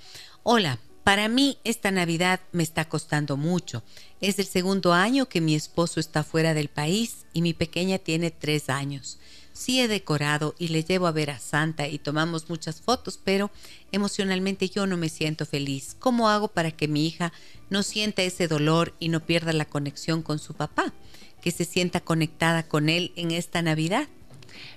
Hola, 0.43 0.79
para 1.05 1.29
mí 1.29 1.57
esta 1.63 1.89
Navidad 1.91 2.41
me 2.51 2.63
está 2.63 2.89
costando 2.89 3.37
mucho. 3.37 3.81
Es 4.19 4.39
el 4.39 4.45
segundo 4.45 4.91
año 4.91 5.29
que 5.29 5.39
mi 5.39 5.55
esposo 5.55 6.01
está 6.01 6.25
fuera 6.25 6.53
del 6.53 6.67
país 6.67 7.27
y 7.31 7.41
mi 7.41 7.53
pequeña 7.53 7.97
tiene 7.97 8.29
tres 8.29 8.67
años. 8.67 9.19
Sí 9.55 9.79
he 9.79 9.87
decorado 9.87 10.53
y 10.59 10.67
le 10.67 10.83
llevo 10.83 11.07
a 11.07 11.13
ver 11.13 11.31
a 11.31 11.39
Santa 11.39 11.87
y 11.87 11.97
tomamos 11.97 12.49
muchas 12.49 12.81
fotos, 12.81 13.17
pero 13.23 13.51
emocionalmente 13.93 14.67
yo 14.67 14.85
no 14.85 14.97
me 14.97 15.07
siento 15.07 15.45
feliz. 15.45 15.95
¿Cómo 15.97 16.27
hago 16.27 16.49
para 16.49 16.71
que 16.71 16.89
mi 16.89 17.07
hija 17.07 17.31
no 17.69 17.81
sienta 17.81 18.21
ese 18.21 18.49
dolor 18.49 18.93
y 18.99 19.07
no 19.07 19.21
pierda 19.21 19.53
la 19.53 19.63
conexión 19.63 20.23
con 20.23 20.39
su 20.39 20.55
papá? 20.55 20.93
Que 21.41 21.51
se 21.51 21.63
sienta 21.63 22.01
conectada 22.01 22.63
con 22.63 22.89
él 22.89 23.13
en 23.15 23.31
esta 23.31 23.61
Navidad. 23.61 24.09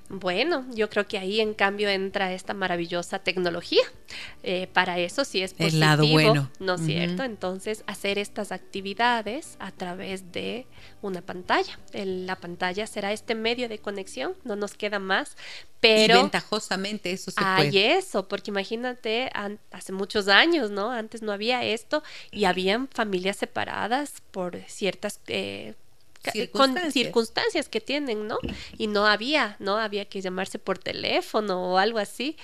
Bueno, 0.08 0.66
yo 0.74 0.88
creo 0.88 1.06
que 1.06 1.18
ahí 1.18 1.40
en 1.40 1.54
cambio 1.54 1.88
entra 1.88 2.32
esta 2.32 2.54
maravillosa 2.54 3.18
tecnología. 3.18 3.82
Eh, 4.42 4.68
para 4.72 4.98
eso 4.98 5.24
sí 5.24 5.42
es 5.42 5.52
positivo, 5.52 5.74
El 5.74 5.80
lado 5.80 6.06
bueno. 6.06 6.50
¿no 6.60 6.74
es 6.74 6.80
cierto? 6.82 7.24
Entonces, 7.24 7.84
hacer 7.86 8.18
estas 8.18 8.52
actividades 8.52 9.56
a 9.58 9.70
través 9.70 10.32
de 10.32 10.66
una 11.02 11.20
pantalla. 11.20 11.78
la 11.92 12.36
pantalla 12.36 12.86
será 12.86 13.12
este 13.12 13.34
medio 13.34 13.68
de 13.68 13.78
conexión, 13.78 14.34
no 14.44 14.56
nos 14.56 14.74
queda 14.74 14.98
más, 14.98 15.36
pero... 15.80 16.18
Y 16.18 16.22
ventajosamente 16.22 17.12
eso 17.12 17.30
se 17.30 17.40
hay 17.40 17.76
eso, 17.78 18.26
porque 18.28 18.50
imagínate, 18.50 19.30
hace 19.70 19.92
muchos 19.92 20.28
años, 20.28 20.70
¿no? 20.70 20.90
Antes 20.90 21.22
no 21.22 21.32
había 21.32 21.64
esto 21.64 22.02
y 22.30 22.44
habían 22.44 22.88
familias 22.88 23.36
separadas 23.36 24.22
por 24.30 24.58
ciertas... 24.66 25.20
Eh, 25.26 25.74
con 26.52 26.76
circunstancias 26.92 27.68
que 27.68 27.80
tienen, 27.80 28.26
¿no? 28.26 28.38
Y 28.76 28.86
no 28.86 29.06
había, 29.06 29.56
¿no? 29.58 29.78
Había 29.78 30.04
que 30.06 30.20
llamarse 30.20 30.58
por 30.58 30.78
teléfono 30.78 31.72
o 31.72 31.78
algo 31.78 31.98
así. 31.98 32.36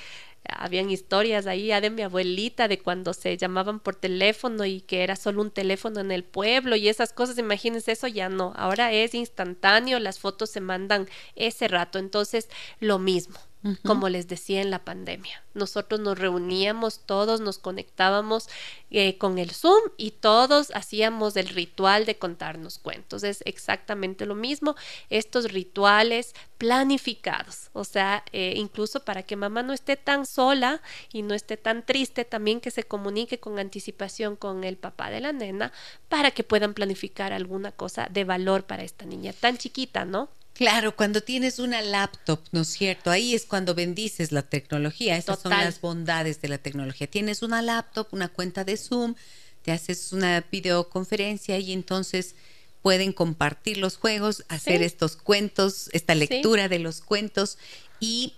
Habían 0.47 0.91
historias 0.91 1.47
ahí 1.47 1.68
ya 1.68 1.80
de 1.80 1.89
mi 1.89 2.03
abuelita 2.03 2.68
de 2.68 2.78
cuando 2.78 3.14
se 3.14 3.37
llamaban 3.37 3.80
por 3.80 3.97
teléfono 3.97 4.66
y 4.66 4.82
que 4.82 5.03
era 5.03 5.16
solo 5.16 5.41
un 5.41 5.51
teléfono 5.51 6.01
en 6.01 6.11
el 6.11 6.22
pueblo 6.22 6.76
y 6.76 6.89
esas 6.89 7.14
cosas, 7.14 7.39
imagínense 7.39 7.93
eso 7.93 8.09
ya 8.09 8.28
no. 8.28 8.53
Ahora 8.57 8.93
es 8.93 9.14
instantáneo, 9.14 9.99
las 10.01 10.18
fotos 10.18 10.51
se 10.51 10.61
mandan 10.61 11.09
ese 11.35 11.66
rato, 11.68 11.99
entonces 11.99 12.51
lo 12.78 12.99
mismo 12.99 13.39
como 13.85 14.09
les 14.09 14.29
decía 14.29 14.61
en 14.61 14.71
la 14.71 14.85
pandemia. 14.85 15.43
Nosotros 15.55 16.01
nos 16.01 16.19
reuníamos, 16.19 17.01
todos 17.07 17.41
nos 17.41 17.59
conectábamos 17.59 18.49
eh, 18.91 19.17
con 19.17 19.39
el 19.39 19.53
Zoom 19.53 19.81
y 19.97 20.11
todos 20.11 20.71
hacíamos 20.75 21.37
el 21.37 21.49
ritual 21.49 22.05
de 22.05 22.19
contarnos 22.19 22.79
cuentos. 22.79 23.23
Es 23.23 23.43
exactamente 23.47 24.27
lo 24.27 24.35
mismo, 24.35 24.75
estos 25.09 25.51
rituales 25.51 26.35
planificados, 26.59 27.71
o 27.73 27.85
sea, 27.85 28.25
eh, 28.33 28.55
incluso 28.57 29.05
para 29.05 29.23
que 29.23 29.37
mamá 29.37 29.62
no 29.62 29.73
esté 29.73 29.97
tan 29.97 30.27
sola 30.27 30.83
y 31.12 31.23
no 31.23 31.35
esté 31.35 31.57
tan 31.57 31.85
triste, 31.87 32.25
también 32.25 32.61
que 32.61 32.71
se 32.71 32.85
comunique 32.85 33.41
con 33.41 33.59
anticipación 33.59 34.37
con 34.37 34.65
el 34.65 34.77
papá 34.77 35.11
de 35.11 35.21
la 35.21 35.33
nena 35.33 35.73
para 36.09 36.31
que 36.31 36.45
puedan 36.45 36.75
planificar 36.75 37.33
alguna 37.33 37.73
cosa 37.73 38.09
de 38.11 38.25
valor 38.25 38.65
para 38.65 38.83
esta 38.83 39.07
niña 39.07 39.33
tan 39.33 39.57
chiquita, 39.57 40.05
¿no? 40.05 40.29
Claro, 40.55 40.95
cuando 40.95 41.21
tienes 41.21 41.59
una 41.59 41.83
laptop, 41.83 42.41
¿no 42.53 42.61
es 42.61 42.69
cierto? 42.69 43.11
Ahí 43.11 43.35
es 43.35 43.45
cuando 43.45 43.75
bendices 43.75 44.31
la 44.31 44.43
tecnología. 44.43 45.17
Esas 45.17 45.41
son 45.41 45.51
las 45.51 45.81
bondades 45.81 46.41
de 46.41 46.49
la 46.49 46.59
tecnología. 46.59 47.09
Tienes 47.09 47.43
una 47.43 47.61
laptop, 47.61 48.07
una 48.13 48.29
cuenta 48.29 48.65
de 48.65 48.77
Zoom, 48.77 49.17
te 49.63 49.73
haces 49.73 50.13
una 50.13 50.45
videoconferencia 50.53 51.59
y 51.59 51.73
entonces 51.73 52.37
pueden 52.83 53.13
compartir 53.13 53.79
los 53.79 53.97
juegos, 53.97 54.45
hacer 54.49 54.83
estos 54.83 55.17
cuentos, 55.17 55.89
esta 55.93 56.15
lectura 56.15 56.69
de 56.69 56.79
los 56.79 57.01
cuentos. 57.01 57.59
Y, 57.99 58.35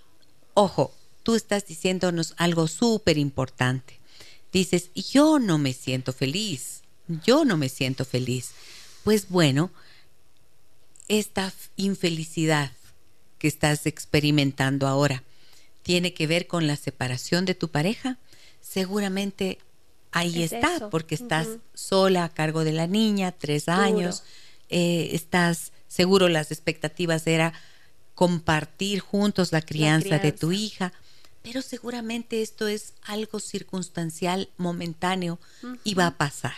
ojo, 0.55 0.95
tú 1.23 1.35
estás 1.35 1.67
diciéndonos 1.67 2.33
algo 2.39 2.67
súper 2.67 3.19
importante. 3.19 4.01
Dices, 4.53 4.91
yo 4.95 5.39
no 5.39 5.59
me 5.59 5.75
siento 5.75 6.15
feliz, 6.15 6.83
yo 7.27 7.45
no 7.45 7.59
me 7.59 7.69
siento 7.69 8.07
feliz. 8.07 8.53
Pues 9.05 9.29
bueno, 9.29 9.71
esta 11.09 11.53
infelicidad 11.77 12.73
que 13.39 13.49
estás 13.49 13.87
experimentando 13.87 14.87
ahora 14.87 15.23
tiene 15.83 16.15
que 16.15 16.27
ver 16.27 16.47
con 16.47 16.67
la 16.67 16.77
separación 16.77 17.45
de 17.45 17.55
tu 17.55 17.69
pareja, 17.69 18.19
seguramente 18.61 19.59
ahí 20.11 20.43
está, 20.43 20.91
porque 20.91 21.15
estás 21.15 21.47
sola 21.75 22.25
a 22.25 22.29
cargo 22.29 22.65
de 22.65 22.73
la 22.73 22.87
niña, 22.87 23.33
tres 23.33 23.69
años, 23.69 24.25
eh, 24.69 25.11
estás 25.13 25.73
seguro 25.87 26.29
las 26.29 26.51
expectativas 26.51 27.27
era 27.27 27.53
compartir 28.15 29.01
juntos 29.01 29.53
la 29.53 29.63
crianza, 29.63 30.19
de 30.19 30.33
tu 30.33 30.51
hija, 30.51 30.93
pero 31.43 31.63
seguramente 31.63 32.43
esto 32.43 32.67
es 32.67 32.95
algo 33.03 33.39
circunstancial, 33.39 34.49
momentáneo 34.57 35.39
y 35.85 35.95
va 35.95 36.09
a 36.09 36.17
pasar 36.17 36.57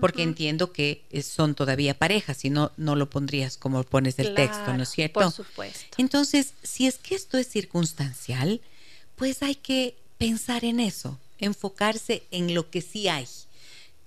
porque 0.00 0.22
entiendo 0.22 0.72
que 0.72 1.04
son 1.22 1.54
todavía 1.54 1.94
parejas, 1.98 2.38
si 2.38 2.50
no, 2.50 2.72
no 2.76 2.96
lo 2.96 3.10
pondrías 3.10 3.56
como 3.56 3.82
pones 3.82 4.18
el 4.18 4.34
texto, 4.34 4.74
¿no 4.74 4.82
es 4.82 4.88
cierto? 4.90 5.20
Por 5.20 5.32
supuesto. 5.32 5.96
Entonces, 5.98 6.54
si 6.62 6.86
es 6.86 6.98
que 6.98 7.14
esto 7.14 7.38
es 7.38 7.48
circunstancial, 7.48 8.60
pues 9.16 9.42
hay 9.42 9.54
que 9.54 9.96
pensar 10.18 10.64
en 10.64 10.80
eso, 10.80 11.18
enfocarse 11.38 12.22
en 12.30 12.54
lo 12.54 12.70
que 12.70 12.80
sí 12.80 13.08
hay. 13.08 13.26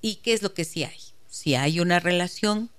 ¿Y 0.01 0.15
qué 0.15 0.33
es 0.33 0.41
lo 0.41 0.53
que 0.53 0.65
sí 0.65 0.83
hay? 0.83 0.99
Si 1.29 1.55
hay 1.55 1.79
una 1.79 1.99
relación, 1.99 2.69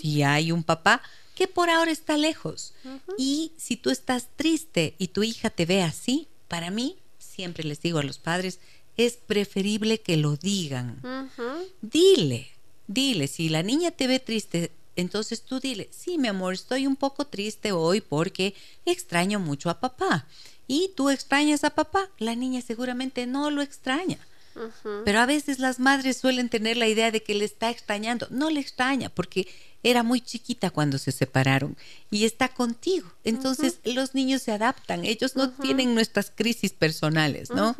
si 0.00 0.22
hay 0.22 0.52
un 0.52 0.62
papá, 0.62 1.02
que 1.34 1.48
por 1.48 1.70
ahora 1.70 1.90
está 1.90 2.16
lejos. 2.16 2.74
Y 3.18 3.52
si 3.56 3.76
tú 3.76 3.90
estás 3.90 4.28
triste 4.36 4.94
y 4.98 5.08
tu 5.08 5.22
hija 5.22 5.50
te 5.50 5.66
ve 5.66 5.82
así, 5.82 6.28
para 6.48 6.70
mí, 6.70 6.96
siempre 7.18 7.64
les 7.64 7.80
digo 7.80 7.98
a 7.98 8.02
los 8.02 8.18
padres, 8.18 8.60
es 8.96 9.14
preferible 9.14 10.00
que 10.00 10.16
lo 10.16 10.36
digan. 10.36 11.00
Dile, 11.80 12.48
dile, 12.86 13.28
si 13.28 13.48
la 13.48 13.62
niña 13.62 13.90
te 13.90 14.06
ve 14.06 14.18
triste, 14.18 14.72
entonces 14.96 15.42
tú 15.42 15.60
dile, 15.60 15.88
sí, 15.90 16.18
mi 16.18 16.28
amor, 16.28 16.54
estoy 16.54 16.86
un 16.86 16.96
poco 16.96 17.26
triste 17.26 17.72
hoy 17.72 18.00
porque 18.00 18.54
extraño 18.84 19.40
mucho 19.40 19.70
a 19.70 19.80
papá. 19.80 20.26
Y 20.68 20.92
tú 20.96 21.10
extrañas 21.10 21.64
a 21.64 21.70
papá, 21.70 22.08
la 22.18 22.34
niña 22.34 22.60
seguramente 22.60 23.26
no 23.26 23.50
lo 23.50 23.62
extraña. 23.62 24.18
Pero 25.04 25.20
a 25.20 25.26
veces 25.26 25.58
las 25.58 25.78
madres 25.78 26.16
suelen 26.18 26.48
tener 26.48 26.76
la 26.76 26.88
idea 26.88 27.10
de 27.10 27.22
que 27.22 27.34
le 27.34 27.44
está 27.44 27.70
extrañando. 27.70 28.26
No 28.30 28.50
le 28.50 28.60
extraña 28.60 29.08
porque 29.08 29.48
era 29.82 30.02
muy 30.02 30.20
chiquita 30.20 30.70
cuando 30.70 30.96
se 30.98 31.10
separaron 31.10 31.76
y 32.10 32.24
está 32.24 32.48
contigo. 32.48 33.12
Entonces 33.24 33.80
los 33.84 34.14
niños 34.14 34.42
se 34.42 34.52
adaptan, 34.52 35.04
ellos 35.04 35.34
no 35.34 35.50
tienen 35.50 35.94
nuestras 35.94 36.30
crisis 36.34 36.72
personales, 36.72 37.50
¿no? 37.50 37.76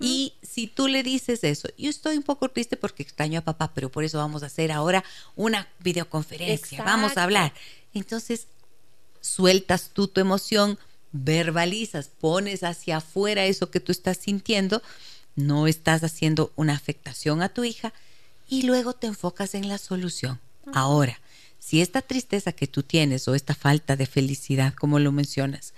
Y 0.00 0.34
si 0.42 0.66
tú 0.66 0.88
le 0.88 1.02
dices 1.02 1.44
eso, 1.44 1.68
yo 1.76 1.90
estoy 1.90 2.16
un 2.16 2.22
poco 2.22 2.48
triste 2.48 2.76
porque 2.76 3.02
extraño 3.02 3.40
a 3.40 3.42
papá, 3.42 3.72
pero 3.74 3.90
por 3.90 4.04
eso 4.04 4.18
vamos 4.18 4.42
a 4.42 4.46
hacer 4.46 4.72
ahora 4.72 5.04
una 5.36 5.68
videoconferencia, 5.80 6.82
vamos 6.84 7.16
a 7.16 7.24
hablar. 7.24 7.52
Entonces 7.92 8.46
sueltas 9.20 9.90
tú 9.92 10.08
tu 10.08 10.20
emoción, 10.20 10.78
verbalizas, 11.12 12.08
pones 12.08 12.62
hacia 12.62 12.96
afuera 12.96 13.44
eso 13.44 13.70
que 13.70 13.80
tú 13.80 13.92
estás 13.92 14.16
sintiendo, 14.16 14.82
no 15.36 15.66
estás 15.66 16.04
haciendo 16.04 16.52
una 16.56 16.74
afectación 16.74 17.42
a 17.42 17.48
tu 17.48 17.64
hija 17.64 17.92
y 18.48 18.62
luego 18.62 18.92
te 18.92 19.06
enfocas 19.06 19.54
en 19.54 19.68
la 19.68 19.78
solución. 19.78 20.40
Ahora, 20.72 21.20
si 21.58 21.80
esta 21.80 22.02
tristeza 22.02 22.52
que 22.52 22.66
tú 22.66 22.82
tienes 22.82 23.26
o 23.28 23.34
esta 23.34 23.54
falta 23.54 23.96
de 23.96 24.06
felicidad, 24.06 24.74
como 24.74 24.98
lo 24.98 25.12
mencionas, 25.12 25.74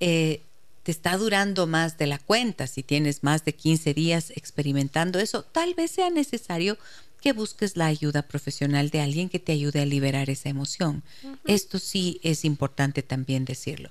eh, 0.00 0.42
te 0.82 0.90
está 0.90 1.16
durando 1.16 1.66
más 1.66 1.96
de 1.98 2.06
la 2.06 2.18
cuenta, 2.18 2.66
si 2.66 2.82
tienes 2.82 3.22
más 3.22 3.44
de 3.44 3.54
15 3.54 3.94
días 3.94 4.30
experimentando 4.30 5.18
eso, 5.18 5.44
tal 5.44 5.74
vez 5.74 5.92
sea 5.92 6.10
necesario 6.10 6.76
que 7.20 7.32
busques 7.32 7.76
la 7.76 7.86
ayuda 7.86 8.22
profesional 8.22 8.90
de 8.90 9.00
alguien 9.00 9.28
que 9.28 9.38
te 9.38 9.52
ayude 9.52 9.80
a 9.80 9.86
liberar 9.86 10.28
esa 10.28 10.48
emoción. 10.48 11.04
Esto 11.46 11.78
sí 11.78 12.18
es 12.24 12.44
importante 12.44 13.02
también 13.04 13.44
decirlo. 13.44 13.90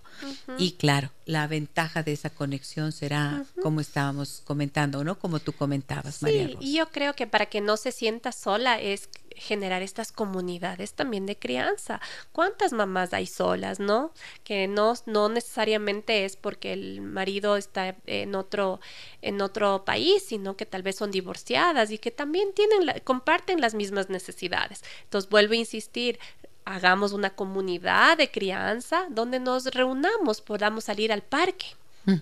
Y 0.58 0.74
claro, 0.74 1.12
la 1.32 1.48
ventaja 1.48 2.04
de 2.04 2.12
esa 2.12 2.30
conexión 2.30 2.92
será 2.92 3.46
como 3.62 3.80
estábamos 3.80 4.42
comentando, 4.44 5.04
¿no? 5.06 5.18
Como 5.18 5.40
tú 5.40 5.54
comentabas, 5.54 6.22
María 6.22 6.48
Rosa. 6.48 6.60
Y 6.60 6.76
yo 6.76 6.90
creo 6.90 7.14
que 7.14 7.26
para 7.26 7.46
que 7.46 7.62
no 7.62 7.78
se 7.78 7.94
sienta 7.94 8.34
sola 8.34 8.82
es 8.82 9.08
generar 9.34 9.82
estas 9.82 10.12
comunidades 10.12 10.94
también 10.94 11.26
de 11.26 11.38
crianza. 11.38 12.02
¿Cuántas 12.34 12.74
mamás 12.74 13.14
hay 13.14 13.28
solas, 13.28 13.80
no? 13.80 14.12
Que 14.44 14.68
no, 14.68 14.94
no 15.06 15.30
necesariamente 15.30 16.26
es 16.26 16.36
porque 16.36 16.74
el 16.74 17.00
marido 17.00 17.56
está 17.56 17.96
en 18.08 18.36
otro, 18.36 18.82
en 19.22 19.42
otro 19.42 19.86
país, 19.86 20.24
sino 20.26 20.58
que 20.58 20.66
tal 20.66 20.84
vez 20.84 20.98
son 20.98 21.12
divorciadas 21.12 21.92
y 21.92 21.98
que 21.98 22.12
también 22.12 22.54
tienen 22.54 23.02
comparten 23.06 23.62
las 23.62 23.74
mismas 23.74 24.10
necesidades. 24.10 24.84
Entonces, 25.04 25.30
vuelvo 25.30 25.54
a 25.54 25.58
insistir, 25.58 26.20
hagamos 26.66 27.14
una 27.14 27.32
comunidad 27.32 28.18
de 28.18 28.32
crianza 28.32 29.06
donde 29.10 29.40
nos 29.40 29.66
reunamos, 29.66 30.42
podamos 30.42 30.86
salir 30.86 31.12
al 31.12 31.22
parque 31.22 31.76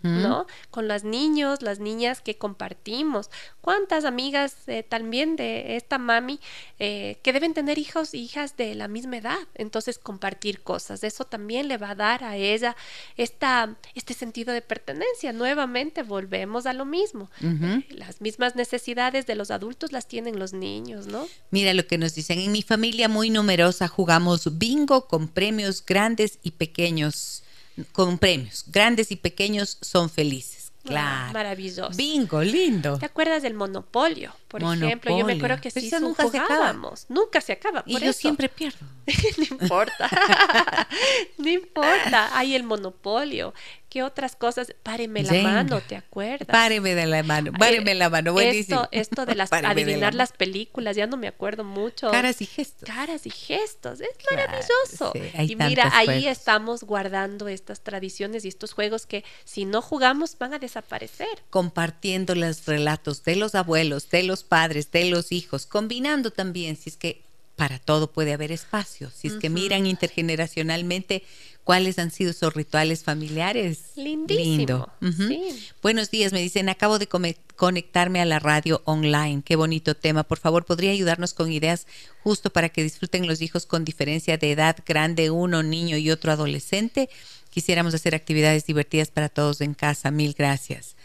¿no? 0.04 0.46
Con 0.72 0.88
los 0.88 1.04
niños, 1.04 1.62
las 1.62 1.80
niñas 1.80 2.22
que 2.22 2.38
compartimos. 2.38 3.30
¿Cuántas 3.62 4.06
amigas 4.06 4.56
eh, 4.68 4.84
también 4.84 5.36
de 5.36 5.76
esta 5.76 5.98
mami 5.98 6.40
eh, 6.80 7.18
que 7.24 7.34
deben 7.34 7.54
tener 7.54 7.78
hijos 7.78 8.14
e 8.14 8.18
hijas 8.18 8.58
de 8.58 8.76
la 8.76 8.88
misma 8.88 9.18
edad? 9.18 9.40
Entonces 9.56 10.00
compartir 10.00 10.62
cosas, 10.62 11.04
eso 11.04 11.26
también 11.26 11.68
le 11.68 11.78
va 11.78 11.92
a 11.92 11.96
dar 11.96 12.24
a 12.24 12.36
ella 12.36 12.76
esta, 13.18 13.76
este 13.96 14.14
sentido 14.14 14.54
de 14.54 14.62
pertenencia. 14.62 15.34
Nuevamente 15.34 16.04
volvemos 16.04 16.66
a 16.66 16.74
lo 16.74 16.86
mismo. 16.86 17.30
Eh, 17.42 17.86
las 17.90 18.22
mismas 18.22 18.56
necesidades 18.56 19.26
de 19.26 19.36
los 19.36 19.52
adultos 19.52 19.92
las 19.92 20.08
tienen 20.08 20.40
los 20.40 20.54
niños, 20.54 21.08
¿no? 21.08 21.28
Mira 21.52 21.74
lo 21.74 21.86
que 21.86 21.98
nos 21.98 22.16
dicen, 22.16 22.40
en 22.40 22.52
mi 22.52 22.62
familia 22.62 23.08
muy 23.08 23.30
numerosa 23.30 23.88
jugamos 23.88 24.58
bingo 24.58 25.08
con 25.08 25.28
premios 25.28 25.86
grandes 25.86 26.40
y 26.44 26.52
pequeños 26.52 27.44
con 27.92 28.18
premios. 28.18 28.66
Grandes 28.68 29.12
y 29.12 29.16
pequeños 29.16 29.78
son 29.82 30.10
felices. 30.10 30.60
Ah, 30.86 30.88
claro. 30.88 31.34
maravilloso. 31.34 31.98
Bingo, 31.98 32.42
lindo. 32.42 32.98
¿Te 32.98 33.06
acuerdas 33.06 33.44
del 33.44 33.54
monopolio? 33.54 34.34
Por 34.48 34.64
ejemplo, 34.64 35.18
yo 35.18 35.26
me 35.26 35.34
acuerdo 35.34 35.62
que 35.62 35.72
sí 35.72 35.92
nunca 36.00 36.28
se 36.30 36.40
acaba. 36.40 36.74
Nunca 37.10 37.42
se 37.42 37.54
acaba. 37.54 37.84
y 37.86 38.00
yo 38.00 38.14
siempre 38.14 38.50
pierdo. 38.50 38.80
no 39.38 39.44
importa. 39.44 40.10
no 41.38 41.50
importa. 41.50 42.38
Hay 42.38 42.56
el 42.56 42.64
monopolio. 42.64 43.54
¿Qué 43.90 44.04
otras 44.04 44.36
cosas? 44.36 44.76
Páreme 44.84 45.24
la 45.24 45.34
mano, 45.42 45.82
¿te 45.82 45.96
acuerdas? 45.96 46.48
Páreme 46.48 46.94
de 46.94 47.08
la 47.08 47.24
mano, 47.24 47.52
páreme 47.52 47.96
la 47.96 48.10
mano, 48.10 48.34
buenísimo. 48.34 48.84
Esto, 48.84 48.90
esto 48.92 49.26
de 49.26 49.34
las 49.34 49.52
adivinar 49.54 50.14
las 50.14 50.32
películas, 50.32 50.96
ya 50.96 51.08
no 51.08 51.18
me 51.18 51.28
acuerdo 51.28 51.64
mucho. 51.64 52.12
Caras 52.12 52.40
y 52.42 52.46
gestos. 52.46 52.88
Caras 52.88 53.26
y 53.26 53.32
gestos, 53.32 54.00
es 54.00 54.10
maravilloso. 54.30 55.12
y 55.40 55.56
mira, 55.56 55.92
ahí 55.96 56.28
estamos 56.28 56.84
guardando 56.84 57.48
estas 57.48 57.82
tradiciones 57.82 58.46
y 58.46 58.48
estos 58.48 58.74
juegos 58.74 59.08
que 59.08 59.24
si 59.44 59.66
no 59.66 59.82
jugamos 59.82 60.38
van 60.38 60.54
a 60.54 60.60
desaparecer. 60.60 61.44
Compartiendo 61.50 62.36
los 62.36 62.68
relatos 62.68 63.24
de 63.24 63.38
los 63.38 63.56
abuelos, 63.56 64.10
de 64.12 64.22
los 64.22 64.44
padres, 64.44 64.92
de 64.92 65.06
los 65.06 65.32
hijos, 65.32 65.66
combinando 65.66 66.30
también, 66.30 66.76
si 66.76 66.92
es 66.92 66.98
que 66.98 67.24
para 67.60 67.78
todo 67.78 68.14
puede 68.14 68.32
haber 68.32 68.54
espacio. 68.54 69.12
Si 69.14 69.28
es 69.28 69.34
que 69.34 69.50
miran 69.50 69.86
intergeneracionalmente 69.86 71.24
cuáles 71.64 72.00
han 72.00 72.12
sido 72.12 72.32
esos 72.32 72.54
rituales 72.54 73.04
familiares. 73.04 73.92
Lindísimo. 73.96 74.92
Lindo. 75.00 75.58
Buenos 75.82 76.10
días, 76.12 76.34
me 76.34 76.42
dicen, 76.42 76.70
acabo 76.70 77.00
de 77.00 77.08
conectarme 77.56 78.22
a 78.22 78.26
la 78.26 78.40
radio 78.40 78.82
online. 78.86 79.44
Qué 79.44 79.56
bonito 79.56 79.96
tema. 79.96 80.24
Por 80.24 80.40
favor, 80.40 80.66
¿podría 80.66 80.92
ayudarnos 80.92 81.34
con 81.34 81.52
ideas 81.52 81.88
justo 82.24 82.50
para 82.50 82.70
que 82.70 82.84
disfruten 82.84 83.28
los 83.28 83.42
hijos 83.42 83.66
con 83.66 83.86
diferencia 83.86 84.38
de 84.38 84.52
edad 84.52 84.78
grande, 84.86 85.30
uno 85.30 85.64
niño 85.64 85.98
y 85.98 86.12
otro 86.12 86.32
adolescente? 86.32 87.10
Quisiéramos 87.50 87.94
hacer 87.94 88.16
actividades 88.16 88.66
divertidas 88.66 89.10
para 89.12 89.30
todos 89.30 89.62
en 89.62 89.74
casa. 89.74 90.12
Mil 90.12 90.34
gracias. 90.38 90.96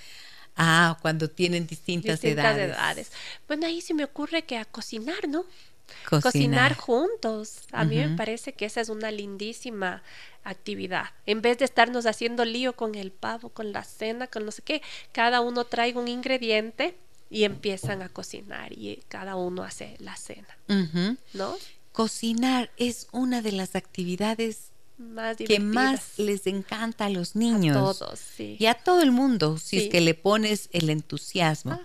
Ah, 0.57 0.99
cuando 1.03 1.29
tienen 1.29 1.67
distintas, 1.67 2.21
distintas 2.21 2.57
edades. 2.57 3.11
Bueno, 3.49 3.67
ahí 3.67 3.81
se 3.81 3.93
me 3.93 4.05
ocurre 4.05 4.43
que 4.45 4.57
a 4.57 4.65
cocinar, 4.65 5.29
¿no? 5.29 5.45
Cocinar. 6.09 6.75
juntos. 6.75 7.61
A 7.73 7.85
mí 7.85 7.97
me 7.97 8.17
parece 8.17 8.53
que 8.53 8.67
esa 8.67 8.81
es 8.81 8.89
una 8.89 9.11
lindísima 9.11 10.03
actividad. 10.45 11.07
En 11.27 11.43
vez 11.43 11.59
de 11.59 11.65
estarnos 11.65 12.07
haciendo 12.07 12.45
lío 12.45 12.75
con 12.75 12.95
el 12.95 13.11
pavo, 13.11 13.49
con 13.49 13.73
la 13.73 13.85
cena, 13.85 14.27
con 14.27 14.45
no 14.45 14.51
sé 14.51 14.63
qué, 14.63 14.83
cada 15.13 15.41
uno 15.41 15.65
trae 15.65 15.95
un 15.95 16.09
ingrediente 16.09 16.97
y 17.31 17.45
empiezan 17.45 18.03
a 18.03 18.09
cocinar 18.09 18.73
y 18.73 19.03
cada 19.09 19.37
uno 19.37 19.63
hace 19.63 19.97
la 19.99 20.17
cena. 20.17 20.57
¿No? 21.33 21.57
Cocinar 21.93 22.71
es 22.77 23.09
una 23.13 23.41
de 23.41 23.53
las 23.53 23.77
actividades 23.77 24.74
que 25.47 25.59
más 25.59 26.19
les 26.19 26.47
encanta 26.47 27.07
a 27.07 27.09
los 27.09 27.35
niños. 27.35 27.77
A 27.77 27.99
todos, 27.99 28.19
sí. 28.19 28.57
Y 28.59 28.67
a 28.67 28.75
todo 28.75 29.03
el 29.03 29.11
mundo, 29.11 29.59
si 29.59 29.79
es 29.79 29.89
que 29.89 30.01
le 30.01 30.15
pones 30.15 30.69
el 30.73 30.89
entusiasmo. 30.91 31.81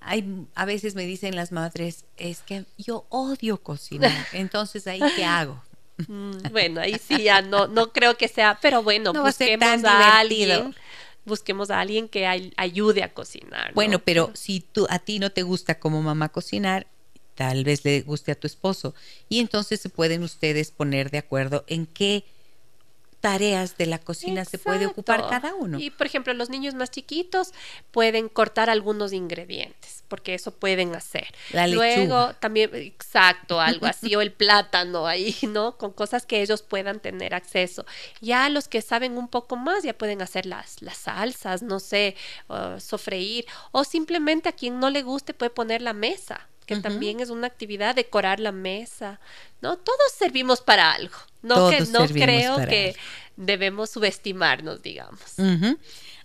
Hay, 0.00 0.46
a 0.54 0.64
veces 0.64 0.94
me 0.94 1.04
dicen 1.04 1.36
las 1.36 1.52
madres, 1.52 2.04
es 2.16 2.40
que 2.40 2.64
yo 2.78 3.06
odio 3.10 3.58
cocinar, 3.58 4.12
entonces 4.32 4.86
ahí 4.86 5.00
qué 5.16 5.24
hago. 5.24 5.62
Mm, 6.08 6.50
bueno, 6.50 6.80
ahí 6.80 6.96
sí 6.98 7.22
ya 7.22 7.42
no, 7.42 7.68
no 7.68 7.92
creo 7.92 8.16
que 8.16 8.28
sea, 8.28 8.58
pero 8.60 8.82
bueno, 8.82 9.12
busquemos 9.12 9.84
a, 9.84 10.18
alguien 10.18 10.74
busquemos 11.24 11.70
a 11.70 11.80
alguien 11.80 12.08
que 12.08 12.26
ayude 12.56 13.02
a 13.02 13.12
cocinar. 13.12 13.72
Bueno, 13.74 13.98
pero 13.98 14.30
si 14.34 14.60
tú 14.60 14.86
a 14.90 14.98
ti 14.98 15.18
no 15.18 15.30
te 15.30 15.42
gusta 15.42 15.78
como 15.78 16.02
mamá 16.02 16.28
cocinar, 16.30 16.86
tal 17.34 17.64
vez 17.64 17.84
le 17.84 18.02
guste 18.02 18.32
a 18.32 18.34
tu 18.34 18.46
esposo 18.46 18.94
y 19.28 19.40
entonces 19.40 19.80
se 19.80 19.88
pueden 19.88 20.22
ustedes 20.22 20.70
poner 20.70 21.10
de 21.10 21.18
acuerdo 21.18 21.64
en 21.66 21.86
qué 21.86 22.24
tareas 23.24 23.78
de 23.78 23.86
la 23.86 23.98
cocina 23.98 24.44
se 24.44 24.58
puede 24.58 24.84
ocupar 24.84 25.26
cada 25.30 25.54
uno. 25.54 25.78
Y 25.80 25.88
por 25.88 26.06
ejemplo, 26.06 26.34
los 26.34 26.50
niños 26.50 26.74
más 26.74 26.90
chiquitos 26.90 27.54
pueden 27.90 28.28
cortar 28.28 28.68
algunos 28.68 29.14
ingredientes, 29.14 30.04
porque 30.08 30.34
eso 30.34 30.50
pueden 30.50 30.94
hacer. 30.94 31.28
La 31.50 31.66
Luego 31.66 32.34
también, 32.34 32.74
exacto, 32.74 33.62
algo 33.62 33.86
así, 33.86 34.14
o 34.16 34.20
el 34.20 34.30
plátano 34.30 35.06
ahí, 35.06 35.34
¿no? 35.48 35.78
Con 35.78 35.92
cosas 35.92 36.26
que 36.26 36.42
ellos 36.42 36.60
puedan 36.60 37.00
tener 37.00 37.34
acceso. 37.34 37.86
Ya 38.20 38.50
los 38.50 38.68
que 38.68 38.82
saben 38.82 39.16
un 39.16 39.28
poco 39.28 39.56
más 39.56 39.84
ya 39.84 39.96
pueden 39.96 40.20
hacer 40.20 40.44
las, 40.44 40.82
las 40.82 40.98
salsas, 40.98 41.62
no 41.62 41.80
sé, 41.80 42.16
sofreír, 42.76 43.46
o 43.72 43.84
simplemente 43.84 44.50
a 44.50 44.52
quien 44.52 44.80
no 44.80 44.90
le 44.90 45.00
guste 45.00 45.32
puede 45.32 45.48
poner 45.48 45.80
la 45.80 45.94
mesa 45.94 46.46
que 46.66 46.76
también 46.76 47.20
es 47.20 47.30
una 47.30 47.46
actividad, 47.46 47.94
decorar 47.94 48.40
la 48.40 48.52
mesa, 48.52 49.20
¿no? 49.60 49.76
Todos 49.76 50.12
servimos 50.16 50.60
para 50.60 50.92
algo, 50.92 51.16
no, 51.42 51.70
que, 51.70 51.80
no 51.82 52.06
creo 52.06 52.56
que 52.66 52.96
debemos 53.36 53.90
subestimarnos, 53.90 54.82
digamos. 54.82 55.34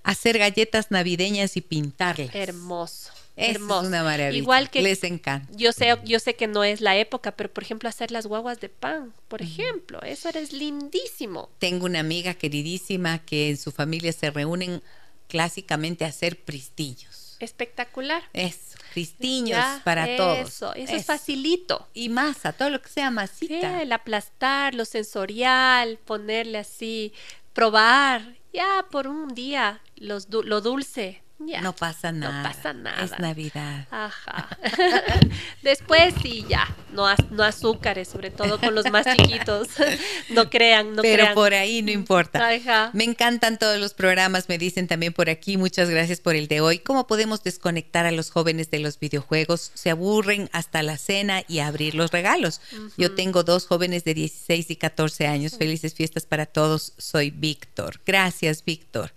Hacer 0.04 0.38
galletas 0.38 0.92
navideñas 0.92 1.58
y 1.58 1.62
pintarlas. 1.62 2.34
Hermoso. 2.34 3.12
Es 3.40 3.58
una 3.58 4.04
maravilla. 4.04 4.38
Igual 4.38 4.70
que 4.70 4.82
les 4.82 5.02
encanta. 5.06 5.48
Yo 5.56 5.72
sé, 5.72 5.96
yo 6.04 6.20
sé 6.20 6.36
que 6.36 6.48
no 6.48 6.66
es 6.66 6.82
la 6.82 6.98
época, 6.98 7.32
pero 7.32 7.50
por 7.50 7.64
ejemplo 7.64 7.88
hacer 7.88 8.12
las 8.12 8.28
guaguas 8.28 8.60
de 8.60 8.68
pan, 8.68 9.14
por 9.30 9.42
ejemplo, 9.42 10.02
eso 10.02 10.28
es 10.30 10.52
lindísimo. 10.52 11.50
Tengo 11.58 11.86
una 11.86 12.02
amiga 12.02 12.34
queridísima 12.34 13.20
que 13.20 13.50
en 13.52 13.58
su 13.58 13.72
familia 13.72 14.12
se 14.12 14.30
reúnen 14.30 14.82
clásicamente 15.30 16.04
a 16.04 16.10
hacer 16.10 16.44
pristillos. 16.44 17.28
Espectacular. 17.40 18.24
Eso, 18.34 18.78
pristiños 18.94 19.64
para 19.84 20.18
todos. 20.18 20.40
Eso, 20.40 20.74
eso 20.74 20.96
es 20.96 21.06
facilito. 21.06 21.88
Y 21.94 22.10
masa, 22.10 22.54
todo 22.54 22.70
lo 22.70 22.82
que 22.82 22.90
sea 22.90 23.12
masita. 23.12 23.82
el 23.82 23.92
aplastar, 23.92 24.76
lo 24.76 24.86
sensorial, 24.86 25.98
ponerle 26.06 26.58
así, 26.58 27.14
probar, 27.54 28.36
ya 28.54 28.86
por 28.90 29.08
un 29.08 29.34
día 29.34 29.82
los, 29.96 30.28
lo 30.30 30.62
dulce, 30.62 31.22
no 31.40 31.74
pasa 31.74 32.12
nada. 32.12 32.44
No 32.44 32.50
pasa 32.50 32.74
nada. 32.74 33.04
Es 33.04 33.18
Navidad. 33.18 33.88
Ajá. 33.92 34.50
Después 35.62 36.14
sí, 36.22 36.46
ya. 36.50 36.68
No, 36.92 37.06
no 37.32 37.44
azúcares, 37.44 38.08
sobre 38.08 38.30
todo 38.30 38.60
con 38.60 38.76
los 38.76 38.92
más 38.92 39.06
chiquitos. 39.16 39.70
no 40.30 40.50
crean, 40.50 40.96
no 40.96 41.02
Pero 41.02 41.34
por 41.34 41.54
ahí 41.54 41.82
no 41.82 41.92
importa. 41.92 42.50
Ajá. 42.50 42.92
Me 42.94 43.04
encantan 43.04 43.58
todos 43.58 43.80
los 43.80 43.94
programas, 43.94 44.50
me 44.50 44.58
dicen 44.58 44.88
también 44.88 45.14
por 45.14 45.30
aquí. 45.30 45.58
Muchas 45.58 45.90
gracias 45.90 46.20
por 46.20 46.36
el 46.36 46.48
de 46.48 46.62
hoy. 46.62 46.80
¿Cómo 46.80 47.08
podemos 47.08 47.44
desconectar 47.44 48.06
a 48.06 48.12
los 48.12 48.32
jóvenes 48.32 48.70
de 48.70 48.80
los 48.80 49.00
videojuegos? 49.00 49.72
Se 49.74 49.90
aburren 49.90 50.50
hasta 50.52 50.84
la 50.84 50.98
cena 50.98 51.44
y 51.48 51.60
abrir 51.60 51.96
los 51.96 52.12
regalos. 52.12 52.62
Yo 52.98 53.16
tengo 53.16 53.44
dos 53.44 53.66
jóvenes 53.66 54.04
de 54.04 54.14
16 54.14 54.72
y 54.72 54.76
14 54.76 55.28
años. 55.28 55.58
Felices 55.58 55.94
fiestas 55.94 56.26
para 56.26 56.46
todos. 56.46 56.94
Soy 56.98 57.30
Víctor. 57.30 58.02
Gracias, 58.06 58.66
Víctor. 58.66 59.14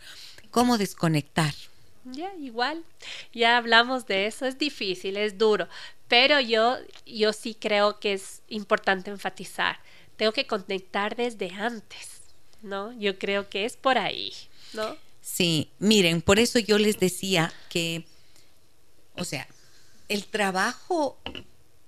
¿Cómo 0.51 0.79
desconectar? 0.79 1.55
Ya, 2.05 2.35
igual, 2.37 2.85
ya 3.33 3.57
hablamos 3.57 4.07
de 4.07 4.27
eso, 4.27 4.45
es 4.45 4.59
difícil, 4.59 5.17
es 5.17 5.39
duro, 5.39 5.69
pero 6.09 6.41
yo, 6.41 6.77
yo 7.07 7.33
sí 7.33 7.55
creo 7.55 8.01
que 8.01 8.15
es 8.15 8.43
importante 8.49 9.11
enfatizar, 9.11 9.79
tengo 10.17 10.33
que 10.33 10.47
conectar 10.47 11.15
desde 11.15 11.51
antes, 11.51 12.23
¿no? 12.61 12.93
Yo 12.99 13.19
creo 13.19 13.49
que 13.49 13.65
es 13.65 13.77
por 13.77 13.99
ahí, 13.99 14.33
¿no? 14.73 14.97
Sí, 15.21 15.71
miren, 15.79 16.23
por 16.23 16.41
eso 16.41 16.59
yo 16.59 16.79
les 16.79 16.99
decía 16.99 17.53
que, 17.69 18.05
o 19.17 19.25
sea, 19.25 19.47
el 20.09 20.27
trabajo 20.27 21.17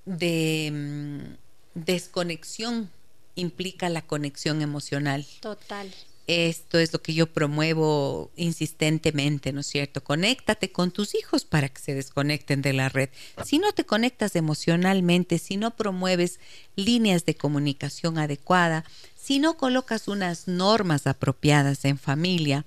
de 0.04 0.70
mm, 0.72 1.34
desconexión 1.74 2.90
implica 3.34 3.88
la 3.88 4.02
conexión 4.02 4.62
emocional. 4.62 5.26
Total. 5.40 5.92
Esto 6.26 6.78
es 6.78 6.92
lo 6.92 7.02
que 7.02 7.12
yo 7.12 7.26
promuevo 7.26 8.30
insistentemente, 8.34 9.52
¿no 9.52 9.60
es 9.60 9.66
cierto? 9.66 10.02
Conéctate 10.02 10.72
con 10.72 10.90
tus 10.90 11.14
hijos 11.14 11.44
para 11.44 11.68
que 11.68 11.82
se 11.82 11.94
desconecten 11.94 12.62
de 12.62 12.72
la 12.72 12.88
red. 12.88 13.10
Si 13.44 13.58
no 13.58 13.72
te 13.72 13.84
conectas 13.84 14.34
emocionalmente, 14.34 15.38
si 15.38 15.58
no 15.58 15.76
promueves 15.76 16.40
líneas 16.76 17.26
de 17.26 17.34
comunicación 17.34 18.16
adecuada, 18.16 18.84
si 19.16 19.38
no 19.38 19.58
colocas 19.58 20.08
unas 20.08 20.48
normas 20.48 21.06
apropiadas 21.06 21.84
en 21.84 21.98
familia 21.98 22.64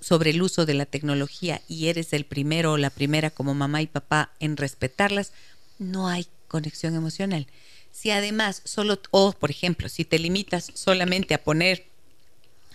sobre 0.00 0.30
el 0.30 0.42
uso 0.42 0.66
de 0.66 0.74
la 0.74 0.86
tecnología 0.86 1.62
y 1.68 1.88
eres 1.88 2.12
el 2.12 2.26
primero 2.26 2.72
o 2.72 2.76
la 2.76 2.90
primera 2.90 3.30
como 3.30 3.54
mamá 3.54 3.80
y 3.80 3.86
papá 3.86 4.30
en 4.40 4.58
respetarlas, 4.58 5.32
no 5.78 6.06
hay 6.06 6.26
conexión 6.48 6.94
emocional. 6.94 7.46
Si 7.90 8.10
además 8.10 8.62
solo, 8.64 9.00
o 9.10 9.32
por 9.32 9.50
ejemplo, 9.50 9.88
si 9.88 10.04
te 10.04 10.18
limitas 10.18 10.70
solamente 10.74 11.34
a 11.34 11.42
poner 11.42 11.91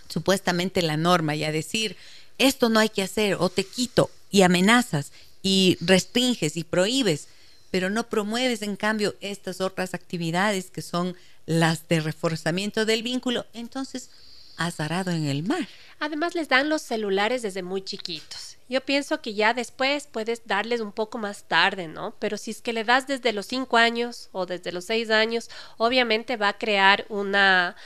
supuestamente 0.08 0.82
la 0.82 0.96
norma 0.96 1.34
y 1.36 1.44
a 1.44 1.52
decir, 1.52 1.96
esto 2.38 2.68
no 2.68 2.80
hay 2.80 2.88
que 2.88 3.02
hacer 3.02 3.34
o 3.34 3.48
te 3.48 3.64
quito 3.64 4.10
y 4.30 4.42
amenazas 4.42 5.12
y 5.42 5.76
restringes 5.80 6.56
y 6.56 6.64
prohíbes, 6.64 7.28
pero 7.70 7.90
no 7.90 8.08
promueves 8.08 8.62
en 8.62 8.76
cambio 8.76 9.14
estas 9.20 9.60
otras 9.60 9.94
actividades 9.94 10.70
que 10.70 10.82
son 10.82 11.16
las 11.46 11.88
de 11.88 12.00
reforzamiento 12.00 12.84
del 12.84 13.02
vínculo, 13.02 13.46
entonces 13.54 14.10
has 14.56 14.80
arado 14.80 15.10
en 15.10 15.26
el 15.26 15.42
mar. 15.44 15.66
Además 16.00 16.34
les 16.34 16.48
dan 16.48 16.68
los 16.68 16.82
celulares 16.82 17.42
desde 17.42 17.62
muy 17.62 17.82
chiquitos. 17.82 18.56
Yo 18.68 18.82
pienso 18.82 19.22
que 19.22 19.32
ya 19.32 19.54
después 19.54 20.08
puedes 20.12 20.42
darles 20.46 20.80
un 20.82 20.92
poco 20.92 21.16
más 21.16 21.44
tarde, 21.44 21.88
¿no? 21.88 22.14
Pero 22.18 22.36
si 22.36 22.50
es 22.50 22.60
que 22.60 22.74
le 22.74 22.84
das 22.84 23.06
desde 23.06 23.32
los 23.32 23.46
cinco 23.46 23.78
años 23.78 24.28
o 24.32 24.44
desde 24.44 24.72
los 24.72 24.84
seis 24.84 25.08
años, 25.08 25.48
obviamente 25.78 26.36
va 26.36 26.48
a 26.48 26.58
crear 26.58 27.06
una, 27.08 27.76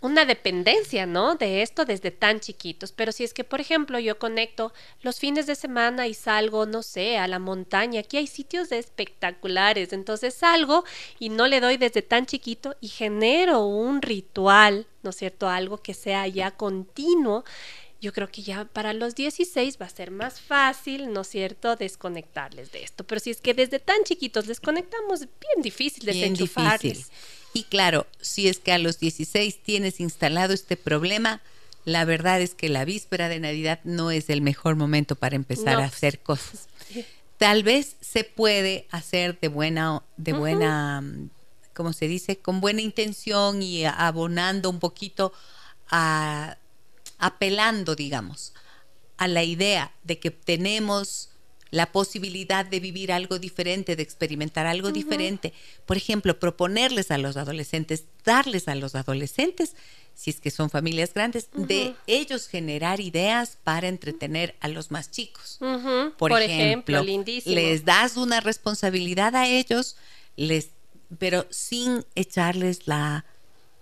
una 0.00 0.24
dependencia, 0.24 1.06
¿no? 1.06 1.34
De 1.34 1.62
esto 1.62 1.84
desde 1.84 2.10
tan 2.10 2.40
chiquitos. 2.40 2.92
Pero 2.92 3.12
si 3.12 3.24
es 3.24 3.34
que, 3.34 3.44
por 3.44 3.60
ejemplo, 3.60 3.98
yo 3.98 4.18
conecto 4.18 4.72
los 5.02 5.18
fines 5.18 5.46
de 5.46 5.54
semana 5.54 6.06
y 6.06 6.14
salgo, 6.14 6.66
no 6.66 6.82
sé, 6.82 7.18
a 7.18 7.26
la 7.26 7.38
montaña, 7.38 8.00
aquí 8.00 8.16
hay 8.16 8.26
sitios 8.26 8.70
espectaculares, 8.70 9.92
entonces 9.92 10.34
salgo 10.34 10.84
y 11.18 11.30
no 11.30 11.46
le 11.46 11.60
doy 11.60 11.76
desde 11.76 12.02
tan 12.02 12.26
chiquito 12.26 12.76
y 12.80 12.88
genero 12.88 13.64
un 13.66 14.02
ritual, 14.02 14.86
¿no 15.02 15.10
es 15.10 15.16
cierto? 15.16 15.48
Algo 15.48 15.78
que 15.78 15.94
sea 15.94 16.26
ya 16.28 16.52
continuo. 16.52 17.44
Yo 18.00 18.12
creo 18.12 18.28
que 18.28 18.42
ya 18.42 18.64
para 18.64 18.92
los 18.92 19.16
16 19.16 19.78
va 19.82 19.86
a 19.86 19.90
ser 19.90 20.12
más 20.12 20.40
fácil, 20.40 21.12
¿no 21.12 21.22
es 21.22 21.28
cierto?, 21.28 21.74
desconectarles 21.74 22.70
de 22.70 22.84
esto. 22.84 23.02
Pero 23.04 23.20
si 23.20 23.30
es 23.30 23.40
que 23.40 23.54
desde 23.54 23.80
tan 23.80 24.04
chiquitos 24.04 24.46
les 24.46 24.60
conectamos, 24.60 25.20
bien 25.20 25.62
difícil 25.62 26.04
desenchufarles. 26.04 27.10
Y 27.52 27.64
claro, 27.64 28.06
si 28.20 28.48
es 28.48 28.58
que 28.58 28.72
a 28.72 28.78
los 28.78 28.98
16 29.00 29.62
tienes 29.62 30.00
instalado 30.00 30.52
este 30.52 30.76
problema, 30.76 31.40
la 31.84 32.04
verdad 32.04 32.40
es 32.40 32.54
que 32.54 32.68
la 32.68 32.84
víspera 32.84 33.28
de 33.28 33.40
Navidad 33.40 33.80
no 33.84 34.10
es 34.10 34.28
el 34.28 34.42
mejor 34.42 34.76
momento 34.76 35.16
para 35.16 35.36
empezar 35.36 35.80
a 35.80 35.86
hacer 35.86 36.20
cosas. 36.20 36.68
Tal 37.38 37.62
vez 37.62 37.96
se 38.00 38.24
puede 38.24 38.86
hacer 38.90 39.38
de 39.40 39.48
buena, 39.48 40.02
de 40.16 40.32
buena, 40.32 41.02
como 41.72 41.92
se 41.92 42.08
dice, 42.08 42.36
con 42.36 42.60
buena 42.60 42.82
intención 42.82 43.62
y 43.62 43.84
abonando 43.84 44.68
un 44.68 44.80
poquito 44.80 45.32
a, 45.88 46.58
apelando, 47.18 47.94
digamos, 47.94 48.52
a 49.16 49.28
la 49.28 49.42
idea 49.42 49.92
de 50.04 50.18
que 50.18 50.30
tenemos 50.30 51.27
la 51.70 51.92
posibilidad 51.92 52.64
de 52.64 52.80
vivir 52.80 53.12
algo 53.12 53.38
diferente, 53.38 53.96
de 53.96 54.02
experimentar 54.02 54.66
algo 54.66 54.90
diferente. 54.90 55.52
Por 55.86 55.96
ejemplo, 55.96 56.38
proponerles 56.38 57.10
a 57.10 57.18
los 57.18 57.36
adolescentes, 57.36 58.04
darles 58.24 58.68
a 58.68 58.74
los 58.74 58.94
adolescentes, 58.94 59.74
si 60.14 60.30
es 60.30 60.40
que 60.40 60.50
son 60.50 60.70
familias 60.70 61.14
grandes, 61.14 61.48
de 61.52 61.94
ellos 62.06 62.48
generar 62.48 63.00
ideas 63.00 63.58
para 63.62 63.88
entretener 63.88 64.56
a 64.60 64.68
los 64.68 64.90
más 64.90 65.10
chicos. 65.10 65.58
Por, 66.18 66.32
ejemplo, 66.42 67.02
les 67.02 67.84
das 67.84 68.16
una 68.16 68.40
responsabilidad 68.40 69.36
a 69.36 69.46
ellos, 69.46 69.96
les, 70.36 70.70
pero 71.18 71.46
sin 71.50 72.04
echarles 72.14 72.86
la 72.86 73.24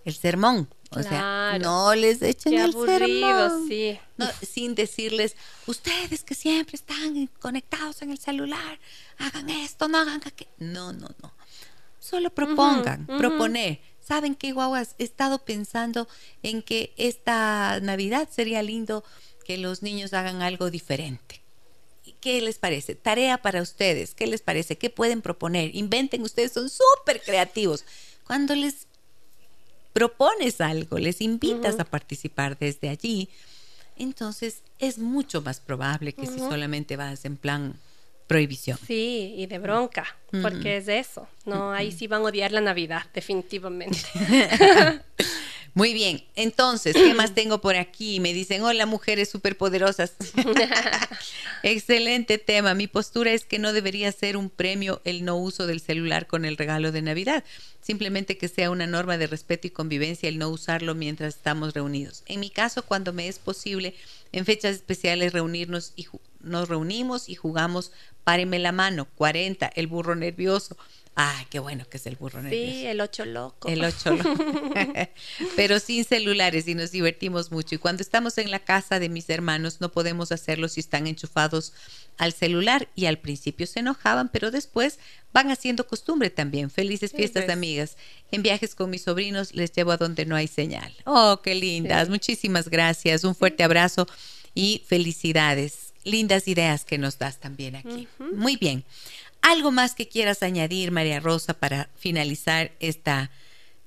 el 0.06 0.14
sermón. 0.14 0.68
O 0.90 1.02
sea, 1.02 1.58
no 1.60 1.94
les 1.94 2.22
echen 2.22 2.54
el 2.54 2.72
sermón. 2.72 3.68
Sí. 3.68 3.98
sin 4.46 4.74
decirles, 4.74 5.36
ustedes 5.66 6.22
que 6.24 6.34
siempre 6.34 6.76
están 6.76 7.28
conectados 7.40 8.02
en 8.02 8.10
el 8.10 8.18
celular, 8.18 8.78
hagan 9.18 9.50
esto, 9.50 9.88
no 9.88 9.98
hagan 9.98 10.20
aquello. 10.24 10.50
No, 10.58 10.92
no, 10.92 11.08
no. 11.22 11.32
Solo 11.98 12.30
propongan, 12.30 13.06
proponer. 13.06 13.80
¿Saben 14.00 14.36
qué, 14.36 14.52
guaguas? 14.52 14.94
He 14.98 15.04
estado 15.04 15.44
pensando 15.44 16.06
en 16.44 16.62
que 16.62 16.94
esta 16.96 17.80
Navidad 17.80 18.28
sería 18.30 18.62
lindo 18.62 19.02
que 19.44 19.58
los 19.58 19.82
niños 19.82 20.12
hagan 20.12 20.42
algo 20.42 20.70
diferente. 20.70 21.42
¿Qué 22.20 22.40
les 22.40 22.58
parece? 22.58 22.94
Tarea 22.94 23.38
para 23.38 23.62
ustedes. 23.62 24.14
¿Qué 24.14 24.26
les 24.26 24.42
parece? 24.42 24.78
¿Qué 24.78 24.90
pueden 24.90 25.22
proponer? 25.22 25.74
Inventen, 25.74 26.22
ustedes 26.22 26.52
son 26.52 26.68
súper 26.70 27.20
creativos. 27.22 27.84
Cuando 28.24 28.54
les 28.54 28.86
propones 29.96 30.60
algo, 30.60 30.98
les 30.98 31.22
invitas 31.22 31.80
a 31.80 31.84
participar 31.86 32.58
desde 32.58 32.90
allí, 32.90 33.30
entonces 33.96 34.62
es 34.78 34.98
mucho 34.98 35.40
más 35.40 35.58
probable 35.58 36.12
que 36.12 36.26
si 36.26 36.38
solamente 36.38 36.98
vas 36.98 37.24
en 37.24 37.38
plan 37.38 37.80
prohibición. 38.26 38.78
Sí, 38.86 39.32
y 39.38 39.46
de 39.46 39.58
bronca, 39.58 40.04
porque 40.42 40.76
es 40.76 40.88
eso. 40.88 41.26
No, 41.46 41.72
ahí 41.72 41.92
sí 41.92 42.08
van 42.08 42.20
a 42.20 42.24
odiar 42.26 42.52
la 42.52 42.60
Navidad, 42.60 43.04
definitivamente. 43.14 44.00
Muy 45.76 45.92
bien, 45.92 46.24
entonces, 46.36 46.94
¿qué 46.94 47.12
más 47.12 47.34
tengo 47.34 47.60
por 47.60 47.76
aquí? 47.76 48.18
Me 48.18 48.32
dicen, 48.32 48.62
hola, 48.62 48.86
mujeres 48.86 49.28
superpoderosas. 49.28 50.14
Excelente 51.62 52.38
tema. 52.38 52.72
Mi 52.72 52.86
postura 52.86 53.32
es 53.32 53.44
que 53.44 53.58
no 53.58 53.74
debería 53.74 54.10
ser 54.10 54.38
un 54.38 54.48
premio 54.48 55.02
el 55.04 55.22
no 55.26 55.36
uso 55.36 55.66
del 55.66 55.80
celular 55.80 56.26
con 56.26 56.46
el 56.46 56.56
regalo 56.56 56.92
de 56.92 57.02
Navidad. 57.02 57.44
Simplemente 57.82 58.38
que 58.38 58.48
sea 58.48 58.70
una 58.70 58.86
norma 58.86 59.18
de 59.18 59.26
respeto 59.26 59.66
y 59.66 59.70
convivencia 59.70 60.30
el 60.30 60.38
no 60.38 60.48
usarlo 60.48 60.94
mientras 60.94 61.36
estamos 61.36 61.74
reunidos. 61.74 62.22
En 62.24 62.40
mi 62.40 62.48
caso, 62.48 62.82
cuando 62.82 63.12
me 63.12 63.28
es 63.28 63.38
posible, 63.38 63.94
en 64.32 64.46
fechas 64.46 64.76
especiales 64.76 65.34
reunirnos 65.34 65.92
y 65.94 66.06
nos 66.40 66.70
reunimos 66.70 67.28
y 67.28 67.34
jugamos 67.34 67.92
Páreme 68.24 68.58
la 68.58 68.72
mano, 68.72 69.06
40, 69.14 69.70
el 69.76 69.86
burro 69.88 70.16
nervioso. 70.16 70.76
Ah, 71.18 71.46
qué 71.48 71.60
bueno 71.60 71.88
que 71.88 71.96
es 71.96 72.06
el 72.06 72.16
burro 72.16 72.42
nervioso. 72.42 72.72
Sí, 72.72 72.86
el 72.86 73.00
ocho 73.00 73.24
loco. 73.24 73.68
El 73.68 73.82
ocho 73.82 74.10
loco. 74.14 74.34
Pero 75.56 75.80
sin 75.80 76.04
celulares 76.04 76.68
y 76.68 76.74
nos 76.74 76.90
divertimos 76.90 77.50
mucho. 77.50 77.74
Y 77.74 77.78
cuando 77.78 78.02
estamos 78.02 78.36
en 78.36 78.50
la 78.50 78.58
casa 78.58 79.00
de 79.00 79.08
mis 79.08 79.30
hermanos 79.30 79.80
no 79.80 79.90
podemos 79.90 80.30
hacerlo 80.30 80.68
si 80.68 80.80
están 80.80 81.06
enchufados 81.06 81.72
al 82.18 82.34
celular. 82.34 82.88
Y 82.94 83.06
al 83.06 83.18
principio 83.18 83.66
se 83.66 83.80
enojaban, 83.80 84.28
pero 84.28 84.50
después 84.50 84.98
van 85.32 85.50
haciendo 85.50 85.86
costumbre 85.86 86.28
también. 86.28 86.68
Felices 86.68 87.12
fiestas 87.12 87.44
pues. 87.44 87.56
amigas. 87.56 87.96
En 88.30 88.42
viajes 88.42 88.74
con 88.74 88.90
mis 88.90 89.04
sobrinos 89.04 89.54
les 89.54 89.72
llevo 89.72 89.92
a 89.92 89.96
donde 89.96 90.26
no 90.26 90.36
hay 90.36 90.48
señal. 90.48 90.94
Oh, 91.06 91.40
qué 91.42 91.54
lindas. 91.54 92.10
Muchísimas 92.10 92.68
gracias. 92.68 93.24
Un 93.24 93.34
fuerte 93.34 93.64
abrazo 93.64 94.06
y 94.54 94.82
felicidades. 94.86 95.94
Lindas 96.04 96.46
ideas 96.46 96.84
que 96.84 96.98
nos 96.98 97.18
das 97.18 97.40
también 97.40 97.74
aquí. 97.74 98.06
Muy 98.18 98.56
bien. 98.56 98.84
¿Algo 99.46 99.70
más 99.70 99.94
que 99.94 100.08
quieras 100.08 100.42
añadir, 100.42 100.90
María 100.90 101.20
Rosa, 101.20 101.54
para 101.54 101.88
finalizar 101.94 102.72
esta 102.80 103.30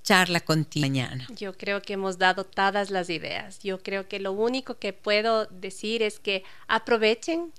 charla 0.04 0.40
contigo 0.40 0.88
mañana? 0.88 1.28
Yo 1.36 1.52
creo 1.58 1.82
que 1.82 1.92
hemos 1.92 2.18
dado 2.18 2.46
todas 2.46 2.92
las 2.92 3.10
ideas. 3.10 3.60
Yo 3.62 3.84
creo 3.84 4.08
que 4.08 4.22
lo 4.22 4.32
único 4.32 4.78
que 4.78 4.94
puedo 4.94 5.48
decir 5.48 6.02
es 6.02 6.18
que 6.18 6.46
aprovechen. 6.70 7.52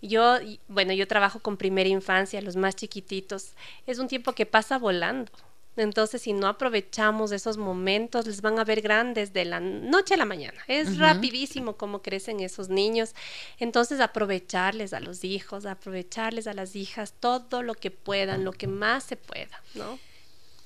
Yo, 0.00 0.36
bueno, 0.68 0.92
yo 0.92 1.08
trabajo 1.08 1.40
con 1.40 1.56
primera 1.56 1.88
infancia, 1.88 2.40
los 2.40 2.54
más 2.54 2.76
chiquititos. 2.76 3.54
Es 3.88 3.98
un 3.98 4.06
tiempo 4.06 4.34
que 4.34 4.46
pasa 4.46 4.78
volando. 4.78 5.32
Entonces, 5.76 6.22
si 6.22 6.34
no 6.34 6.48
aprovechamos 6.48 7.32
esos 7.32 7.56
momentos, 7.56 8.26
les 8.26 8.42
van 8.42 8.58
a 8.58 8.64
ver 8.64 8.82
grandes 8.82 9.32
de 9.32 9.46
la 9.46 9.58
noche 9.58 10.14
a 10.14 10.16
la 10.18 10.26
mañana. 10.26 10.60
Es 10.68 10.98
rapidísimo 10.98 11.76
cómo 11.76 12.02
crecen 12.02 12.40
esos 12.40 12.68
niños. 12.68 13.14
Entonces, 13.58 14.00
aprovecharles 14.00 14.92
a 14.92 15.00
los 15.00 15.24
hijos, 15.24 15.64
aprovecharles 15.64 16.46
a 16.46 16.52
las 16.52 16.76
hijas 16.76 17.14
todo 17.18 17.62
lo 17.62 17.74
que 17.74 17.90
puedan, 17.90 18.44
lo 18.44 18.52
que 18.52 18.66
más 18.66 19.04
se 19.04 19.16
pueda, 19.16 19.62
¿no? 19.74 19.98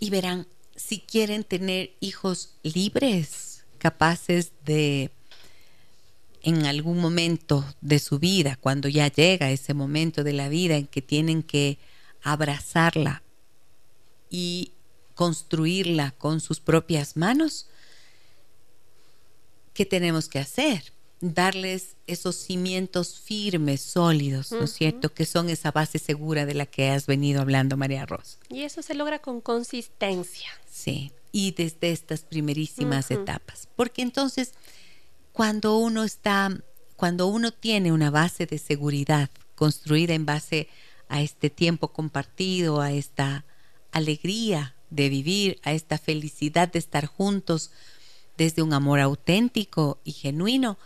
Y 0.01 0.11
verán, 0.11 0.47
si 0.75 1.01
quieren 1.01 1.45
tener 1.45 1.93
hijos 2.01 2.55
libres, 2.63 3.65
capaces 3.79 4.53
de 4.65 5.11
en 6.43 6.65
algún 6.65 6.99
momento 6.99 7.65
de 7.81 7.99
su 7.99 8.21
vida, 8.21 8.57
cuando 8.61 8.89
ya 8.89 9.09
llega 9.09 9.51
ese 9.51 9.75
momento 9.75 10.23
de 10.23 10.33
la 10.33 10.49
vida 10.49 10.77
en 10.77 10.87
que 10.87 11.03
tienen 11.03 11.43
que 11.43 11.79
abrazarla 12.23 13.23
y 14.31 14.73
construirla 15.17 16.13
con 16.13 16.41
sus 16.41 16.61
propias 16.61 17.17
manos, 17.17 17.67
¿qué 19.73 19.85
tenemos 19.85 20.29
que 20.29 20.39
hacer? 20.39 20.93
Darles 21.21 21.97
esos 22.07 22.37
cimientos 22.37 23.19
firmes, 23.19 23.81
sólidos, 23.81 24.53
¿no 24.53 24.65
es 24.65 24.75
cierto? 24.75 25.13
Que 25.13 25.25
son 25.25 25.49
esa 25.49 25.73
base 25.73 25.99
segura 25.99 26.45
de 26.45 26.53
la 26.55 26.67
que 26.67 26.91
has 26.91 27.07
venido 27.07 27.41
hablando, 27.41 27.79
María 27.79 28.05
Rosa. 28.05 28.39
Y 28.51 28.63
eso 28.63 28.83
se 28.83 28.95
logra 28.95 29.19
con 29.21 29.41
consistencia. 29.41 30.51
Sí, 30.71 31.13
y 31.33 31.53
desde 31.53 31.93
estas 31.93 32.21
primerísimas 32.21 33.11
etapas. 33.11 33.69
Porque 33.75 34.03
entonces, 34.03 34.53
cuando 35.33 35.79
uno 35.79 36.05
está, 36.05 36.63
cuando 36.97 37.27
uno 37.27 37.53
tiene 37.53 37.91
una 37.91 38.11
base 38.11 38.45
de 38.45 38.59
seguridad 38.59 39.31
construida 39.55 40.13
en 40.13 40.27
base 40.27 40.69
a 41.09 41.23
este 41.23 41.49
tiempo 41.49 41.89
compartido, 41.89 42.83
a 42.83 42.93
esta 42.93 43.47
alegría 43.93 44.76
de 44.91 45.09
vivir, 45.09 45.59
a 45.63 45.73
esta 45.73 45.99
felicidad 45.99 46.71
de 46.71 46.79
estar 46.79 47.07
juntos 47.07 47.71
desde 48.37 48.63
un 48.63 48.73
amor 48.73 49.01
auténtico 49.01 49.99
y 50.05 50.13
genuino, 50.13 50.79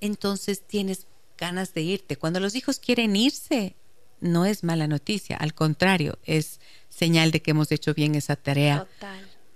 entonces 0.00 0.60
tienes 0.60 1.06
ganas 1.36 1.74
de 1.74 1.82
irte. 1.82 2.16
Cuando 2.16 2.40
los 2.40 2.54
hijos 2.54 2.78
quieren 2.78 3.16
irse, 3.16 3.74
no 4.20 4.44
es 4.44 4.64
mala 4.64 4.86
noticia, 4.86 5.36
al 5.36 5.54
contrario, 5.54 6.18
es 6.24 6.60
señal 6.88 7.30
de 7.30 7.40
que 7.40 7.52
hemos 7.52 7.70
hecho 7.70 7.94
bien 7.94 8.14
esa 8.14 8.36
tarea 8.36 8.86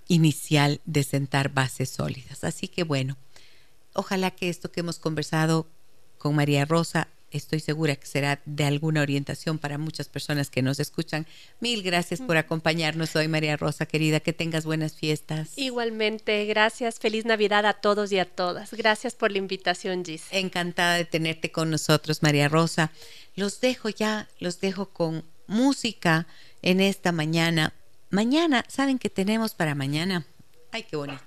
inicial 0.09 0.81
de 0.85 1.03
sentar 1.03 1.53
bases 1.53 1.91
sólidas. 1.91 2.45
Así 2.45 2.69
que 2.69 2.85
bueno, 2.85 3.17
ojalá 3.95 4.31
que 4.31 4.49
esto 4.49 4.71
que 4.71 4.81
hemos 4.81 4.99
conversado 4.99 5.67
con 6.19 6.37
María 6.37 6.65
Rosa 6.65 7.09
estoy 7.33 7.61
segura 7.61 7.97
que 7.97 8.07
será 8.07 8.41
de 8.45 8.65
alguna 8.65 9.03
orientación 9.03 9.59
para 9.59 9.79
muchas 9.79 10.09
personas 10.09 10.51
que 10.51 10.63
nos 10.63 10.79
escuchan. 10.79 11.27
Mil 11.61 11.83
gracias 11.83 12.21
por 12.21 12.37
acompañarnos 12.37 13.17
hoy, 13.17 13.29
María 13.29 13.57
Rosa, 13.57 13.87
querida. 13.87 14.21
Que 14.21 14.33
tengas 14.33 14.65
buenas 14.65 14.95
fiestas. 14.95 15.51
Igualmente, 15.57 16.45
gracias. 16.47 16.99
Feliz 16.99 17.25
Navidad 17.25 17.67
a 17.67 17.75
todos 17.75 18.13
y 18.13 18.19
a 18.19 18.25
todas. 18.25 18.73
Gracias 18.73 19.15
por 19.15 19.33
la 19.33 19.39
invitación, 19.39 20.05
Gis. 20.05 20.25
Encantada 20.31 20.95
de 20.95 21.05
tenerte 21.05 21.51
con 21.51 21.71
nosotros, 21.71 22.23
María 22.23 22.49
Rosa. 22.49 22.93
Los 23.35 23.61
dejo 23.61 23.89
ya, 23.89 24.29
los 24.39 24.61
dejo 24.61 24.87
con 24.91 25.25
música 25.47 26.27
en 26.61 26.81
esta 26.81 27.13
mañana. 27.13 27.73
Mañana, 28.11 28.65
¿saben 28.69 28.99
qué 28.99 29.11
tenemos 29.11 29.55
para 29.55 29.75
mañana? 29.75 30.27
Ay, 30.71 30.85
qué 30.85 30.97
bonito. 30.97 31.23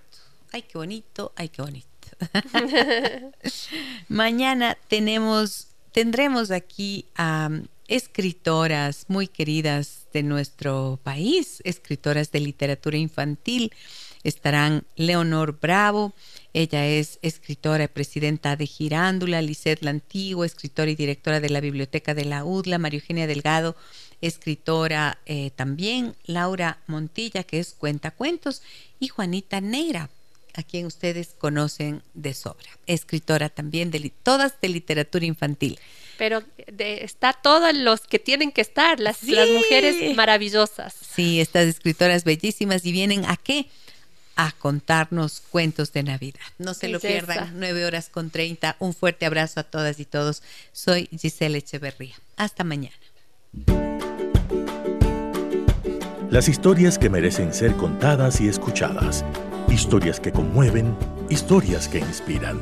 Ay, 0.52 0.62
qué 0.62 0.78
bonito. 0.78 1.34
Ay, 1.36 1.50
qué 1.50 1.62
bonito. 1.62 1.88
mañana 4.08 4.78
tenemos 4.88 5.68
tendremos 5.96 6.52
aquí 6.52 7.06
a 7.16 7.50
escritoras 7.88 9.06
muy 9.08 9.30
queridas 9.30 10.08
de 10.12 10.24
nuestro 10.24 11.00
país, 11.02 11.62
escritoras 11.64 12.34
de 12.34 12.42
literatura 12.42 12.98
infantil. 12.98 13.72
Estarán 14.26 14.84
Leonor 14.98 15.58
Bravo, 15.58 16.12
ella 16.54 16.86
es 16.86 17.18
escritora 17.22 17.86
y 17.86 17.88
presidenta 17.88 18.58
de 18.58 18.68
Girándula, 18.68 19.42
Lisette 19.42 19.84
Lantigo, 19.84 20.44
escritora 20.44 20.92
y 20.92 20.96
directora 20.96 21.40
de 21.40 21.50
la 21.50 21.62
Biblioteca 21.62 22.14
de 22.14 22.26
la 22.26 22.44
UDLA, 22.44 22.78
María 22.78 23.00
Eugenia 23.00 23.26
Delgado, 23.26 23.78
escritora 24.20 25.20
eh, 25.26 25.52
también, 25.56 26.18
Laura 26.26 26.80
Montilla, 26.88 27.44
que 27.44 27.60
es 27.60 27.72
cuentacuentos, 27.72 28.64
y 29.00 29.08
Juanita 29.08 29.62
Neira, 29.62 30.10
a 30.56 30.64
quien 30.64 30.86
ustedes 30.86 31.36
conocen 31.38 32.02
de 32.14 32.34
sobra, 32.34 32.70
escritora 32.88 33.50
también, 33.50 33.92
de 33.92 34.12
todas 34.24 34.60
de 34.62 34.70
literatura 34.70 35.26
infantil. 35.26 35.80
Pero 36.18 36.44
está 36.68 37.34
todos 37.34 37.76
los 37.76 38.02
que 38.02 38.20
tienen 38.20 38.52
que 38.52 38.62
estar, 38.62 39.00
las, 39.00 39.24
las 39.24 39.50
mujeres 39.50 40.16
maravillosas. 40.16 40.94
Sí, 40.94 41.42
estas 41.42 41.68
escritoras 41.68 42.24
bellísimas 42.24 42.86
y 42.86 42.92
vienen 42.92 43.26
a 43.26 43.38
qué? 43.38 43.68
a 44.38 44.52
contarnos 44.52 45.42
cuentos 45.50 45.94
de 45.94 46.04
Navidad. 46.04 46.42
No 46.58 46.74
se 46.74 46.90
lo 46.90 47.00
pierdan, 47.00 47.54
nueve 47.58 47.86
horas 47.86 48.10
con 48.10 48.30
treinta. 48.30 48.76
Un 48.80 48.94
fuerte 48.94 49.26
abrazo 49.26 49.62
a 49.62 49.64
todas 49.64 49.98
y 50.02 50.04
todos. 50.04 50.44
Soy 50.74 51.08
Giselle 51.18 51.58
Echeverría. 51.58 52.16
Hasta 52.36 52.66
mañana. 52.66 52.96
Las 56.30 56.50
historias 56.50 56.98
que 56.98 57.10
merecen 57.10 57.54
ser 57.54 57.78
contadas 57.78 58.42
y 58.42 58.50
escuchadas. 58.50 59.24
Historias 59.76 60.22
que 60.22 60.32
conmueven, 60.32 60.96
historias 61.30 61.90
que 61.90 62.00
inspiran. 62.00 62.62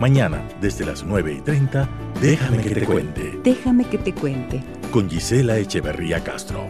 Mañana, 0.00 0.42
desde 0.58 0.86
las 0.86 1.04
9 1.04 1.34
y 1.34 1.40
30, 1.42 1.86
déjame 2.18 2.62
que 2.62 2.70
te 2.70 2.86
cuente. 2.86 3.38
Déjame 3.44 3.84
que 3.84 3.98
te 3.98 4.14
cuente. 4.14 4.62
Con 4.90 5.10
Gisela 5.10 5.58
Echeverría 5.58 6.24
Castro. 6.24 6.66